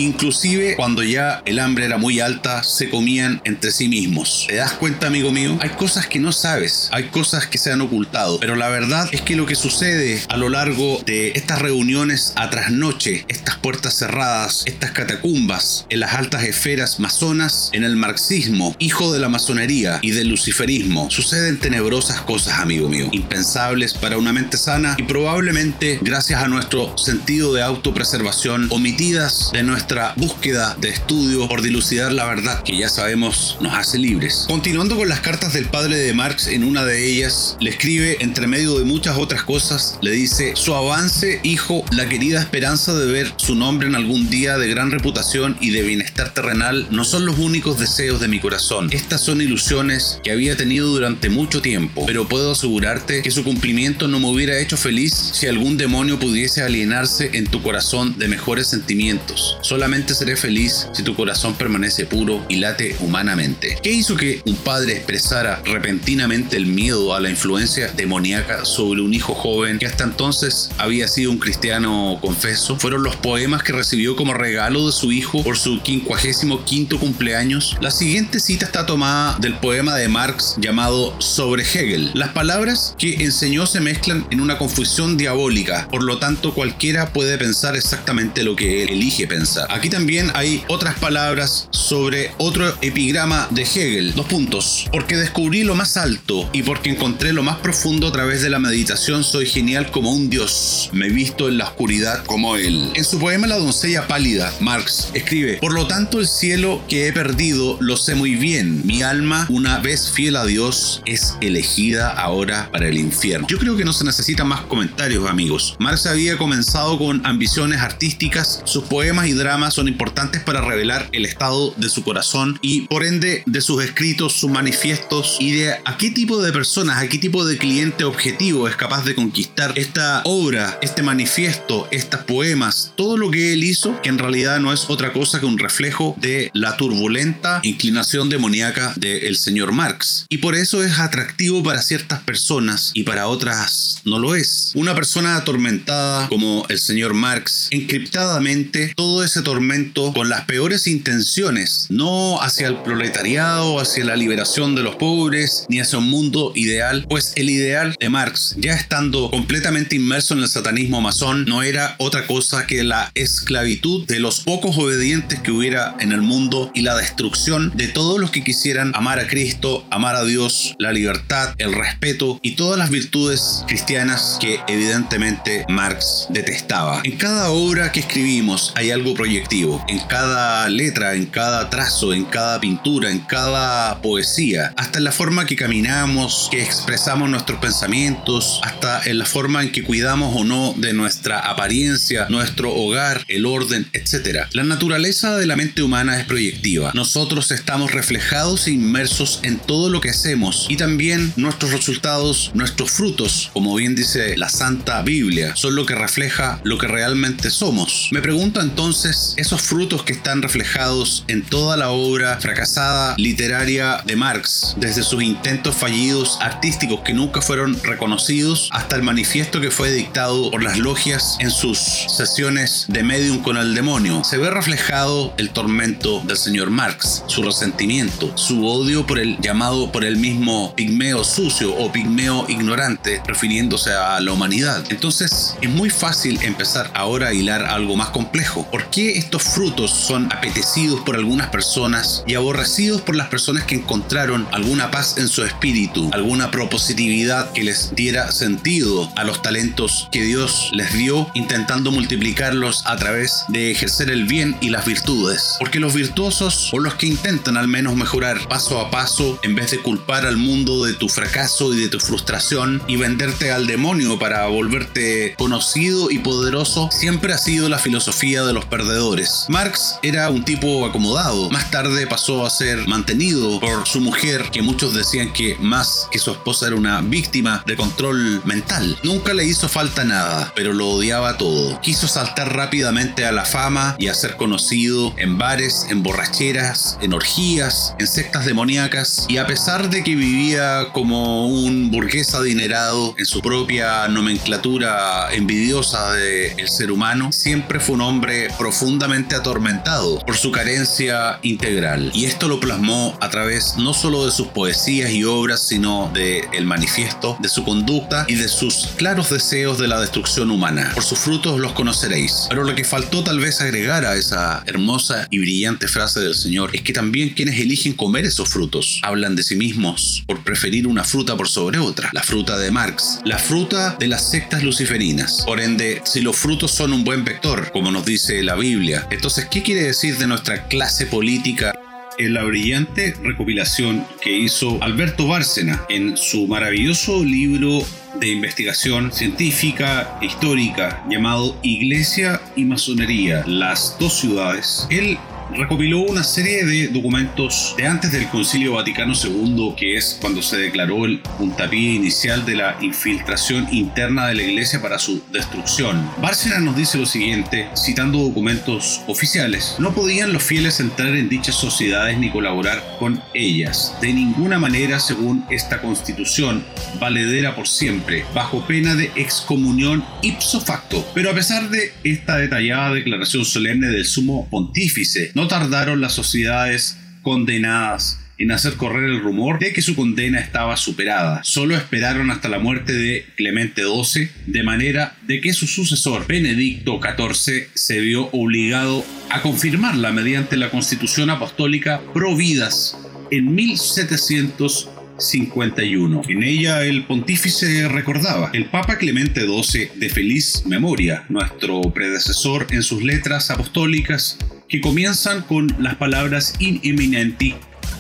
cuando 0.77 1.03
ya 1.03 1.43
el 1.45 1.59
hambre 1.59 1.85
era 1.85 1.99
muy 1.99 2.21
alta, 2.21 2.63
se 2.65 2.91
comían 2.91 3.41
entre 3.45 3.71
sí 3.71 3.89
mismos. 3.89 4.47
¿Te 4.49 4.57
das 4.57 4.73
cuenta, 4.73 5.07
amigo 5.07 5.31
mío? 5.31 5.59
Hay 5.61 5.71
cosas 5.71 6.07
que 6.07 6.19
no 6.19 6.33
sabes, 6.33 6.89
hay 6.93 7.05
cosas 7.05 7.47
que 7.47 7.59
se 7.59 7.71
han 7.71 7.81
ocultado, 7.81 8.41
pero 8.41 8.57
la 8.57 8.69
verdad 8.69 9.09
es 9.13 9.23
que 9.23 9.37
lo 9.37 9.47
que 9.47 9.55
sucede 9.55 10.23
a 10.29 10.37
lo 10.37 10.49
largo 10.49 11.03
de 11.07 11.33
estas 11.37 11.61
reuniones 11.61 12.33
a 12.37 12.51
trasnoche, 12.51 13.25
estas 13.29 13.57
puertas 13.59 13.95
cerradas, 13.95 14.65
estas 14.67 14.91
catacumbas, 14.93 15.87
en 15.89 16.01
las 16.01 16.15
altas 16.15 16.45
esferas 16.45 16.99
masonas, 16.99 17.71
en 17.73 17.85
el 17.85 17.97
marxismo, 17.97 18.75
hijo 18.79 19.13
de 19.13 19.21
la 19.21 19.29
masonería 19.29 19.99
y 20.03 20.11
del 20.11 20.29
luciferismo, 20.29 21.11
suceden 21.11 21.59
tenebrosas 21.59 22.21
cosas, 22.23 22.59
amigo 22.59 22.89
mío, 22.89 23.09
impensables 23.13 23.95
para 23.95 24.19
una 24.19 24.33
mente 24.33 24.57
sana 24.57 24.97
y 24.99 25.05
probablemente 25.05 25.99
gracias 26.03 26.43
a 26.43 26.49
nuestro 26.49 26.97
sentido 26.99 27.53
de 27.53 27.63
autopreservación, 27.63 28.67
omitidas 28.71 29.51
de 29.53 29.63
nuestra 29.63 30.15
búsqueda 30.17 30.40
de 30.41 30.89
estudio 30.89 31.47
por 31.49 31.61
dilucidar 31.61 32.13
la 32.13 32.25
verdad 32.25 32.63
que 32.63 32.75
ya 32.75 32.89
sabemos 32.89 33.59
nos 33.61 33.75
hace 33.75 33.99
libres. 33.99 34.47
Continuando 34.49 34.97
con 34.97 35.07
las 35.07 35.21
cartas 35.21 35.53
del 35.53 35.67
padre 35.67 35.97
de 35.97 36.15
Marx, 36.15 36.47
en 36.47 36.65
una 36.65 36.83
de 36.87 37.05
ellas 37.05 37.59
le 37.61 37.69
escribe, 37.69 38.17
entre 38.21 38.47
medio 38.47 38.79
de 38.79 38.87
muchas 38.87 39.19
otras 39.19 39.43
cosas, 39.43 39.99
le 40.01 40.13
dice, 40.13 40.55
su 40.57 40.75
avance, 40.75 41.41
hijo, 41.43 41.85
la 41.93 42.09
querida 42.09 42.41
esperanza 42.41 42.95
de 42.95 43.13
ver 43.13 43.35
su 43.37 43.55
nombre 43.55 43.87
en 43.87 43.95
algún 43.95 44.31
día 44.31 44.57
de 44.57 44.69
gran 44.69 44.91
reputación 44.91 45.59
y 45.61 45.71
de 45.71 45.83
bienestar 45.83 46.33
terrenal, 46.33 46.87
no 46.91 47.05
son 47.05 47.27
los 47.27 47.39
únicos 47.39 47.79
deseos 47.79 48.19
de 48.19 48.29
mi 48.29 48.41
corazón. 48.41 48.89
Estas 48.93 49.21
son 49.21 49.43
ilusiones 49.43 50.21
que 50.25 50.33
había 50.33 50.57
tenido 50.57 50.89
durante 50.89 51.29
mucho 51.29 51.61
tiempo, 51.61 52.07
pero 52.07 52.27
puedo 52.27 52.53
asegurarte 52.53 53.21
que 53.21 53.31
su 53.31 53.45
cumplimiento 53.45 54.09
no 54.09 54.19
me 54.19 54.29
hubiera 54.29 54.59
hecho 54.59 54.79
feliz 54.79 55.13
si 55.35 55.47
algún 55.49 55.77
demonio 55.77 56.19
pudiese 56.19 56.63
alienarse 56.63 57.29
en 57.35 57.47
tu 57.47 57.63
corazón 57.63 58.19
de 58.19 58.27
mejores 58.27 58.69
sentimientos. 58.69 59.59
Solamente 59.61 60.15
seré 60.15 60.30
seré 60.31 60.37
feliz 60.37 60.87
si 60.93 61.03
tu 61.03 61.15
corazón 61.17 61.55
permanece 61.55 62.07
puro 62.07 62.45
y 62.49 62.57
late 62.57 62.95
humanamente. 63.01 63.79
¿Qué 63.83 63.91
hizo 63.91 64.17
que 64.17 64.43
un 64.45 64.55
padre 64.57 64.97
expresara 64.97 65.61
repentinamente 65.65 66.57
el 66.57 66.67
miedo 66.67 67.15
a 67.15 67.21
la 67.21 67.31
influencia 67.31 67.89
demoníaca 67.89 68.65
sobre 68.65 69.01
un 69.01 69.13
hijo 69.13 69.35
joven 69.35 69.79
que 69.79 69.87
hasta 69.87 70.05
entonces 70.05 70.71
había 70.79 71.09
sido 71.09 71.33
un 71.33 71.39
cristiano 71.39 72.19
confeso? 72.21 72.77
Fueron 72.79 73.03
los 73.03 73.17
poemas 73.17 73.63
que 73.63 73.73
recibió 73.73 74.15
como 74.15 74.35
regalo 74.35 74.87
de 74.87 74.93
su 74.93 75.11
hijo 75.11 75.43
por 75.43 75.59
su 75.59 75.83
quincuagésimo 75.83 76.65
quinto 76.65 76.99
cumpleaños. 76.99 77.77
La 77.81 77.91
siguiente 77.91 78.39
cita 78.39 78.67
está 78.67 78.87
tomada 78.87 79.37
del 79.41 79.55
poema 79.55 79.97
de 79.97 80.09
Marx 80.09 80.57
llamado 80.59 81.21
Sobre 81.21 81.63
Hegel. 81.63 82.13
Las 82.15 82.31
palabras 82.31 82.95
que 82.99 83.25
enseñó 83.25 83.67
se 83.67 83.81
mezclan 83.81 84.27
en 84.31 84.41
una 84.41 84.59
confusión 84.59 85.17
diabólica, 85.17 85.89
por 85.91 86.05
lo 86.05 86.19
tanto 86.19 86.55
cualquiera 86.55 87.13
puede 87.13 87.37
pensar 87.39 87.75
exactamente 87.75 88.45
lo 88.45 88.55
que 88.55 88.85
él 88.85 88.91
elige 88.91 89.27
pensar. 89.27 89.67
Aquí 89.71 89.89
también 89.89 90.20
hay 90.35 90.63
otras 90.69 90.99
palabras 90.99 91.69
sobre 91.71 92.33
otro 92.39 92.73
epigrama 92.83 93.49
de 93.51 93.63
Hegel. 93.63 94.15
Dos 94.15 94.27
puntos. 94.27 94.87
Porque 94.93 95.17
descubrí 95.17 95.65
lo 95.65 95.75
más 95.75 95.97
alto 95.97 96.49
y 96.53 96.63
porque 96.63 96.91
encontré 96.91 97.33
lo 97.33 97.43
más 97.43 97.57
profundo 97.57 98.09
a 98.09 98.13
través 98.13 98.43
de 98.43 98.51
la 98.51 98.59
meditación 98.59 99.25
soy 99.25 99.47
genial 99.47 99.91
como 99.91 100.13
un 100.13 100.29
dios. 100.29 100.91
Me 100.93 101.07
he 101.07 101.11
visto 101.11 101.49
en 101.49 101.59
la 101.59 101.65
oscuridad 101.65 102.25
como 102.25 102.57
él. 102.57 102.91
En 102.95 103.05
su 103.05 103.19
poema 103.19 103.47
La 103.47 103.59
doncella 103.59 104.07
pálida, 104.07 104.53
Marx 104.61 105.11
escribe, 105.15 105.59
por 105.59 105.73
lo 105.73 105.87
tanto 105.87 106.21
el 106.21 106.29
cielo 106.29 106.83
que 106.89 107.09
he 107.09 107.13
perdido 107.13 107.79
lo 107.81 107.97
sé 107.97 108.15
muy 108.15 108.35
bien. 108.35 108.87
Mi 108.87 109.03
alma, 109.03 109.47
una 109.49 109.79
vez 109.79 110.11
fiel 110.11 110.37
a 110.37 110.45
Dios, 110.45 111.03
es 111.07 111.35
elegida 111.41 112.11
ahora 112.11 112.69
para 112.73 112.89
el 112.89 112.99
infierno. 112.99 113.47
Yo 113.49 113.59
creo 113.59 113.77
que 113.77 113.85
no 113.85 113.93
se 113.93 114.05
necesitan 114.05 114.49
más 114.49 114.63
comentarios, 114.63 115.29
amigos. 115.29 115.77
Marx 115.79 116.07
había 116.07 116.37
comenzado 116.37 116.99
con 116.99 117.25
ambiciones 117.25 117.81
artísticas, 117.81 118.63
sus 118.65 118.85
poemas 118.85 119.29
y 119.29 119.33
dramas 119.33 119.75
son 119.75 119.89
importantes 119.89 120.10
para 120.45 120.61
revelar 120.61 121.09
el 121.13 121.25
estado 121.25 121.73
de 121.77 121.89
su 121.89 122.03
corazón 122.03 122.59
y 122.63 122.83
por 122.83 123.05
ende 123.05 123.43
de 123.47 123.61
sus 123.61 123.83
escritos, 123.83 124.33
sus 124.35 124.51
manifiestos 124.51 125.37
y 125.41 125.53
de 125.53 125.73
a 125.73 125.97
qué 125.99 126.11
tipo 126.11 126.43
de 126.43 126.53
personas, 126.53 126.99
a 126.99 127.09
qué 127.09 127.19
tipo 127.19 127.45
de 127.45 127.57
cliente 127.57 128.05
objetivo 128.05 128.69
es 128.69 128.77
capaz 128.77 129.05
de 129.05 129.15
conquistar 129.15 129.73
esta 129.77 130.23
obra, 130.25 130.79
este 130.83 131.03
manifiesto, 131.03 131.89
estos 131.91 132.21
poemas, 132.25 132.93
todo 132.97 133.17
lo 133.17 133.31
que 133.31 133.53
él 133.53 133.65
hizo, 133.65 134.01
que 134.03 134.09
en 134.09 134.19
realidad 134.19 134.61
no 134.61 134.73
es 134.73 134.87
otra 134.89 135.13
cosa 135.13 135.41
que 135.41 135.47
un 135.47 135.59
reflejo 135.59 136.15
de 136.19 136.51
la 136.55 136.77
turbulenta 136.77 137.61
inclinación 137.63 138.29
demoníaca 138.29 138.93
del 138.97 139.37
señor 139.37 139.73
Marx. 139.73 140.27
Y 140.29 140.39
por 140.39 140.55
eso 140.55 140.83
es 140.83 140.99
atractivo 140.99 141.63
para 141.63 141.83
ciertas 141.83 142.21
personas 142.21 142.91
y 142.95 143.05
para 143.05 143.29
otras 143.29 144.03
no 144.05 144.19
lo 144.19 144.35
es. 144.35 144.73
Una 144.75 144.95
persona 144.95 145.37
atormentada 145.37 146.29
como 146.29 146.67
el 146.69 146.79
señor 146.79 147.15
Marx, 147.15 147.69
encriptadamente 147.71 148.93
todo 148.97 149.25
ese 149.25 149.43
tormento 149.43 150.00
con 150.15 150.29
las 150.29 150.45
peores 150.45 150.87
intenciones, 150.87 151.87
no 151.91 152.41
hacia 152.41 152.69
el 152.69 152.77
proletariado, 152.77 153.79
hacia 153.79 154.05
la 154.05 154.17
liberación 154.17 154.75
de 154.75 154.83
los 154.83 154.97
pobres, 154.97 155.67
ni 155.69 155.81
hacia 155.81 155.99
un 155.99 156.09
mundo 156.09 156.53
ideal, 156.55 157.07
pues 157.09 157.33
el 157.37 157.51
ideal 157.51 157.95
de 157.99 158.09
Marx, 158.09 158.57
ya 158.59 158.73
estando 158.73 159.31
completamente 159.31 159.97
inmerso 159.97 160.35
en 160.35 160.41
el 160.41 160.49
satanismo 160.49 161.01
masón, 161.01 161.45
no 161.45 161.63
era 161.63 161.95
otra 161.99 162.27
cosa 162.27 162.67
que 162.67 162.83
la 162.83 163.11
esclavitud 163.15 164.07
de 164.07 164.21
los 164.21 164.41
pocos 164.41 164.77
obedientes 164.79 165.41
que 165.41 165.53
hubiera 165.53 165.95
en 166.01 166.13
el 166.13 166.23
mundo 166.23 166.71
y 166.75 166.83
la 166.83 166.97
destrucción 166.97 167.73
de 167.75 167.89
todos 167.89 168.19
los 168.19 168.31
que 168.31 168.43
quisieran 168.43 168.93
amar 168.95 169.19
a 169.19 169.27
Cristo, 169.27 169.85
amar 169.91 170.17
a 170.17 170.25
Dios, 170.25 170.75
la 170.79 170.93
libertad, 170.93 171.55
el 171.59 171.73
respeto 171.73 172.39
y 172.43 172.53
todas 172.53 172.79
las 172.79 172.91
virtudes 172.91 173.65
cristianas 173.67 174.39
que 174.41 174.61
evidentemente 174.69 175.65
Marx 175.69 176.27
detestaba. 176.31 177.01
En 177.05 177.17
cada 177.17 177.51
obra 177.51 177.93
que 177.93 178.01
escribimos 178.01 178.73
hay 178.77 178.91
algo 178.91 179.15
proyectivo, 179.15 179.85
en 179.91 179.99
cada 179.99 180.69
letra, 180.69 181.15
en 181.15 181.27
cada 181.27 181.69
trazo, 181.69 182.15
en 182.15 182.25
cada 182.25 182.61
pintura, 182.61 183.11
en 183.11 183.19
cada 183.19 184.01
poesía, 184.01 184.73
hasta 184.77 184.99
en 184.99 185.05
la 185.05 185.11
forma 185.11 185.47
que 185.47 185.57
caminamos, 185.57 186.49
que 186.51 186.63
expresamos 186.63 187.29
nuestros 187.29 187.59
pensamientos, 187.59 188.61
hasta 188.63 189.03
en 189.05 189.19
la 189.19 189.25
forma 189.25 189.63
en 189.63 189.73
que 189.73 189.83
cuidamos 189.83 190.35
o 190.37 190.45
no 190.45 190.75
de 190.77 190.93
nuestra 190.93 191.41
apariencia, 191.41 192.27
nuestro 192.29 192.73
hogar, 192.73 193.25
el 193.27 193.47
orden, 193.47 193.89
etc. 193.93 194.47
La 194.53 194.63
naturaleza 194.63 195.37
de 195.37 195.47
la 195.47 195.57
mente 195.57 195.83
humana 195.83 196.21
es 196.21 196.25
proyectiva. 196.25 196.93
Nosotros 196.95 197.51
estamos 197.51 197.91
reflejados 197.91 198.69
e 198.69 198.71
inmersos 198.71 199.41
en 199.43 199.59
todo 199.59 199.91
lo 199.91 200.01
que 200.01 200.11
hacemos 200.11 200.67
y 200.69 200.77
también 200.77 201.33
nuestros 201.37 201.73
resultados, 201.73 202.53
nuestros 202.55 202.93
frutos, 202.93 203.51
como 203.53 203.75
bien 203.75 203.97
dice 203.97 204.37
la 204.37 204.51
Santa 204.51 205.03
Biblia, 205.03 205.57
son 205.57 205.75
lo 205.75 205.85
que 205.85 205.97
refleja 205.97 206.61
lo 206.63 206.79
que 206.79 206.87
realmente 206.87 207.51
somos. 207.51 208.09
Me 208.13 208.23
pregunto 208.23 208.61
entonces, 208.61 209.35
esos 209.37 209.61
frutos 209.71 210.03
que 210.03 210.13
están 210.13 210.43
reflejados 210.43 211.23
en 211.29 211.45
toda 211.45 211.77
la 211.77 211.91
obra 211.91 212.41
fracasada 212.41 213.15
literaria 213.19 214.03
de 214.05 214.17
Marx, 214.17 214.75
desde 214.77 215.05
sus 215.05 215.23
intentos 215.23 215.77
fallidos 215.77 216.39
artísticos 216.41 217.03
que 217.03 217.15
nunca 217.15 217.41
fueron 217.41 217.81
reconocidos, 217.85 218.69
hasta 218.73 218.97
el 218.97 219.05
manifiesto 219.05 219.61
que 219.61 219.71
fue 219.71 219.93
dictado 219.93 220.51
por 220.51 220.65
las 220.65 220.77
logias 220.77 221.37
en 221.39 221.53
sus 221.53 221.79
sesiones 221.79 222.87
de 222.89 223.05
medium 223.05 223.45
con 223.45 223.59
el 223.59 223.77
demonio, 223.77 224.25
se 224.25 224.39
ve 224.39 224.51
reflejado 224.51 225.35
el 225.37 225.51
tormento 225.51 226.21
del 226.25 226.37
señor 226.37 226.71
Marx, 226.71 227.23
su 227.29 227.41
resentimiento, 227.45 228.37
su 228.37 228.67
odio 228.67 229.07
por 229.07 229.21
el 229.21 229.39
llamado 229.39 229.93
por 229.93 230.05
el 230.05 230.17
mismo 230.17 230.75
pigmeo 230.75 231.23
sucio 231.23 231.73
o 231.77 231.93
pigmeo 231.93 232.45
ignorante, 232.49 233.23
refiriéndose 233.25 233.93
a 233.93 234.19
la 234.19 234.33
humanidad. 234.33 234.85
Entonces, 234.91 235.55
es 235.61 235.71
muy 235.71 235.91
fácil 235.91 236.41
empezar 236.43 236.91
ahora 236.93 237.29
a 237.29 237.35
hilar 237.35 237.67
algo 237.67 237.95
más 237.95 238.09
complejo. 238.09 238.69
¿Por 238.69 238.91
qué 238.91 239.17
estos 239.17 239.45
frutos 239.45 239.60
son 239.69 240.33
apetecidos 240.33 241.01
por 241.01 241.17
algunas 241.17 241.49
personas 241.49 242.25
y 242.27 242.35
aborrecidos 242.35 243.03
por 243.03 243.15
las 243.15 243.29
personas 243.29 243.65
que 243.65 243.75
encontraron 243.75 244.49
alguna 244.53 244.91
paz 244.91 245.19
en 245.19 245.29
su 245.29 245.45
espíritu, 245.45 246.09
alguna 246.15 246.51
propositividad 246.51 247.53
que 247.53 247.63
les 247.63 247.95
diera 247.95 248.33
sentido 248.33 249.13
a 249.17 249.25
los 249.25 249.43
talentos 249.43 250.09
que 250.13 250.23
Dios 250.23 250.71
les 250.73 250.95
dio, 250.95 251.31
intentando 251.35 251.91
multiplicarlos 251.91 252.87
a 252.87 252.97
través 252.97 253.45
de 253.49 253.71
ejercer 253.71 254.09
el 254.09 254.25
bien 254.25 254.57
y 254.63 254.71
las 254.71 254.87
virtudes? 254.87 255.57
Porque 255.59 255.79
los 255.79 255.93
virtuosos 255.93 256.71
o 256.73 256.79
los 256.79 256.95
que 256.95 257.07
intentan 257.07 257.59
al 257.59 257.69
menos 257.69 257.95
mejorar 257.97 258.49
paso 258.49 258.81
a 258.81 258.91
paso, 258.91 259.39
en 259.43 259.55
vez 259.55 259.71
de 259.73 259.79
culpar 259.79 260.25
al 260.25 260.39
mundo 260.39 260.85
de 260.85 260.95
tu 260.95 261.11
fracaso 261.11 261.75
y 261.75 261.81
de 261.81 261.89
tu 261.89 262.01
frustración 262.01 262.83
y 262.87 262.97
venderte 262.97 263.53
al 263.53 263.67
demonio 263.67 264.19
para 264.19 264.47
volverte 264.47 265.35
conocido 265.37 266.11
y 266.11 266.19
poderoso, 266.19 266.89
siempre 266.91 267.35
ha 267.35 267.39
sido 267.39 267.69
la 267.69 267.79
filosofía 267.79 268.43
de 268.45 268.55
los 268.55 268.65
perdedores. 268.65 269.47
Marx 269.51 269.99
era 270.05 270.31
un 270.31 270.45
tipo 270.45 270.87
acomodado, 270.87 271.51
más 271.51 271.73
tarde 271.73 272.07
pasó 272.07 272.47
a 272.47 272.51
ser 272.51 272.87
mantenido 272.87 273.59
por 273.59 273.85
su 273.85 274.01
mujer, 274.01 274.49
que 274.53 274.63
muchos 274.63 274.95
decían 274.95 275.33
que 275.33 275.57
más 275.59 276.07
que 276.13 276.21
su 276.21 276.31
esposa 276.31 276.69
era 276.69 276.77
una 276.77 277.01
víctima 277.01 277.65
de 277.67 277.75
control 277.75 278.41
mental. 278.45 278.97
Nunca 279.03 279.35
le 279.35 279.45
hizo 279.45 279.69
falta 279.69 280.05
nada, 280.05 280.53
pero 280.55 280.73
lo 280.73 280.91
odiaba 280.91 281.37
todo. 281.37 281.81
Quiso 281.81 282.07
saltar 282.07 282.55
rápidamente 282.55 283.27
a 283.27 283.33
la 283.33 283.45
fama 283.45 283.97
y 283.99 284.07
a 284.07 284.15
ser 284.15 284.37
conocido 284.37 285.13
en 285.17 285.37
bares, 285.37 285.85
en 285.91 286.05
borracheras, 286.05 286.97
en 287.03 287.13
orgías, 287.13 287.97
en 287.99 288.07
sectas 288.07 288.47
demoníacas, 288.47 289.27
y 289.29 289.39
a 289.39 289.49
pesar 289.49 289.91
de 289.91 290.05
que 290.05 290.15
vivía 290.15 290.93
como 290.93 291.49
un 291.49 291.91
burgués 291.91 292.35
adinerado 292.35 293.17
en 293.19 293.27
su 293.27 293.43
propia 293.43 294.07
nomenclatura 294.07 295.27
envidiosa 295.33 296.13
del 296.13 296.69
ser 296.69 296.93
humano, 296.93 297.33
siempre 297.33 297.81
fue 297.81 297.97
un 297.97 298.03
hombre 298.03 298.47
profundamente 298.57 299.40
atormentado 299.41 300.21
por 300.21 300.37
su 300.37 300.53
carencia 300.53 301.39
integral. 301.43 302.11
Y 302.15 302.27
esto 302.27 302.49
lo 302.49 302.61
plasmó 302.61 303.19
a 303.21 303.31
través 303.31 303.75
no 303.77 303.95
solo 303.95 304.25
de 304.27 304.33
sus 304.33 304.49
poesías 304.49 305.11
y 305.11 305.25
obras, 305.25 305.67
sino 305.67 306.11
de 306.15 306.45
el 306.53 306.67
manifiesto, 306.67 307.37
de 307.41 307.49
su 307.49 307.65
conducta 307.65 308.27
y 308.29 308.35
de 308.35 308.49
sus 308.49 308.89
claros 308.97 309.31
deseos 309.31 309.79
de 309.79 309.89
la 309.89 310.01
destrucción 310.01 310.51
humana. 310.51 310.91
Por 310.95 311.03
sus 311.03 311.19
frutos 311.19 311.59
los 311.59 311.73
conoceréis. 311.73 312.47
Pero 312.49 312.65
lo 312.65 312.75
que 312.75 312.85
faltó 312.85 313.25
tal 313.25 313.41
vez 313.41 313.61
agregar 313.61 314.05
a 314.05 314.17
esa 314.17 314.63
hermosa 314.67 315.27
y 315.31 315.39
brillante 315.39 315.89
frase 315.89 316.21
del 316.21 316.35
Señor 316.35 316.71
es 316.75 316.83
que 316.83 316.93
también 316.93 317.31
quienes 317.31 317.59
eligen 317.59 317.95
comer 317.95 318.25
esos 318.25 318.49
frutos 318.49 319.01
hablan 319.03 319.37
de 319.37 319.43
sí 319.43 319.57
mismos 319.57 320.25
por 320.27 320.45
preferir 320.45 320.87
una 320.87 321.05
fruta 321.05 321.37
por 321.37 321.49
sobre 321.49 321.79
otra. 321.79 322.11
La 322.13 322.23
fruta 322.23 322.59
de 322.59 322.71
Marx, 322.71 323.21
la 323.25 323.39
fruta 323.39 323.97
de 323.99 324.09
las 324.09 324.31
sectas 324.31 324.63
luciferinas. 324.63 325.45
Por 325.47 325.61
ende, 325.61 326.03
si 326.05 326.21
los 326.21 326.37
frutos 326.37 326.71
son 326.71 326.93
un 326.93 327.05
buen 327.05 327.25
vector, 327.25 327.71
como 327.73 327.91
nos 327.91 328.05
dice 328.05 328.43
la 328.43 328.55
Biblia, 328.55 329.07
entonces, 329.11 329.30
¿qué 329.51 329.63
quiere 329.63 329.83
decir 329.83 330.17
de 330.17 330.27
nuestra 330.27 330.67
clase 330.67 331.07
política? 331.07 331.73
en 332.19 332.35
la 332.35 332.43
brillante 332.43 333.15
recopilación 333.23 334.05
que 334.21 334.31
hizo 334.31 334.83
Alberto 334.83 335.27
Bárcena 335.27 335.87
en 335.89 336.19
su 336.19 336.47
maravilloso 336.47 337.25
libro 337.25 337.83
de 338.21 338.29
investigación 338.29 339.11
científica 339.11 340.19
e 340.21 340.27
histórica 340.27 341.03
llamado 341.09 341.57
Iglesia 341.63 342.43
y 342.57 342.67
Masonería, 342.67 343.43
las 343.47 343.97
dos 343.99 344.21
ciudades. 344.21 344.87
Él 344.91 345.17
recopiló 345.55 346.01
una 346.01 346.23
serie 346.23 346.65
de 346.65 346.89
documentos 346.89 347.75
de 347.77 347.87
antes 347.87 348.13
del 348.13 348.29
Concilio 348.29 348.75
Vaticano 348.75 349.15
II, 349.15 349.75
que 349.77 349.97
es 349.97 350.19
cuando 350.21 350.43
se 350.43 350.57
declaró 350.57 351.05
el 351.05 351.21
puntapié 351.39 351.95
inicial 351.95 352.45
de 352.45 352.57
la 352.57 352.77
infiltración 352.81 353.67
interna 353.73 354.29
de 354.29 354.35
la 354.35 354.43
Iglesia 354.43 354.81
para 354.81 354.99
su 354.99 355.23
destrucción. 355.33 356.09
Bárcena 356.21 356.61
nos 356.61 356.77
dice 356.77 356.99
lo 356.99 357.07
siguiente, 357.07 357.69
citando 357.77 358.19
documentos 358.19 359.03
oficiales, 359.07 359.77
no 359.79 359.95
podían 359.95 360.33
los 360.33 360.43
fieles 360.43 360.81
entrar 360.81 361.15
en 361.17 361.29
dichas 361.29 361.55
sociedades 361.55 362.19
ni 362.19 362.31
colaborar 362.31 362.83
con 362.99 363.21
ellas, 363.35 363.95
de 364.01 364.13
ninguna 364.13 364.59
manera 364.59 365.01
según 365.01 365.45
esta 365.51 365.81
constitución, 365.81 366.65
valedera 366.99 367.55
por 367.57 367.69
siempre, 367.69 368.25
bajo 368.35 368.67
pena 368.67 368.95
de 368.95 369.11
excomunión 369.17 370.05
ipso 370.23 370.61
facto. 370.61 371.05
Pero 371.15 371.31
a 371.31 371.35
pesar 371.35 371.71
de 371.71 371.93
esta 372.05 372.37
detallada 372.37 372.95
declaración 372.95 373.45
solemne 373.45 373.89
del 373.89 374.05
sumo 374.05 374.49
pontífice, 374.51 375.33
no 375.41 375.49
tardaron 375.49 376.01
las 376.03 376.13
sociedades 376.13 376.99
condenadas 377.23 378.21
en 378.37 378.53
hacer 378.53 378.75
correr 378.75 379.05
el 379.05 379.23
rumor 379.23 379.59
de 379.59 379.73
que 379.73 379.81
su 379.81 379.97
condena 379.97 380.39
estaba 380.39 380.77
superada. 380.77 381.41
Solo 381.45 381.75
esperaron 381.75 382.31
hasta 382.31 382.51
la 382.51 382.59
muerte 382.59 382.93
de 382.93 383.25
Clemente 383.37 383.85
XII, 383.85 384.29
de 384.47 384.63
manera 384.63 385.17
de 385.23 385.41
que 385.41 385.55
su 385.55 385.67
sucesor, 385.67 386.27
Benedicto 386.27 387.01
XIV, 387.01 387.69
se 387.73 388.01
vio 388.01 388.29
obligado 388.33 389.03
a 389.31 389.41
confirmarla 389.41 390.13
mediante 390.13 390.59
la 390.59 390.71
Constitución 390.71 391.31
Apostólica 391.31 392.03
Providas 392.13 392.99
en 393.31 393.55
1751. 393.55 396.23
En 396.29 396.43
ella 396.43 396.85
el 396.85 397.07
pontífice 397.07 397.89
recordaba, 397.89 398.51
el 398.53 398.67
Papa 398.67 398.99
Clemente 398.99 399.47
XII 399.47 399.93
de 399.97 400.11
feliz 400.11 400.65
memoria, 400.67 401.25
nuestro 401.31 401.81
predecesor 401.95 402.67
en 402.73 402.83
sus 402.83 403.03
letras 403.03 403.51
apostólicas, 403.51 404.37
que 404.71 404.81
comienzan 404.81 405.43
con 405.43 405.67
las 405.81 405.97
palabras 405.97 406.55
in 406.61 406.81
eminenti 406.85 407.55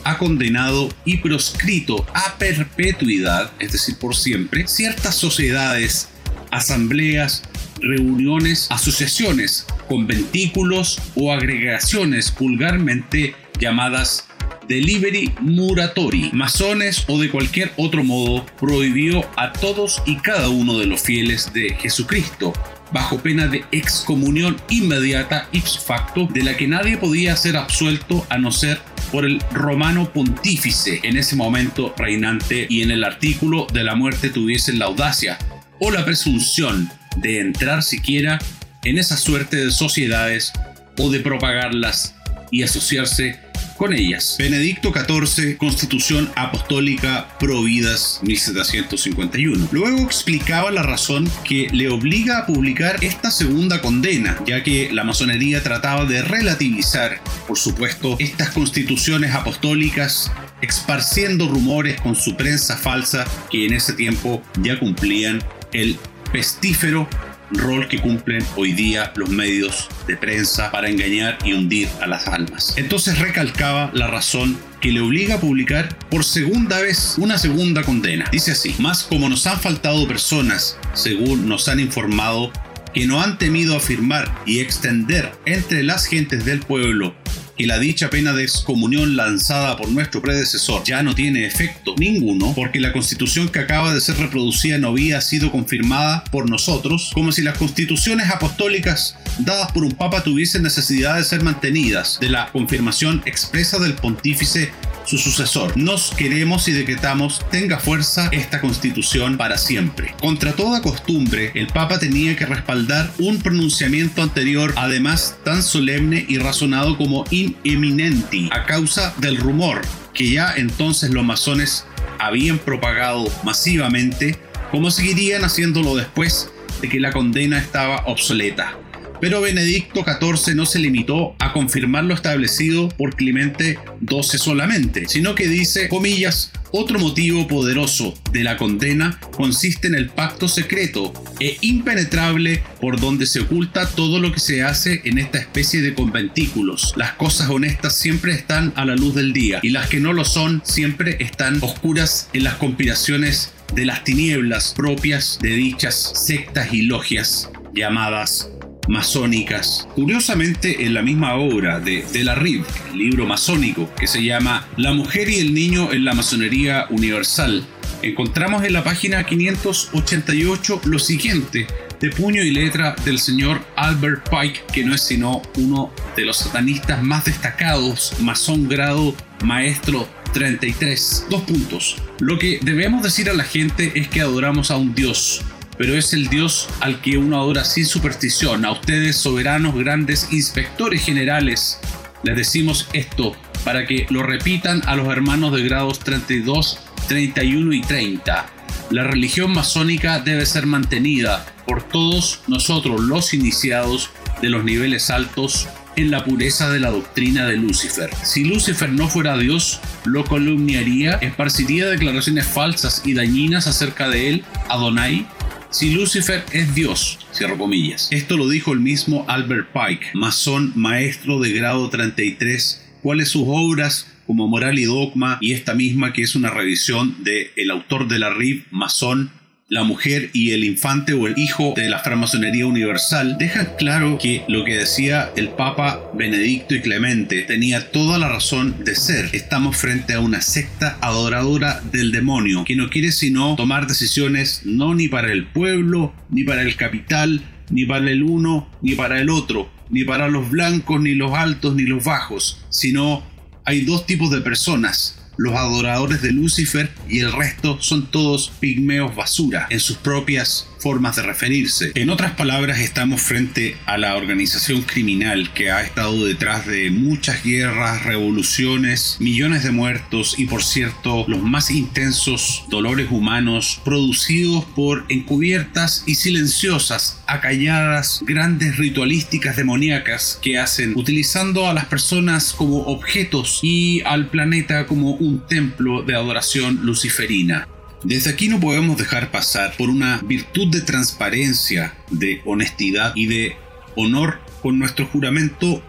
ha 0.05 0.17
condenado 0.17 0.89
y 1.05 1.19
proscrito 1.19 2.07
a 2.15 2.39
perpetuidad, 2.39 3.53
es 3.59 3.73
decir, 3.73 3.97
por 3.99 4.17
siempre, 4.17 4.67
ciertas 4.67 5.17
sociedades, 5.17 6.09
asambleas, 6.51 7.43
reuniones, 7.81 8.69
asociaciones, 8.71 9.67
conventículos 9.89 10.99
o 11.17 11.33
agregaciones 11.33 12.33
vulgarmente 12.39 13.35
llamadas 13.59 14.27
delivery 14.69 15.35
muratori, 15.41 16.31
masones 16.33 17.05
o 17.09 17.19
de 17.19 17.31
cualquier 17.31 17.73
otro 17.77 18.05
modo, 18.05 18.47
prohibió 18.59 19.29
a 19.37 19.53
todos 19.53 20.01
y 20.07 20.17
cada 20.17 20.49
uno 20.49 20.79
de 20.79 20.87
los 20.87 21.03
fieles 21.03 21.53
de 21.53 21.75
Jesucristo 21.75 22.53
bajo 22.93 23.19
pena 23.19 23.47
de 23.47 23.65
excomunión 23.73 24.57
inmediata 24.69 25.49
ipso 25.53 25.81
facto, 25.81 26.29
de 26.33 26.43
la 26.43 26.57
que 26.57 26.69
nadie 26.69 26.97
podía 26.97 27.37
ser 27.37 27.57
absuelto 27.57 28.27
a 28.29 28.39
no 28.39 28.53
ser 28.53 28.81
por 29.11 29.25
el 29.25 29.41
romano 29.53 30.13
pontífice 30.13 31.01
en 31.03 31.17
ese 31.17 31.37
momento 31.37 31.95
reinante 31.97 32.67
y 32.69 32.83
en 32.83 32.91
el 32.91 33.05
artículo 33.05 33.67
de 33.73 33.85
la 33.85 33.95
muerte 33.95 34.31
tuviesen 34.31 34.79
la 34.79 34.87
audacia 34.87 35.39
o 35.81 35.91
la 35.91 36.05
presunción 36.05 36.91
de 37.17 37.41
entrar 37.41 37.83
siquiera 37.83 38.39
en 38.85 38.99
esa 38.99 39.17
suerte 39.17 39.57
de 39.57 39.71
sociedades 39.71 40.53
o 40.99 41.11
de 41.11 41.21
propagarlas 41.21 42.15
y 42.51 42.63
asociarse 42.63 43.39
con 43.81 43.95
ellas. 43.95 44.37
Benedicto 44.39 44.93
XIV, 44.93 45.57
Constitución 45.57 46.31
Apostólica 46.37 47.29
Providas 47.39 48.21
1751. 48.23 49.69
Luego 49.73 50.03
explicaba 50.03 50.71
la 50.71 50.83
razón 50.83 51.27
que 51.45 51.69
le 51.73 51.89
obliga 51.89 52.41
a 52.41 52.47
publicar 52.47 53.03
esta 53.03 53.31
segunda 53.31 53.81
condena, 53.81 54.37
ya 54.45 54.63
que 54.63 54.93
la 54.93 55.03
masonería 55.03 55.63
trataba 55.63 56.05
de 56.05 56.21
relativizar, 56.21 57.23
por 57.49 57.59
supuesto, 57.59 58.17
estas 58.19 58.51
constituciones 58.51 59.35
apostólicas 59.35 60.31
esparciendo 60.61 61.49
rumores 61.49 61.99
con 62.03 62.15
su 62.15 62.37
prensa 62.37 62.77
falsa 62.77 63.25
que 63.51 63.65
en 63.65 63.73
ese 63.73 63.95
tiempo 63.95 64.43
ya 64.63 64.79
cumplían 64.79 65.43
el 65.73 65.97
pestífero 66.33 67.09
rol 67.53 67.89
que 67.89 67.99
cumplen 67.99 68.45
hoy 68.57 68.73
día 68.73 69.13
los 69.17 69.29
medios 69.29 69.89
de 70.07 70.17
prensa 70.17 70.71
para 70.71 70.89
engañar 70.89 71.39
y 71.45 71.53
hundir 71.53 71.89
a 72.01 72.07
las 72.07 72.27
almas. 72.27 72.75
Entonces 72.77 73.19
recalcaba 73.19 73.91
la 73.93 74.07
razón 74.07 74.59
que 74.81 74.93
le 74.93 75.01
obliga 75.01 75.37
a 75.37 75.41
publicar 75.41 75.97
por 76.09 76.25
segunda 76.25 76.81
vez 76.81 77.15
una 77.19 77.39
segunda 77.39 77.83
condena. 77.83 78.27
Dice 78.33 78.53
así, 78.53 78.75
más 78.79 79.03
como 79.03 79.29
nos 79.29 79.47
han 79.47 79.61
faltado 79.61 80.09
personas, 80.09 80.79
según 80.95 81.49
nos 81.49 81.69
han 81.69 81.81
informado, 81.81 82.53
que 82.95 83.07
no 83.07 83.21
han 83.21 83.39
temido 83.39 83.77
afirmar 83.77 84.33
y 84.47 84.61
extender 84.61 85.31
entre 85.45 85.83
las 85.83 86.07
gentes 86.07 86.45
del 86.45 86.61
pueblo 86.61 87.15
y 87.61 87.67
la 87.67 87.79
dicha 87.79 88.09
pena 88.09 88.33
de 88.33 88.43
excomunión 88.43 89.17
lanzada 89.17 89.77
por 89.77 89.91
nuestro 89.91 90.23
predecesor 90.23 90.83
ya 90.83 91.03
no 91.03 91.15
tiene 91.15 91.45
efecto 91.45 91.95
ninguno 91.99 92.55
porque 92.55 92.81
la 92.81 92.91
constitución 92.91 93.51
que 93.51 93.59
acaba 93.59 93.93
de 93.93 94.01
ser 94.01 94.17
reproducida 94.17 94.79
no 94.79 94.89
había 94.89 95.21
sido 95.21 95.53
confirmada 95.53 96.25
por 96.31 96.49
nosotros, 96.49 97.11
como 97.13 97.33
si 97.33 97.43
las 97.43 97.59
constituciones 97.59 98.31
apostólicas 98.31 99.15
dadas 99.41 99.73
por 99.73 99.85
un 99.85 99.93
papa 99.93 100.23
tuviesen 100.23 100.63
necesidad 100.63 101.19
de 101.19 101.25
ser 101.25 101.43
mantenidas 101.43 102.17
de 102.19 102.31
la 102.31 102.51
confirmación 102.51 103.23
expresa 103.27 103.79
del 103.79 103.93
pontífice 103.93 104.73
su 105.11 105.19
sucesor. 105.19 105.77
Nos 105.77 106.13
queremos 106.13 106.69
y 106.69 106.73
decretamos 106.73 107.45
tenga 107.51 107.81
fuerza 107.81 108.29
esta 108.31 108.61
constitución 108.61 109.37
para 109.37 109.59
siempre. 109.59 110.15
Contra 110.21 110.53
toda 110.53 110.83
costumbre, 110.83 111.51
el 111.57 111.67
Papa 111.67 111.99
tenía 111.99 112.37
que 112.37 112.47
respaldar 112.47 113.11
un 113.19 113.39
pronunciamiento 113.39 114.23
anterior, 114.23 114.73
además 114.77 115.37
tan 115.45 115.65
solemne 115.65 116.25
y 116.29 116.39
razonado 116.39 116.97
como 116.97 117.25
in 117.31 117.57
eminenti, 117.65 118.49
a 118.53 118.67
causa 118.67 119.13
del 119.19 119.37
rumor 119.37 119.83
que 120.15 120.31
ya 120.31 120.55
entonces 120.57 121.11
los 121.11 121.25
masones 121.25 121.87
habían 122.19 122.59
propagado 122.59 123.25
masivamente, 123.43 124.39
como 124.71 124.91
seguirían 124.91 125.45
haciéndolo 125.45 125.97
después 125.97 126.53
de 126.81 126.89
que 126.89 127.01
la 127.01 127.13
condena 127.13 127.59
estaba 127.59 128.05
obsoleta. 128.07 128.77
Pero 129.21 129.41
Benedicto 129.41 130.05
XIV 130.05 130.55
no 130.55 130.67
se 130.67 130.79
limitó 130.79 131.35
a 131.39 131.53
confirmar 131.53 132.05
lo 132.05 132.15
establecido 132.15 132.89
por 132.89 133.17
Clemente 133.17 133.79
XII 134.09 134.39
solamente, 134.39 135.09
sino 135.09 135.35
que 135.35 135.47
dice, 135.47 135.89
comillas, 135.89 136.53
otro 136.73 137.01
motivo 137.01 137.49
poderoso 137.49 138.15
de 138.33 138.45
la 138.45 138.57
condena 138.57 139.19
consiste 139.33 139.89
en 139.89 139.97
el 139.97 140.09
pacto 140.09 140.47
secreto 140.47 141.13
e 141.41 141.59
impenetrable 141.63 142.63
por 142.81 143.01
donde 143.01 143.27
se 143.27 143.41
oculta 143.41 143.89
todo 143.89 144.21
lo 144.21 144.33
que 144.33 144.39
se 144.41 144.63
hace 144.63 145.03
en 145.05 145.19
esta 145.19 145.39
especie 145.39 145.83
de 145.83 145.95
conventículos. 145.95 146.95
Las 146.97 147.13
cosas 147.15 147.51
honestas 147.51 147.97
siempre 147.97 148.33
están 148.33 148.73
a 148.77 148.85
la 148.85 148.95
luz 148.95 149.17
del 149.17 149.33
día 149.33 149.59
y 149.63 149.71
las 149.71 149.89
que 149.89 149.99
no 149.99 150.13
lo 150.13 150.25
son 150.25 150.63
siempre 150.65 151.17
están 151.21 151.59
oscuras 151.61 152.29
en 152.33 152.45
las 152.45 152.55
conspiraciones 152.55 153.53
de 153.75 153.85
las 153.85 154.05
tinieblas 154.05 154.73
propias 154.77 155.39
de 155.43 155.51
dichas 155.51 156.13
sectas 156.15 156.73
y 156.73 156.83
logias 156.83 157.51
llamadas 157.75 158.49
masónicas. 158.89 159.89
Curiosamente, 159.95 160.85
en 160.85 160.95
la 160.95 161.03
misma 161.03 161.35
obra 161.35 161.81
de, 161.81 162.05
de 162.13 162.25
la 162.25 162.35
Rive, 162.35 162.65
el 162.93 162.99
libro 162.99 163.27
masónico 163.27 163.93
que 163.95 164.07
se 164.07 164.23
llama 164.23 164.67
La 164.77 164.93
mujer 164.93 165.29
y 165.29 165.39
el 165.39 165.55
niño 165.55 165.93
en 165.93 166.05
la 166.05 166.15
masonería 166.15 166.87
universal, 166.91 167.65
encontramos 168.03 168.65
en 168.65 168.73
la 168.73 168.85
página 168.85 169.25
588 169.25 170.81
lo 170.85 170.99
siguiente 170.99 171.67
de 172.01 172.11
puño 172.11 172.43
y 172.43 172.51
letra 172.51 172.97
del 173.05 173.19
señor 173.19 173.61
Albert 173.77 174.29
Pike, 174.31 174.63
que 174.73 174.85
no 174.85 174.95
es 174.95 175.03
sino 175.03 175.43
uno 175.59 175.93
de 176.17 176.25
los 176.25 176.39
satanistas 176.39 177.03
más 177.03 177.27
destacados, 177.27 178.15
masón 178.21 178.69
grado 178.69 179.15
maestro 179.45 180.09
33. 180.33 181.27
Dos 181.29 181.43
puntos. 181.43 181.97
Lo 182.21 182.39
que 182.39 182.59
debemos 182.63 183.03
decir 183.03 183.29
a 183.29 183.35
la 183.35 183.45
gente 183.45 183.93
es 183.95 184.09
que 184.09 184.21
adoramos 184.21 184.71
a 184.71 184.77
un 184.77 184.95
Dios, 184.95 185.43
pero 185.81 185.97
es 185.97 186.13
el 186.13 186.29
Dios 186.29 186.69
al 186.81 187.01
que 187.01 187.17
uno 187.17 187.39
adora 187.39 187.65
sin 187.65 187.87
superstición. 187.87 188.67
A 188.67 188.73
ustedes, 188.73 189.17
soberanos, 189.17 189.75
grandes 189.75 190.29
inspectores 190.31 191.03
generales, 191.03 191.81
les 192.23 192.37
decimos 192.37 192.87
esto 192.93 193.35
para 193.65 193.87
que 193.87 194.07
lo 194.11 194.23
repitan 194.23 194.83
a 194.85 194.95
los 194.95 195.09
hermanos 195.09 195.55
de 195.55 195.63
grados 195.63 196.01
32, 196.01 196.81
31 197.09 197.73
y 197.73 197.81
30. 197.81 198.47
La 198.91 199.05
religión 199.05 199.53
masónica 199.55 200.21
debe 200.21 200.45
ser 200.45 200.67
mantenida 200.67 201.47
por 201.65 201.83
todos 201.83 202.43
nosotros 202.47 203.01
los 203.01 203.33
iniciados 203.33 204.11
de 204.43 204.51
los 204.51 204.63
niveles 204.63 205.09
altos 205.09 205.67
en 205.97 206.11
la 206.11 206.25
pureza 206.25 206.69
de 206.69 206.81
la 206.81 206.91
doctrina 206.91 207.47
de 207.47 207.57
Lucifer. 207.57 208.11
Si 208.23 208.45
Lucifer 208.45 208.93
no 208.93 209.09
fuera 209.09 209.39
Dios, 209.39 209.81
lo 210.05 210.25
calumniaría, 210.25 211.15
esparciría 211.23 211.87
declaraciones 211.87 212.47
falsas 212.47 213.01
y 213.07 213.15
dañinas 213.15 213.67
acerca 213.67 214.11
de 214.11 214.29
él, 214.29 214.45
Adonai, 214.69 215.27
si 215.71 215.93
Lucifer 215.93 216.45
es 216.53 216.75
Dios, 216.75 217.19
cierro 217.33 217.57
comillas. 217.57 218.09
Esto 218.11 218.37
lo 218.37 218.49
dijo 218.49 218.73
el 218.73 218.81
mismo 218.81 219.25
Albert 219.29 219.69
Pike, 219.73 220.11
masón 220.15 220.73
maestro 220.75 221.39
de 221.39 221.53
grado 221.53 221.89
33, 221.89 222.85
cuáles 223.03 223.29
sus 223.29 223.45
obras 223.47 224.09
como 224.27 224.49
Moral 224.49 224.79
y 224.79 224.85
Dogma 224.85 225.39
y 225.41 225.53
esta 225.53 225.75
misma 225.75 226.13
que 226.13 226.23
es 226.23 226.35
una 226.35 226.51
revisión 226.51 227.23
de 227.25 227.53
el 227.57 227.71
autor 227.71 228.09
de 228.09 228.19
la 228.19 228.31
RIV, 228.31 228.67
masón 228.71 229.31
la 229.71 229.85
mujer 229.85 230.31
y 230.33 230.51
el 230.51 230.65
infante 230.65 231.13
o 231.13 231.29
el 231.29 231.39
hijo 231.39 231.75
de 231.77 231.89
la 231.89 232.01
francmasonería 232.01 232.67
universal, 232.67 233.39
dejan 233.39 233.69
claro 233.79 234.19
que 234.19 234.43
lo 234.49 234.65
que 234.65 234.77
decía 234.77 235.31
el 235.37 235.51
Papa 235.51 236.11
Benedicto 236.13 236.75
y 236.75 236.81
Clemente 236.81 237.43
tenía 237.43 237.93
toda 237.93 238.19
la 238.19 238.29
razón 238.29 238.85
de 238.85 238.97
ser. 238.97 239.31
Estamos 239.33 239.77
frente 239.77 240.13
a 240.13 240.21
una 240.21 240.41
secta 240.41 240.99
adoradora 241.01 241.81
del 241.93 242.11
demonio, 242.11 242.65
que 242.65 242.75
no 242.75 242.91
quiere 242.91 243.13
sino 243.13 243.55
tomar 243.55 243.87
decisiones 243.87 244.63
no 244.65 244.93
ni 244.97 245.07
para 245.07 245.31
el 245.31 245.47
pueblo, 245.47 246.13
ni 246.31 246.43
para 246.43 246.63
el 246.63 246.75
capital, 246.75 247.41
ni 247.71 247.85
para 247.85 248.11
el 248.11 248.25
uno, 248.25 248.69
ni 248.83 248.97
para 248.97 249.21
el 249.21 249.31
otro, 249.31 249.71
ni 249.89 250.03
para 250.03 250.27
los 250.27 250.51
blancos, 250.51 251.01
ni 251.01 251.15
los 251.15 251.33
altos, 251.35 251.77
ni 251.77 251.85
los 251.85 252.03
bajos, 252.03 252.61
sino 252.71 253.23
hay 253.65 253.83
dos 253.83 254.05
tipos 254.05 254.33
de 254.33 254.41
personas, 254.41 255.20
los 255.41 255.55
adoradores 255.55 256.21
de 256.21 256.33
Lucifer 256.33 256.91
y 257.09 257.21
el 257.21 257.33
resto 257.33 257.79
son 257.81 258.11
todos 258.11 258.53
pigmeos 258.61 259.17
basura 259.17 259.67
en 259.71 259.81
sus 259.81 259.97
propias 259.97 260.69
formas 260.81 261.17
de 261.17 261.23
referirse. 261.23 261.93
En 261.95 262.11
otras 262.11 262.33
palabras, 262.33 262.81
estamos 262.81 263.21
frente 263.21 263.77
a 263.87 263.99
la 263.99 264.17
organización 264.17 264.83
criminal 264.83 265.53
que 265.53 265.71
ha 265.71 265.83
estado 265.83 266.25
detrás 266.25 266.67
de 266.67 266.91
muchas 266.91 267.45
guerras, 267.45 268.05
revoluciones, 268.05 269.17
millones 269.21 269.63
de 269.63 269.71
muertos 269.71 270.39
y 270.39 270.47
por 270.47 270.63
cierto 270.63 271.25
los 271.29 271.43
más 271.43 271.71
intensos 271.71 272.65
dolores 272.69 273.09
humanos 273.11 273.81
producidos 273.85 274.65
por 274.65 275.05
encubiertas 275.09 276.05
y 276.07 276.15
silenciosas, 276.15 277.23
acalladas, 277.27 278.23
grandes 278.27 278.77
ritualísticas 278.77 279.57
demoníacas 279.57 280.39
que 280.43 280.59
hacen 280.59 280.95
utilizando 280.97 281.69
a 281.69 281.75
las 281.75 281.87
personas 281.87 282.53
como 282.53 282.79
objetos 282.85 283.61
y 283.63 284.01
al 284.03 284.29
planeta 284.29 284.87
como 284.87 285.13
un 285.13 285.47
templo 285.47 286.03
de 286.03 286.15
adoración 286.15 286.81
luciferina. 286.83 287.69
Desde 288.03 288.31
aquí 288.31 288.49
no 288.49 288.59
podemos 288.61 288.97
dejar 288.97 289.31
pasar 289.31 289.77
por 289.77 289.91
una 289.91 290.19
virtud 290.23 290.69
de 290.69 290.81
transparencia, 290.81 291.95
de 292.11 292.41
honestidad 292.47 293.13
y 293.15 293.27
de 293.27 293.57
honor 293.95 294.41
con 294.63 294.79
nuestro 294.79 295.07
juramento 295.07 295.83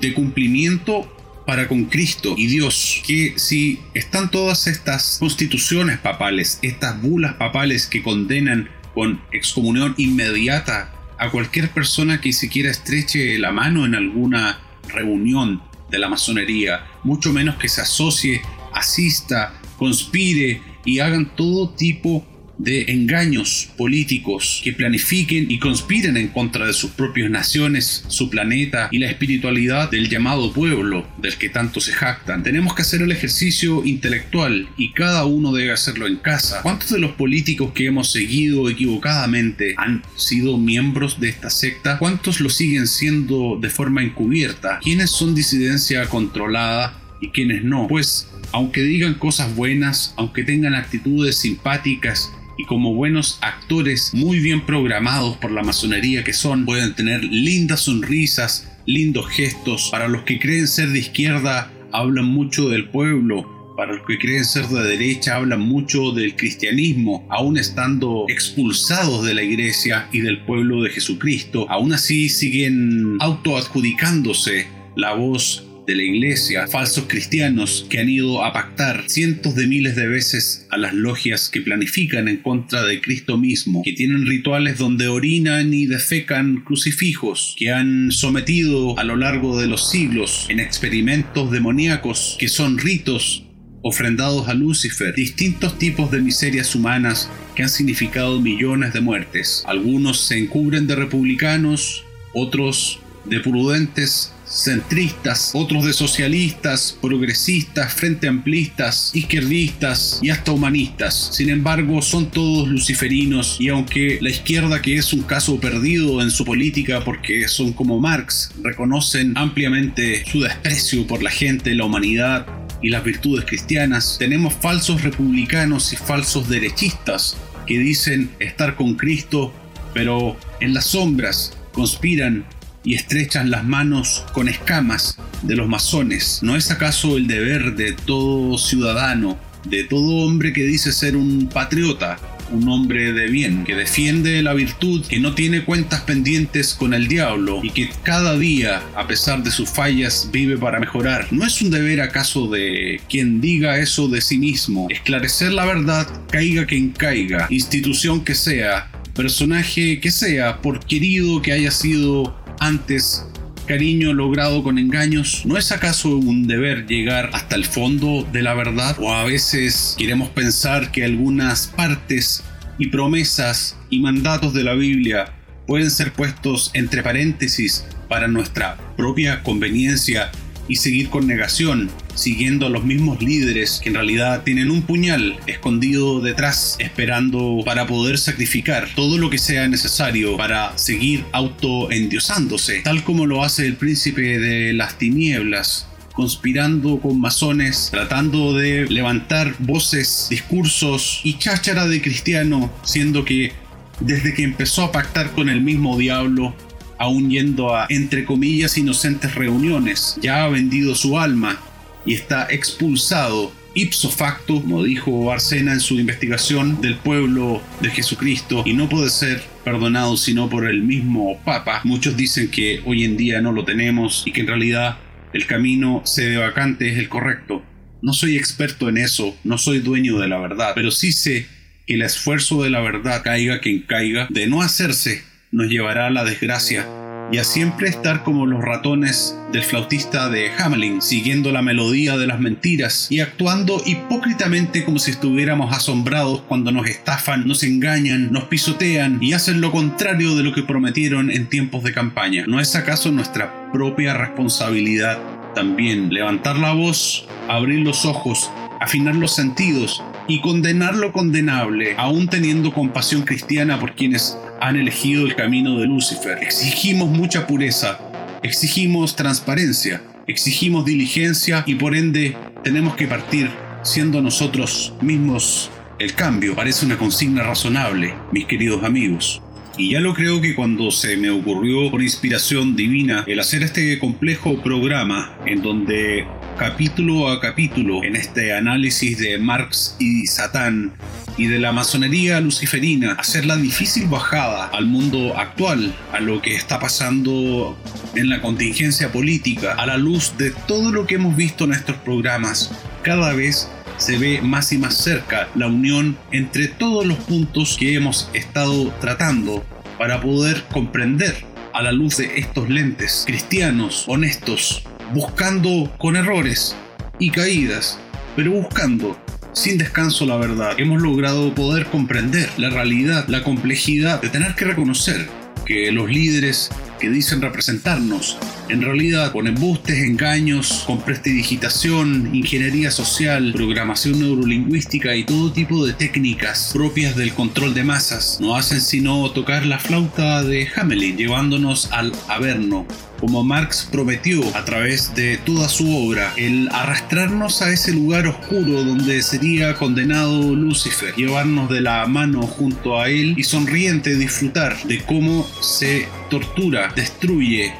de 0.00 0.12
cumplimiento 0.12 1.10
para 1.46 1.68
con 1.68 1.84
Cristo 1.84 2.34
y 2.36 2.48
Dios, 2.48 3.02
que 3.06 3.34
si 3.36 3.80
están 3.94 4.30
todas 4.30 4.66
estas 4.66 5.16
constituciones 5.18 5.98
papales, 5.98 6.58
estas 6.60 7.00
bulas 7.00 7.34
papales 7.34 7.86
que 7.86 8.02
condenan 8.02 8.68
con 8.94 9.22
excomunión 9.32 9.94
inmediata 9.96 10.92
a 11.18 11.30
cualquier 11.30 11.70
persona 11.70 12.20
que 12.20 12.32
siquiera 12.32 12.70
estreche 12.70 13.38
la 13.38 13.52
mano 13.52 13.86
en 13.86 13.94
alguna 13.94 14.60
reunión 14.88 15.62
de 15.90 15.98
la 15.98 16.08
masonería, 16.08 16.84
mucho 17.04 17.32
menos 17.32 17.56
que 17.56 17.68
se 17.68 17.80
asocie, 17.80 18.42
asista, 18.74 19.54
conspire 19.78 20.60
y 20.86 21.00
hagan 21.00 21.34
todo 21.36 21.70
tipo 21.70 22.26
de 22.58 22.84
engaños 22.88 23.68
políticos 23.76 24.60
que 24.64 24.72
planifiquen 24.72 25.50
y 25.50 25.58
conspiren 25.58 26.16
en 26.16 26.28
contra 26.28 26.66
de 26.66 26.72
sus 26.72 26.90
propias 26.90 27.30
naciones, 27.30 28.04
su 28.08 28.30
planeta 28.30 28.88
y 28.90 28.98
la 28.98 29.08
espiritualidad 29.08 29.90
del 29.90 30.08
llamado 30.08 30.52
pueblo 30.52 31.06
del 31.18 31.36
que 31.36 31.48
tanto 31.48 31.80
se 31.80 31.92
jactan. 31.92 32.42
Tenemos 32.42 32.74
que 32.74 32.82
hacer 32.82 33.02
el 33.02 33.12
ejercicio 33.12 33.84
intelectual 33.84 34.68
y 34.76 34.92
cada 34.92 35.26
uno 35.26 35.52
debe 35.52 35.72
hacerlo 35.72 36.06
en 36.06 36.16
casa. 36.16 36.60
¿Cuántos 36.62 36.90
de 36.90 36.98
los 36.98 37.12
políticos 37.12 37.72
que 37.74 37.86
hemos 37.86 38.10
seguido 38.10 38.68
equivocadamente 38.70 39.74
han 39.76 40.02
sido 40.16 40.56
miembros 40.58 41.20
de 41.20 41.28
esta 41.28 41.50
secta? 41.50 41.98
¿Cuántos 41.98 42.40
lo 42.40 42.48
siguen 42.48 42.86
siendo 42.86 43.58
de 43.60 43.70
forma 43.70 44.02
encubierta? 44.02 44.80
¿Quiénes 44.82 45.10
son 45.10 45.34
disidencia 45.34 46.06
controlada 46.06 47.05
y 47.20 47.28
quiénes 47.28 47.64
no? 47.64 47.86
Pues 47.88 48.28
aunque 48.52 48.82
digan 48.82 49.14
cosas 49.14 49.54
buenas, 49.54 50.14
aunque 50.16 50.44
tengan 50.44 50.74
actitudes 50.74 51.36
simpáticas 51.36 52.32
y 52.58 52.64
como 52.64 52.94
buenos 52.94 53.38
actores 53.42 54.12
muy 54.14 54.38
bien 54.38 54.64
programados 54.64 55.36
por 55.36 55.50
la 55.50 55.62
masonería 55.62 56.24
que 56.24 56.32
son, 56.32 56.64
pueden 56.64 56.94
tener 56.94 57.22
lindas 57.24 57.80
sonrisas, 57.80 58.70
lindos 58.86 59.28
gestos. 59.28 59.88
Para 59.90 60.08
los 60.08 60.22
que 60.22 60.38
creen 60.38 60.66
ser 60.66 60.88
de 60.90 61.00
izquierda, 61.00 61.70
hablan 61.92 62.26
mucho 62.26 62.68
del 62.68 62.88
pueblo. 62.88 63.74
Para 63.76 63.92
los 63.92 64.06
que 64.06 64.18
creen 64.18 64.46
ser 64.46 64.66
de 64.68 64.82
derecha, 64.82 65.36
hablan 65.36 65.60
mucho 65.60 66.12
del 66.12 66.34
cristianismo, 66.34 67.26
aún 67.28 67.58
estando 67.58 68.24
expulsados 68.26 69.26
de 69.26 69.34
la 69.34 69.42
iglesia 69.42 70.08
y 70.12 70.20
del 70.20 70.40
pueblo 70.44 70.82
de 70.82 70.90
Jesucristo. 70.90 71.66
Aún 71.68 71.92
así 71.92 72.30
siguen 72.30 73.18
autoadjudicándose 73.20 74.66
la 74.96 75.12
voz 75.12 75.66
de 75.86 75.94
la 75.94 76.02
iglesia, 76.02 76.66
falsos 76.66 77.04
cristianos 77.06 77.86
que 77.88 78.00
han 78.00 78.08
ido 78.08 78.44
a 78.44 78.52
pactar 78.52 79.04
cientos 79.06 79.54
de 79.54 79.66
miles 79.66 79.94
de 79.96 80.08
veces 80.08 80.66
a 80.70 80.78
las 80.78 80.94
logias 80.94 81.48
que 81.48 81.60
planifican 81.60 82.28
en 82.28 82.38
contra 82.38 82.84
de 82.84 83.00
Cristo 83.00 83.38
mismo, 83.38 83.82
que 83.84 83.92
tienen 83.92 84.26
rituales 84.26 84.78
donde 84.78 85.08
orinan 85.08 85.72
y 85.72 85.86
defecan 85.86 86.62
crucifijos, 86.64 87.54
que 87.58 87.70
han 87.70 88.10
sometido 88.10 88.98
a 88.98 89.04
lo 89.04 89.16
largo 89.16 89.58
de 89.60 89.68
los 89.68 89.90
siglos 89.90 90.46
en 90.48 90.60
experimentos 90.60 91.50
demoníacos 91.50 92.36
que 92.38 92.48
son 92.48 92.78
ritos 92.78 93.44
ofrendados 93.82 94.48
a 94.48 94.54
Lucifer, 94.54 95.14
distintos 95.14 95.78
tipos 95.78 96.10
de 96.10 96.20
miserias 96.20 96.74
humanas 96.74 97.30
que 97.54 97.62
han 97.62 97.68
significado 97.68 98.40
millones 98.40 98.92
de 98.92 99.00
muertes. 99.00 99.62
Algunos 99.66 100.26
se 100.26 100.38
encubren 100.38 100.88
de 100.88 100.96
republicanos, 100.96 102.04
otros 102.34 102.98
de 103.26 103.38
prudentes 103.40 104.32
centristas, 104.64 105.50
otros 105.54 105.84
de 105.84 105.92
socialistas, 105.92 106.96
progresistas, 107.00 107.94
frente 107.94 108.28
amplistas, 108.28 109.10
izquierdistas 109.14 110.20
y 110.22 110.30
hasta 110.30 110.52
humanistas. 110.52 111.30
Sin 111.32 111.50
embargo, 111.50 112.02
son 112.02 112.30
todos 112.30 112.68
luciferinos 112.68 113.56
y 113.60 113.68
aunque 113.68 114.18
la 114.20 114.30
izquierda, 114.30 114.82
que 114.82 114.96
es 114.96 115.12
un 115.12 115.22
caso 115.22 115.60
perdido 115.60 116.22
en 116.22 116.30
su 116.30 116.44
política 116.44 117.04
porque 117.04 117.48
son 117.48 117.72
como 117.72 118.00
Marx, 118.00 118.50
reconocen 118.62 119.32
ampliamente 119.36 120.24
su 120.30 120.40
desprecio 120.40 121.06
por 121.06 121.22
la 121.22 121.30
gente, 121.30 121.74
la 121.74 121.84
humanidad 121.84 122.46
y 122.82 122.90
las 122.90 123.04
virtudes 123.04 123.44
cristianas, 123.44 124.16
tenemos 124.18 124.54
falsos 124.54 125.02
republicanos 125.02 125.92
y 125.92 125.96
falsos 125.96 126.48
derechistas 126.48 127.36
que 127.66 127.78
dicen 127.78 128.30
estar 128.38 128.76
con 128.76 128.94
Cristo, 128.94 129.52
pero 129.92 130.36
en 130.60 130.74
las 130.74 130.86
sombras 130.86 131.56
conspiran 131.72 132.46
y 132.86 132.94
estrechan 132.94 133.50
las 133.50 133.64
manos 133.64 134.24
con 134.32 134.48
escamas 134.48 135.18
de 135.42 135.56
los 135.56 135.68
masones. 135.68 136.38
¿No 136.42 136.56
es 136.56 136.70
acaso 136.70 137.18
el 137.18 137.26
deber 137.26 137.74
de 137.74 137.92
todo 137.92 138.56
ciudadano, 138.56 139.36
de 139.68 139.84
todo 139.84 140.24
hombre 140.24 140.52
que 140.52 140.62
dice 140.62 140.92
ser 140.92 141.16
un 141.16 141.48
patriota, 141.48 142.16
un 142.52 142.68
hombre 142.68 143.12
de 143.12 143.26
bien, 143.26 143.64
que 143.64 143.74
defiende 143.74 144.40
la 144.40 144.54
virtud, 144.54 145.04
que 145.04 145.18
no 145.18 145.34
tiene 145.34 145.64
cuentas 145.64 146.02
pendientes 146.02 146.74
con 146.74 146.94
el 146.94 147.08
diablo 147.08 147.60
y 147.60 147.70
que 147.70 147.90
cada 148.04 148.38
día, 148.38 148.82
a 148.94 149.08
pesar 149.08 149.42
de 149.42 149.50
sus 149.50 149.68
fallas, 149.68 150.30
vive 150.32 150.56
para 150.56 150.78
mejorar. 150.78 151.26
¿No 151.32 151.44
es 151.44 151.60
un 151.60 151.70
deber 151.70 152.00
acaso 152.00 152.48
de 152.48 153.00
quien 153.08 153.40
diga 153.40 153.80
eso 153.80 154.06
de 154.06 154.20
sí 154.20 154.38
mismo? 154.38 154.86
Esclarecer 154.90 155.52
la 155.52 155.64
verdad, 155.64 156.06
caiga 156.30 156.66
quien 156.66 156.90
caiga, 156.90 157.48
institución 157.50 158.24
que 158.24 158.36
sea, 158.36 158.92
personaje 159.12 159.98
que 159.98 160.12
sea, 160.12 160.62
por 160.62 160.86
querido 160.86 161.42
que 161.42 161.50
haya 161.50 161.72
sido 161.72 162.45
antes 162.66 163.24
cariño 163.66 164.12
logrado 164.12 164.62
con 164.62 164.78
engaños, 164.78 165.42
¿no 165.44 165.56
es 165.56 165.70
acaso 165.72 166.16
un 166.16 166.46
deber 166.46 166.86
llegar 166.86 167.30
hasta 167.32 167.56
el 167.56 167.64
fondo 167.64 168.26
de 168.32 168.42
la 168.42 168.54
verdad? 168.54 168.96
¿O 169.00 169.12
a 169.12 169.24
veces 169.24 169.94
queremos 169.98 170.28
pensar 170.30 170.90
que 170.90 171.04
algunas 171.04 171.68
partes 171.68 172.42
y 172.78 172.88
promesas 172.88 173.76
y 173.90 174.00
mandatos 174.00 174.52
de 174.52 174.64
la 174.64 174.74
Biblia 174.74 175.32
pueden 175.66 175.90
ser 175.90 176.12
puestos 176.12 176.70
entre 176.74 177.02
paréntesis 177.02 177.84
para 178.08 178.28
nuestra 178.28 178.76
propia 178.96 179.42
conveniencia 179.42 180.30
y 180.68 180.76
seguir 180.76 181.08
con 181.08 181.26
negación, 181.26 181.90
siguiendo 182.16 182.66
a 182.66 182.70
los 182.70 182.84
mismos 182.84 183.22
líderes 183.22 183.80
que 183.82 183.90
en 183.90 183.94
realidad 183.94 184.42
tienen 184.42 184.70
un 184.70 184.82
puñal 184.82 185.38
escondido 185.46 186.20
detrás, 186.20 186.76
esperando 186.78 187.62
para 187.64 187.86
poder 187.86 188.18
sacrificar 188.18 188.88
todo 188.96 189.18
lo 189.18 189.30
que 189.30 189.38
sea 189.38 189.68
necesario 189.68 190.36
para 190.36 190.76
seguir 190.76 191.24
autoendiosándose, 191.32 192.80
tal 192.80 193.04
como 193.04 193.26
lo 193.26 193.44
hace 193.44 193.66
el 193.66 193.76
príncipe 193.76 194.38
de 194.38 194.72
las 194.72 194.98
tinieblas 194.98 195.86
conspirando 196.12 196.98
con 196.98 197.20
masones, 197.20 197.88
tratando 197.90 198.54
de 198.54 198.86
levantar 198.86 199.54
voces, 199.58 200.28
discursos 200.30 201.20
y 201.24 201.34
cháchara 201.34 201.86
de 201.86 202.00
cristiano, 202.00 202.72
siendo 202.84 203.22
que 203.26 203.52
desde 204.00 204.32
que 204.32 204.42
empezó 204.42 204.84
a 204.84 204.92
pactar 204.92 205.32
con 205.32 205.50
el 205.50 205.60
mismo 205.60 205.98
diablo, 205.98 206.54
aún 206.98 207.28
yendo 207.28 207.76
a, 207.76 207.86
entre 207.90 208.24
comillas, 208.24 208.78
inocentes 208.78 209.34
reuniones, 209.34 210.18
ya 210.22 210.44
ha 210.44 210.48
vendido 210.48 210.94
su 210.94 211.18
alma 211.18 211.60
y 212.06 212.14
está 212.14 212.46
expulsado 212.48 213.52
ipso 213.74 214.08
facto, 214.10 214.62
como 214.62 214.82
dijo 214.82 215.30
Arsena 215.30 215.74
en 215.74 215.80
su 215.80 216.00
investigación, 216.00 216.80
del 216.80 216.96
pueblo 216.96 217.62
de 217.82 217.90
Jesucristo 217.90 218.62
y 218.64 218.72
no 218.72 218.88
puede 218.88 219.10
ser 219.10 219.42
perdonado 219.64 220.16
sino 220.16 220.48
por 220.48 220.66
el 220.66 220.82
mismo 220.82 221.38
Papa. 221.44 221.82
Muchos 221.84 222.16
dicen 222.16 222.50
que 222.50 222.80
hoy 222.86 223.04
en 223.04 223.18
día 223.18 223.42
no 223.42 223.52
lo 223.52 223.64
tenemos 223.64 224.22
y 224.24 224.32
que 224.32 224.40
en 224.40 224.46
realidad 224.46 224.98
el 225.34 225.46
camino 225.46 226.02
sede 226.06 226.38
vacante 226.38 226.90
es 226.90 226.98
el 226.98 227.10
correcto. 227.10 227.62
No 228.00 228.14
soy 228.14 228.36
experto 228.36 228.88
en 228.88 228.96
eso, 228.96 229.36
no 229.44 229.58
soy 229.58 229.80
dueño 229.80 230.18
de 230.18 230.28
la 230.28 230.38
verdad, 230.38 230.72
pero 230.74 230.90
sí 230.90 231.12
sé 231.12 231.46
que 231.86 231.94
el 231.94 232.02
esfuerzo 232.02 232.62
de 232.62 232.70
la 232.70 232.80
verdad 232.80 233.22
caiga 233.22 233.60
quien 233.60 233.82
caiga, 233.82 234.26
de 234.30 234.46
no 234.46 234.62
hacerse, 234.62 235.22
nos 235.50 235.68
llevará 235.68 236.06
a 236.06 236.10
la 236.10 236.24
desgracia 236.24 236.86
y 237.32 237.38
a 237.38 237.44
siempre 237.44 237.88
estar 237.88 238.22
como 238.22 238.46
los 238.46 238.62
ratones 238.62 239.36
del 239.52 239.62
flautista 239.62 240.28
de 240.28 240.50
Hamelin, 240.58 241.02
siguiendo 241.02 241.52
la 241.52 241.62
melodía 241.62 242.16
de 242.16 242.26
las 242.26 242.40
mentiras 242.40 243.08
y 243.10 243.20
actuando 243.20 243.82
hipócritamente 243.84 244.84
como 244.84 244.98
si 244.98 245.10
estuviéramos 245.10 245.76
asombrados 245.76 246.42
cuando 246.42 246.70
nos 246.72 246.86
estafan, 246.86 247.46
nos 247.46 247.62
engañan, 247.62 248.32
nos 248.32 248.44
pisotean 248.44 249.18
y 249.20 249.32
hacen 249.32 249.60
lo 249.60 249.72
contrario 249.72 250.36
de 250.36 250.42
lo 250.42 250.52
que 250.52 250.62
prometieron 250.62 251.30
en 251.30 251.48
tiempos 251.48 251.82
de 251.82 251.92
campaña. 251.92 252.44
¿No 252.46 252.60
es 252.60 252.76
acaso 252.76 253.10
nuestra 253.10 253.70
propia 253.72 254.14
responsabilidad 254.14 255.18
también 255.54 256.12
levantar 256.12 256.58
la 256.58 256.72
voz, 256.72 257.26
abrir 257.48 257.80
los 257.80 258.04
ojos, 258.04 258.50
afinar 258.80 259.16
los 259.16 259.34
sentidos 259.34 260.02
y 260.28 260.40
condenar 260.40 260.96
lo 260.96 261.12
condenable, 261.12 261.94
aún 261.96 262.28
teniendo 262.28 262.72
compasión 262.72 263.22
cristiana 263.22 263.78
por 263.78 263.94
quienes 263.94 264.36
han 264.60 264.76
elegido 264.76 265.24
el 265.26 265.34
camino 265.34 265.78
de 265.78 265.86
Lucifer. 265.86 266.38
Exigimos 266.42 267.08
mucha 267.08 267.46
pureza, 267.46 267.98
exigimos 268.42 269.16
transparencia, 269.16 270.02
exigimos 270.26 270.84
diligencia 270.84 271.64
y 271.66 271.74
por 271.74 271.94
ende 271.96 272.36
tenemos 272.64 272.96
que 272.96 273.06
partir 273.06 273.50
siendo 273.82 274.20
nosotros 274.20 274.94
mismos 275.00 275.70
el 275.98 276.14
cambio. 276.14 276.54
Parece 276.54 276.86
una 276.86 276.98
consigna 276.98 277.42
razonable, 277.42 278.14
mis 278.32 278.46
queridos 278.46 278.82
amigos. 278.84 279.42
Y 279.78 279.90
ya 279.90 280.00
lo 280.00 280.14
creo 280.14 280.40
que 280.40 280.54
cuando 280.54 280.90
se 280.90 281.18
me 281.18 281.28
ocurrió 281.28 281.90
por 281.90 282.02
inspiración 282.02 282.76
divina 282.76 283.24
el 283.26 283.38
hacer 283.38 283.62
este 283.62 283.98
complejo 283.98 284.62
programa 284.62 285.36
en 285.44 285.60
donde 285.60 286.26
capítulo 286.56 287.28
a 287.28 287.38
capítulo 287.38 288.02
en 288.02 288.16
este 288.16 288.54
análisis 288.54 289.18
de 289.18 289.38
Marx 289.38 289.94
y 289.98 290.26
Satán 290.26 290.92
y 291.36 291.48
de 291.48 291.58
la 291.58 291.70
masonería 291.72 292.40
luciferina, 292.40 293.12
hacer 293.12 293.44
la 293.44 293.56
difícil 293.56 294.06
bajada 294.08 294.66
al 294.68 294.86
mundo 294.86 295.36
actual, 295.36 295.94
a 296.12 296.20
lo 296.20 296.40
que 296.40 296.56
está 296.56 296.80
pasando 296.80 297.76
en 298.14 298.30
la 298.30 298.40
contingencia 298.40 299.12
política, 299.12 299.74
a 299.74 299.84
la 299.84 299.98
luz 299.98 300.32
de 300.38 300.50
todo 300.50 300.92
lo 300.92 301.06
que 301.06 301.16
hemos 301.16 301.36
visto 301.36 301.64
en 301.64 301.74
estos 301.74 301.96
programas, 301.96 302.72
cada 303.02 303.34
vez 303.34 303.70
se 303.98 304.16
ve 304.16 304.40
más 304.40 304.72
y 304.72 304.78
más 304.78 304.96
cerca 304.96 305.48
la 305.54 305.66
unión 305.66 306.16
entre 306.32 306.68
todos 306.68 307.04
los 307.04 307.18
puntos 307.18 307.76
que 307.78 307.94
hemos 307.94 308.30
estado 308.32 308.88
tratando 309.00 309.62
para 309.98 310.22
poder 310.22 310.64
comprender 310.72 311.44
a 311.74 311.82
la 311.82 311.92
luz 311.92 312.16
de 312.16 312.38
estos 312.38 312.70
lentes 312.70 313.24
cristianos, 313.26 314.04
honestos, 314.06 314.84
buscando 315.12 315.92
con 315.98 316.16
errores 316.16 316.76
y 317.18 317.30
caídas, 317.30 317.98
pero 318.34 318.50
buscando 318.52 319.16
sin 319.52 319.78
descanso 319.78 320.26
la 320.26 320.36
verdad. 320.36 320.78
Hemos 320.78 321.00
logrado 321.00 321.54
poder 321.54 321.86
comprender 321.86 322.50
la 322.58 322.70
realidad, 322.70 323.26
la 323.28 323.42
complejidad 323.42 324.20
de 324.20 324.28
tener 324.28 324.54
que 324.54 324.66
reconocer 324.66 325.28
que 325.64 325.90
los 325.90 326.08
líderes 326.10 326.70
que 327.00 327.10
dicen 327.10 327.42
representarnos, 327.42 328.38
en 328.68 328.82
realidad 328.82 329.32
con 329.32 329.46
embustes, 329.46 329.98
engaños, 329.98 330.84
con 330.86 331.00
prestidigitación, 331.00 332.34
ingeniería 332.34 332.90
social, 332.90 333.52
programación 333.54 334.20
neurolingüística 334.20 335.14
y 335.14 335.24
todo 335.24 335.52
tipo 335.52 335.86
de 335.86 335.92
técnicas 335.92 336.70
propias 336.72 337.16
del 337.16 337.32
control 337.32 337.74
de 337.74 337.84
masas, 337.84 338.38
no 338.40 338.56
hacen 338.56 338.80
sino 338.80 339.30
tocar 339.32 339.66
la 339.66 339.78
flauta 339.78 340.42
de 340.42 340.68
Hamelin, 340.74 341.16
llevándonos 341.16 341.92
al 341.92 342.12
Averno, 342.28 342.86
como 343.20 343.44
Marx 343.44 343.88
prometió 343.90 344.42
a 344.56 344.64
través 344.64 345.14
de 345.14 345.38
toda 345.38 345.68
su 345.68 345.90
obra, 345.96 346.32
el 346.36 346.68
arrastrarnos 346.72 347.62
a 347.62 347.70
ese 347.70 347.92
lugar 347.92 348.26
oscuro 348.26 348.84
donde 348.84 349.22
sería 349.22 349.74
condenado 349.74 350.54
Lucifer, 350.54 351.14
llevarnos 351.14 351.70
de 351.70 351.80
la 351.80 352.06
mano 352.06 352.42
junto 352.42 352.98
a 352.98 353.08
él 353.08 353.34
y 353.36 353.44
sonriente 353.44 354.16
disfrutar 354.16 354.76
de 354.84 355.02
cómo 355.04 355.46
se 355.60 356.08
tortura, 356.30 356.92
destruye, 356.94 357.72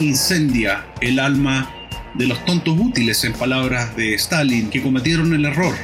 incendia 0.00 0.86
el 1.00 1.18
alma 1.18 1.70
de 2.14 2.26
los 2.26 2.44
tontos 2.44 2.76
útiles 2.78 3.24
en 3.24 3.32
palabras 3.32 3.96
de 3.96 4.14
Stalin 4.14 4.70
que 4.70 4.82
cometieron 4.82 5.32
el 5.34 5.44
error 5.44 5.74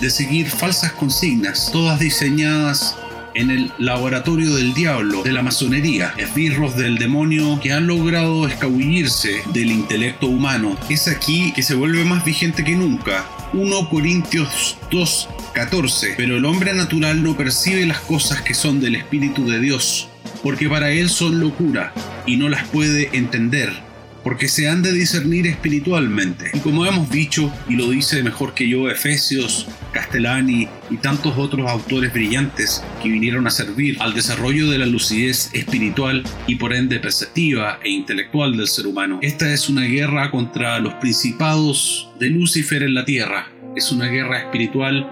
de 0.00 0.10
seguir 0.10 0.46
falsas 0.46 0.92
consignas, 0.92 1.70
todas 1.72 1.98
diseñadas 1.98 2.96
en 3.40 3.50
el 3.50 3.72
laboratorio 3.78 4.54
del 4.54 4.74
diablo, 4.74 5.22
de 5.22 5.32
la 5.32 5.42
masonería, 5.42 6.12
esbirros 6.18 6.76
del 6.76 6.98
demonio 6.98 7.58
que 7.60 7.72
han 7.72 7.86
logrado 7.86 8.46
escabullirse 8.46 9.42
del 9.52 9.70
intelecto 9.70 10.26
humano. 10.26 10.76
Es 10.90 11.08
aquí 11.08 11.52
que 11.52 11.62
se 11.62 11.74
vuelve 11.74 12.04
más 12.04 12.24
vigente 12.24 12.62
que 12.64 12.76
nunca. 12.76 13.24
1 13.54 13.88
Corintios 13.88 14.76
2, 14.90 15.28
14. 15.54 16.14
Pero 16.16 16.36
el 16.36 16.44
hombre 16.44 16.74
natural 16.74 17.22
no 17.22 17.36
percibe 17.36 17.86
las 17.86 18.00
cosas 18.00 18.42
que 18.42 18.54
son 18.54 18.80
del 18.80 18.96
Espíritu 18.96 19.48
de 19.48 19.58
Dios, 19.58 20.08
porque 20.42 20.68
para 20.68 20.90
él 20.90 21.08
son 21.08 21.40
locura 21.40 21.94
y 22.26 22.36
no 22.36 22.48
las 22.50 22.68
puede 22.68 23.08
entender 23.16 23.89
porque 24.22 24.48
se 24.48 24.68
han 24.68 24.82
de 24.82 24.92
discernir 24.92 25.46
espiritualmente. 25.46 26.50
Y 26.54 26.58
como 26.60 26.86
hemos 26.86 27.10
dicho, 27.10 27.52
y 27.68 27.76
lo 27.76 27.90
dice 27.90 28.22
mejor 28.22 28.54
que 28.54 28.68
yo 28.68 28.90
Efesios, 28.90 29.66
Castellani 29.92 30.68
y 30.90 30.96
tantos 30.98 31.36
otros 31.36 31.70
autores 31.70 32.12
brillantes 32.12 32.82
que 33.02 33.08
vinieron 33.08 33.46
a 33.46 33.50
servir 33.50 33.96
al 34.00 34.14
desarrollo 34.14 34.70
de 34.70 34.78
la 34.78 34.86
lucidez 34.86 35.50
espiritual 35.52 36.22
y 36.46 36.56
por 36.56 36.72
ende 36.72 37.00
perceptiva 37.00 37.78
e 37.82 37.90
intelectual 37.90 38.56
del 38.56 38.68
ser 38.68 38.86
humano. 38.86 39.18
Esta 39.22 39.52
es 39.52 39.68
una 39.68 39.82
guerra 39.82 40.30
contra 40.30 40.78
los 40.80 40.94
principados 40.94 42.10
de 42.18 42.30
Lucifer 42.30 42.82
en 42.82 42.94
la 42.94 43.04
tierra. 43.04 43.48
Es 43.76 43.92
una 43.92 44.06
guerra 44.06 44.38
espiritual 44.38 45.08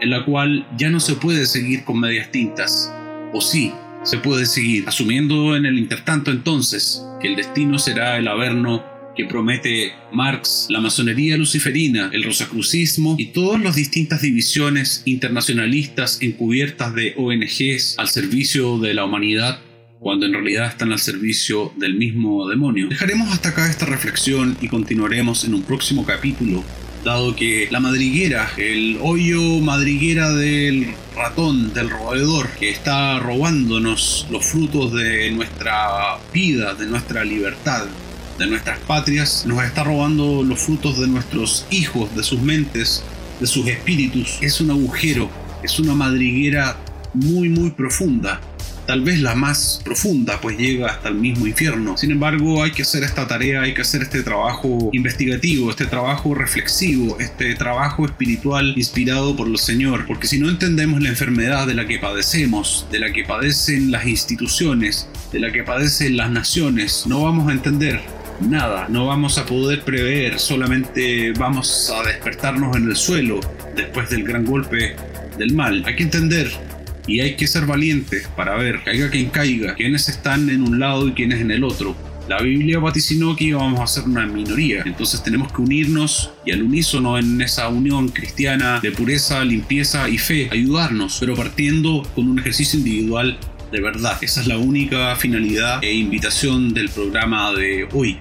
en 0.00 0.10
la 0.10 0.24
cual 0.24 0.66
ya 0.76 0.90
no 0.90 1.00
se 1.00 1.14
puede 1.14 1.46
seguir 1.46 1.84
con 1.84 2.00
medias 2.00 2.30
tintas. 2.30 2.92
O 3.32 3.40
sí, 3.40 3.72
se 4.08 4.16
puede 4.16 4.46
seguir, 4.46 4.84
asumiendo 4.88 5.54
en 5.54 5.66
el 5.66 5.78
intertanto 5.78 6.30
entonces 6.30 7.02
que 7.20 7.28
el 7.28 7.36
destino 7.36 7.78
será 7.78 8.16
el 8.16 8.26
averno 8.26 8.82
que 9.14 9.26
promete 9.26 9.92
Marx, 10.14 10.68
la 10.70 10.80
masonería 10.80 11.36
luciferina, 11.36 12.08
el 12.14 12.24
rosacrucismo 12.24 13.16
y 13.18 13.26
todas 13.26 13.60
las 13.60 13.76
distintas 13.76 14.22
divisiones 14.22 15.02
internacionalistas 15.04 16.22
encubiertas 16.22 16.94
de 16.94 17.16
ONGs 17.18 17.98
al 17.98 18.08
servicio 18.08 18.78
de 18.78 18.94
la 18.94 19.04
humanidad 19.04 19.60
cuando 20.00 20.24
en 20.24 20.32
realidad 20.32 20.68
están 20.68 20.92
al 20.92 21.00
servicio 21.00 21.74
del 21.76 21.96
mismo 21.96 22.48
demonio. 22.48 22.88
Dejaremos 22.88 23.30
hasta 23.30 23.50
acá 23.50 23.68
esta 23.68 23.84
reflexión 23.84 24.56
y 24.62 24.68
continuaremos 24.68 25.44
en 25.44 25.52
un 25.52 25.62
próximo 25.64 26.06
capítulo 26.06 26.64
dado 27.08 27.34
que 27.34 27.68
la 27.70 27.80
madriguera, 27.80 28.50
el 28.58 28.98
hoyo 29.00 29.40
madriguera 29.60 30.30
del 30.30 30.94
ratón, 31.16 31.72
del 31.72 31.88
roedor, 31.88 32.50
que 32.60 32.68
está 32.68 33.18
robándonos 33.18 34.26
los 34.30 34.44
frutos 34.44 34.92
de 34.92 35.30
nuestra 35.30 36.18
vida, 36.34 36.74
de 36.74 36.84
nuestra 36.84 37.24
libertad, 37.24 37.86
de 38.38 38.46
nuestras 38.46 38.78
patrias, 38.80 39.46
nos 39.46 39.64
está 39.64 39.84
robando 39.84 40.42
los 40.42 40.60
frutos 40.60 40.98
de 40.98 41.06
nuestros 41.06 41.64
hijos, 41.70 42.14
de 42.14 42.22
sus 42.22 42.42
mentes, 42.42 43.02
de 43.40 43.46
sus 43.46 43.66
espíritus. 43.66 44.36
Es 44.42 44.60
un 44.60 44.70
agujero, 44.70 45.30
es 45.62 45.78
una 45.78 45.94
madriguera 45.94 46.76
muy 47.14 47.48
muy 47.48 47.70
profunda 47.70 48.38
tal 48.88 49.02
vez 49.02 49.20
la 49.20 49.34
más 49.34 49.82
profunda, 49.84 50.40
pues 50.40 50.56
llega 50.56 50.86
hasta 50.86 51.10
el 51.10 51.16
mismo 51.16 51.46
infierno. 51.46 51.98
Sin 51.98 52.10
embargo, 52.10 52.62
hay 52.62 52.70
que 52.70 52.80
hacer 52.80 53.04
esta 53.04 53.28
tarea, 53.28 53.60
hay 53.60 53.74
que 53.74 53.82
hacer 53.82 54.00
este 54.00 54.22
trabajo 54.22 54.88
investigativo, 54.94 55.68
este 55.68 55.84
trabajo 55.84 56.34
reflexivo, 56.34 57.18
este 57.20 57.54
trabajo 57.54 58.06
espiritual 58.06 58.72
inspirado 58.78 59.36
por 59.36 59.46
el 59.46 59.58
Señor, 59.58 60.06
porque 60.06 60.26
si 60.26 60.40
no 60.40 60.48
entendemos 60.48 61.02
la 61.02 61.10
enfermedad 61.10 61.66
de 61.66 61.74
la 61.74 61.86
que 61.86 61.98
padecemos, 61.98 62.86
de 62.90 63.00
la 63.00 63.12
que 63.12 63.24
padecen 63.24 63.90
las 63.90 64.06
instituciones, 64.06 65.06
de 65.32 65.40
la 65.40 65.52
que 65.52 65.64
padecen 65.64 66.16
las 66.16 66.30
naciones, 66.30 67.04
no 67.06 67.24
vamos 67.24 67.50
a 67.50 67.52
entender 67.52 68.00
nada, 68.40 68.86
no 68.88 69.04
vamos 69.04 69.36
a 69.36 69.44
poder 69.44 69.82
prever, 69.82 70.38
solamente 70.38 71.32
vamos 71.32 71.92
a 71.94 72.08
despertarnos 72.08 72.74
en 72.74 72.88
el 72.88 72.96
suelo 72.96 73.40
después 73.76 74.08
del 74.08 74.24
gran 74.24 74.46
golpe 74.46 74.96
del 75.36 75.52
mal. 75.52 75.82
Hay 75.84 75.94
que 75.94 76.04
entender 76.04 76.50
y 77.08 77.20
hay 77.20 77.34
que 77.34 77.46
ser 77.46 77.66
valientes 77.66 78.28
para 78.36 78.54
ver, 78.56 78.84
caiga 78.84 79.10
quien 79.10 79.30
caiga, 79.30 79.74
quiénes 79.74 80.08
están 80.08 80.48
en 80.50 80.62
un 80.62 80.78
lado 80.78 81.08
y 81.08 81.12
quiénes 81.12 81.40
en 81.40 81.50
el 81.50 81.64
otro. 81.64 81.96
La 82.28 82.42
Biblia 82.42 82.78
vaticinó 82.78 83.34
que 83.34 83.44
íbamos 83.44 83.80
a 83.80 83.86
ser 83.86 84.04
una 84.04 84.26
minoría, 84.26 84.82
entonces 84.84 85.22
tenemos 85.22 85.50
que 85.50 85.62
unirnos 85.62 86.30
y 86.44 86.52
al 86.52 86.62
unísono 86.62 87.18
en 87.18 87.40
esa 87.40 87.68
unión 87.68 88.10
cristiana 88.10 88.80
de 88.80 88.92
pureza, 88.92 89.42
limpieza 89.42 90.10
y 90.10 90.18
fe, 90.18 90.50
ayudarnos, 90.52 91.16
pero 91.18 91.34
partiendo 91.34 92.02
con 92.14 92.28
un 92.28 92.38
ejercicio 92.38 92.78
individual 92.78 93.38
de 93.72 93.80
verdad. 93.80 94.18
Esa 94.20 94.42
es 94.42 94.46
la 94.46 94.58
única 94.58 95.16
finalidad 95.16 95.82
e 95.82 95.94
invitación 95.94 96.74
del 96.74 96.90
programa 96.90 97.52
de 97.52 97.88
hoy. 97.92 98.18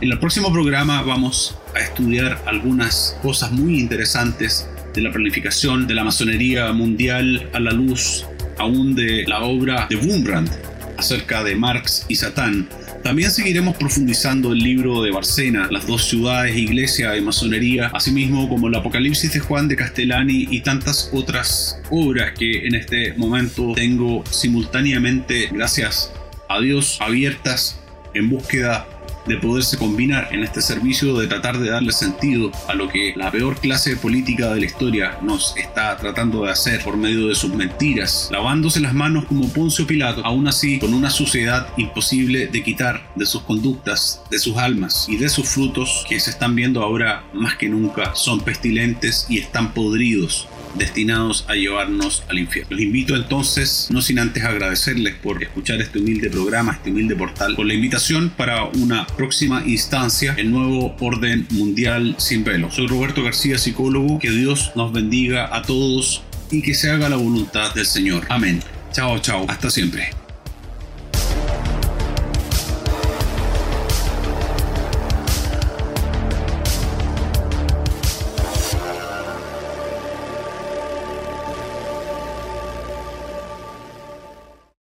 En 0.00 0.10
el 0.10 0.18
próximo 0.18 0.52
programa 0.52 1.02
vamos 1.02 1.56
a 1.74 1.78
estudiar 1.78 2.42
algunas 2.46 3.16
cosas 3.22 3.52
muy 3.52 3.78
interesantes 3.78 4.68
de 4.96 5.02
la 5.02 5.12
planificación 5.12 5.86
de 5.86 5.94
la 5.94 6.04
masonería 6.04 6.72
mundial 6.72 7.48
a 7.52 7.60
la 7.60 7.70
luz 7.70 8.24
aún 8.58 8.94
de 8.94 9.24
la 9.26 9.42
obra 9.42 9.86
de 9.90 9.96
Wurmbrand 9.96 10.50
acerca 10.96 11.44
de 11.44 11.54
Marx 11.54 12.06
y 12.08 12.16
Satán, 12.16 12.66
También 13.04 13.30
seguiremos 13.30 13.76
profundizando 13.76 14.52
el 14.52 14.58
libro 14.58 15.02
de 15.02 15.12
Barcena, 15.12 15.68
las 15.70 15.86
dos 15.86 16.08
ciudades, 16.08 16.56
iglesia 16.56 17.16
y 17.16 17.20
masonería, 17.20 17.90
asimismo 17.92 18.48
como 18.48 18.66
el 18.66 18.74
Apocalipsis 18.74 19.32
de 19.34 19.38
Juan 19.38 19.68
de 19.68 19.76
Castellani 19.76 20.48
y 20.50 20.60
tantas 20.62 21.10
otras 21.12 21.78
obras 21.90 22.32
que 22.36 22.66
en 22.66 22.74
este 22.74 23.12
momento 23.16 23.74
tengo 23.74 24.24
simultáneamente, 24.28 25.50
gracias 25.52 26.12
a 26.48 26.58
Dios, 26.60 26.98
abiertas 27.00 27.78
en 28.14 28.28
búsqueda 28.28 28.88
de 29.26 29.36
poderse 29.36 29.76
combinar 29.76 30.28
en 30.32 30.42
este 30.42 30.60
servicio 30.60 31.16
de 31.18 31.26
tratar 31.26 31.58
de 31.58 31.70
darle 31.70 31.92
sentido 31.92 32.50
a 32.68 32.74
lo 32.74 32.88
que 32.88 33.12
la 33.16 33.30
peor 33.30 33.58
clase 33.60 33.96
política 33.96 34.52
de 34.52 34.60
la 34.60 34.66
historia 34.66 35.18
nos 35.22 35.56
está 35.56 35.96
tratando 35.96 36.44
de 36.44 36.52
hacer 36.52 36.82
por 36.82 36.96
medio 36.96 37.28
de 37.28 37.34
sus 37.34 37.54
mentiras, 37.54 38.28
lavándose 38.30 38.80
las 38.80 38.94
manos 38.94 39.24
como 39.26 39.48
Poncio 39.48 39.86
Pilato, 39.86 40.24
aún 40.24 40.48
así 40.48 40.78
con 40.78 40.94
una 40.94 41.10
suciedad 41.10 41.68
imposible 41.76 42.46
de 42.46 42.62
quitar 42.62 43.10
de 43.14 43.26
sus 43.26 43.42
conductas, 43.42 44.22
de 44.30 44.38
sus 44.38 44.56
almas 44.56 45.06
y 45.08 45.16
de 45.16 45.28
sus 45.28 45.48
frutos 45.48 46.04
que 46.08 46.20
se 46.20 46.30
están 46.30 46.54
viendo 46.54 46.82
ahora 46.82 47.24
más 47.32 47.56
que 47.56 47.68
nunca, 47.68 48.14
son 48.14 48.40
pestilentes 48.40 49.26
y 49.28 49.38
están 49.38 49.72
podridos 49.72 50.48
destinados 50.78 51.44
a 51.48 51.54
llevarnos 51.54 52.22
al 52.28 52.38
infierno. 52.38 52.70
Los 52.70 52.80
invito 52.80 53.16
entonces, 53.16 53.88
no 53.90 54.02
sin 54.02 54.18
antes 54.18 54.44
agradecerles 54.44 55.14
por 55.14 55.42
escuchar 55.42 55.80
este 55.80 55.98
humilde 55.98 56.30
programa, 56.30 56.72
este 56.72 56.90
humilde 56.90 57.16
portal, 57.16 57.56
con 57.56 57.68
la 57.68 57.74
invitación 57.74 58.30
para 58.30 58.64
una 58.64 59.06
próxima 59.06 59.62
instancia, 59.66 60.34
el 60.36 60.50
nuevo 60.50 60.96
orden 61.00 61.46
mundial 61.50 62.14
sin 62.18 62.44
velo. 62.44 62.70
Soy 62.70 62.86
Roberto 62.86 63.22
García, 63.22 63.58
psicólogo, 63.58 64.18
que 64.18 64.30
Dios 64.30 64.72
nos 64.74 64.92
bendiga 64.92 65.54
a 65.56 65.62
todos 65.62 66.22
y 66.50 66.62
que 66.62 66.74
se 66.74 66.90
haga 66.90 67.08
la 67.08 67.16
voluntad 67.16 67.74
del 67.74 67.86
Señor. 67.86 68.24
Amén. 68.28 68.60
Chao, 68.92 69.18
chao, 69.18 69.44
hasta 69.48 69.70
siempre. 69.70 70.25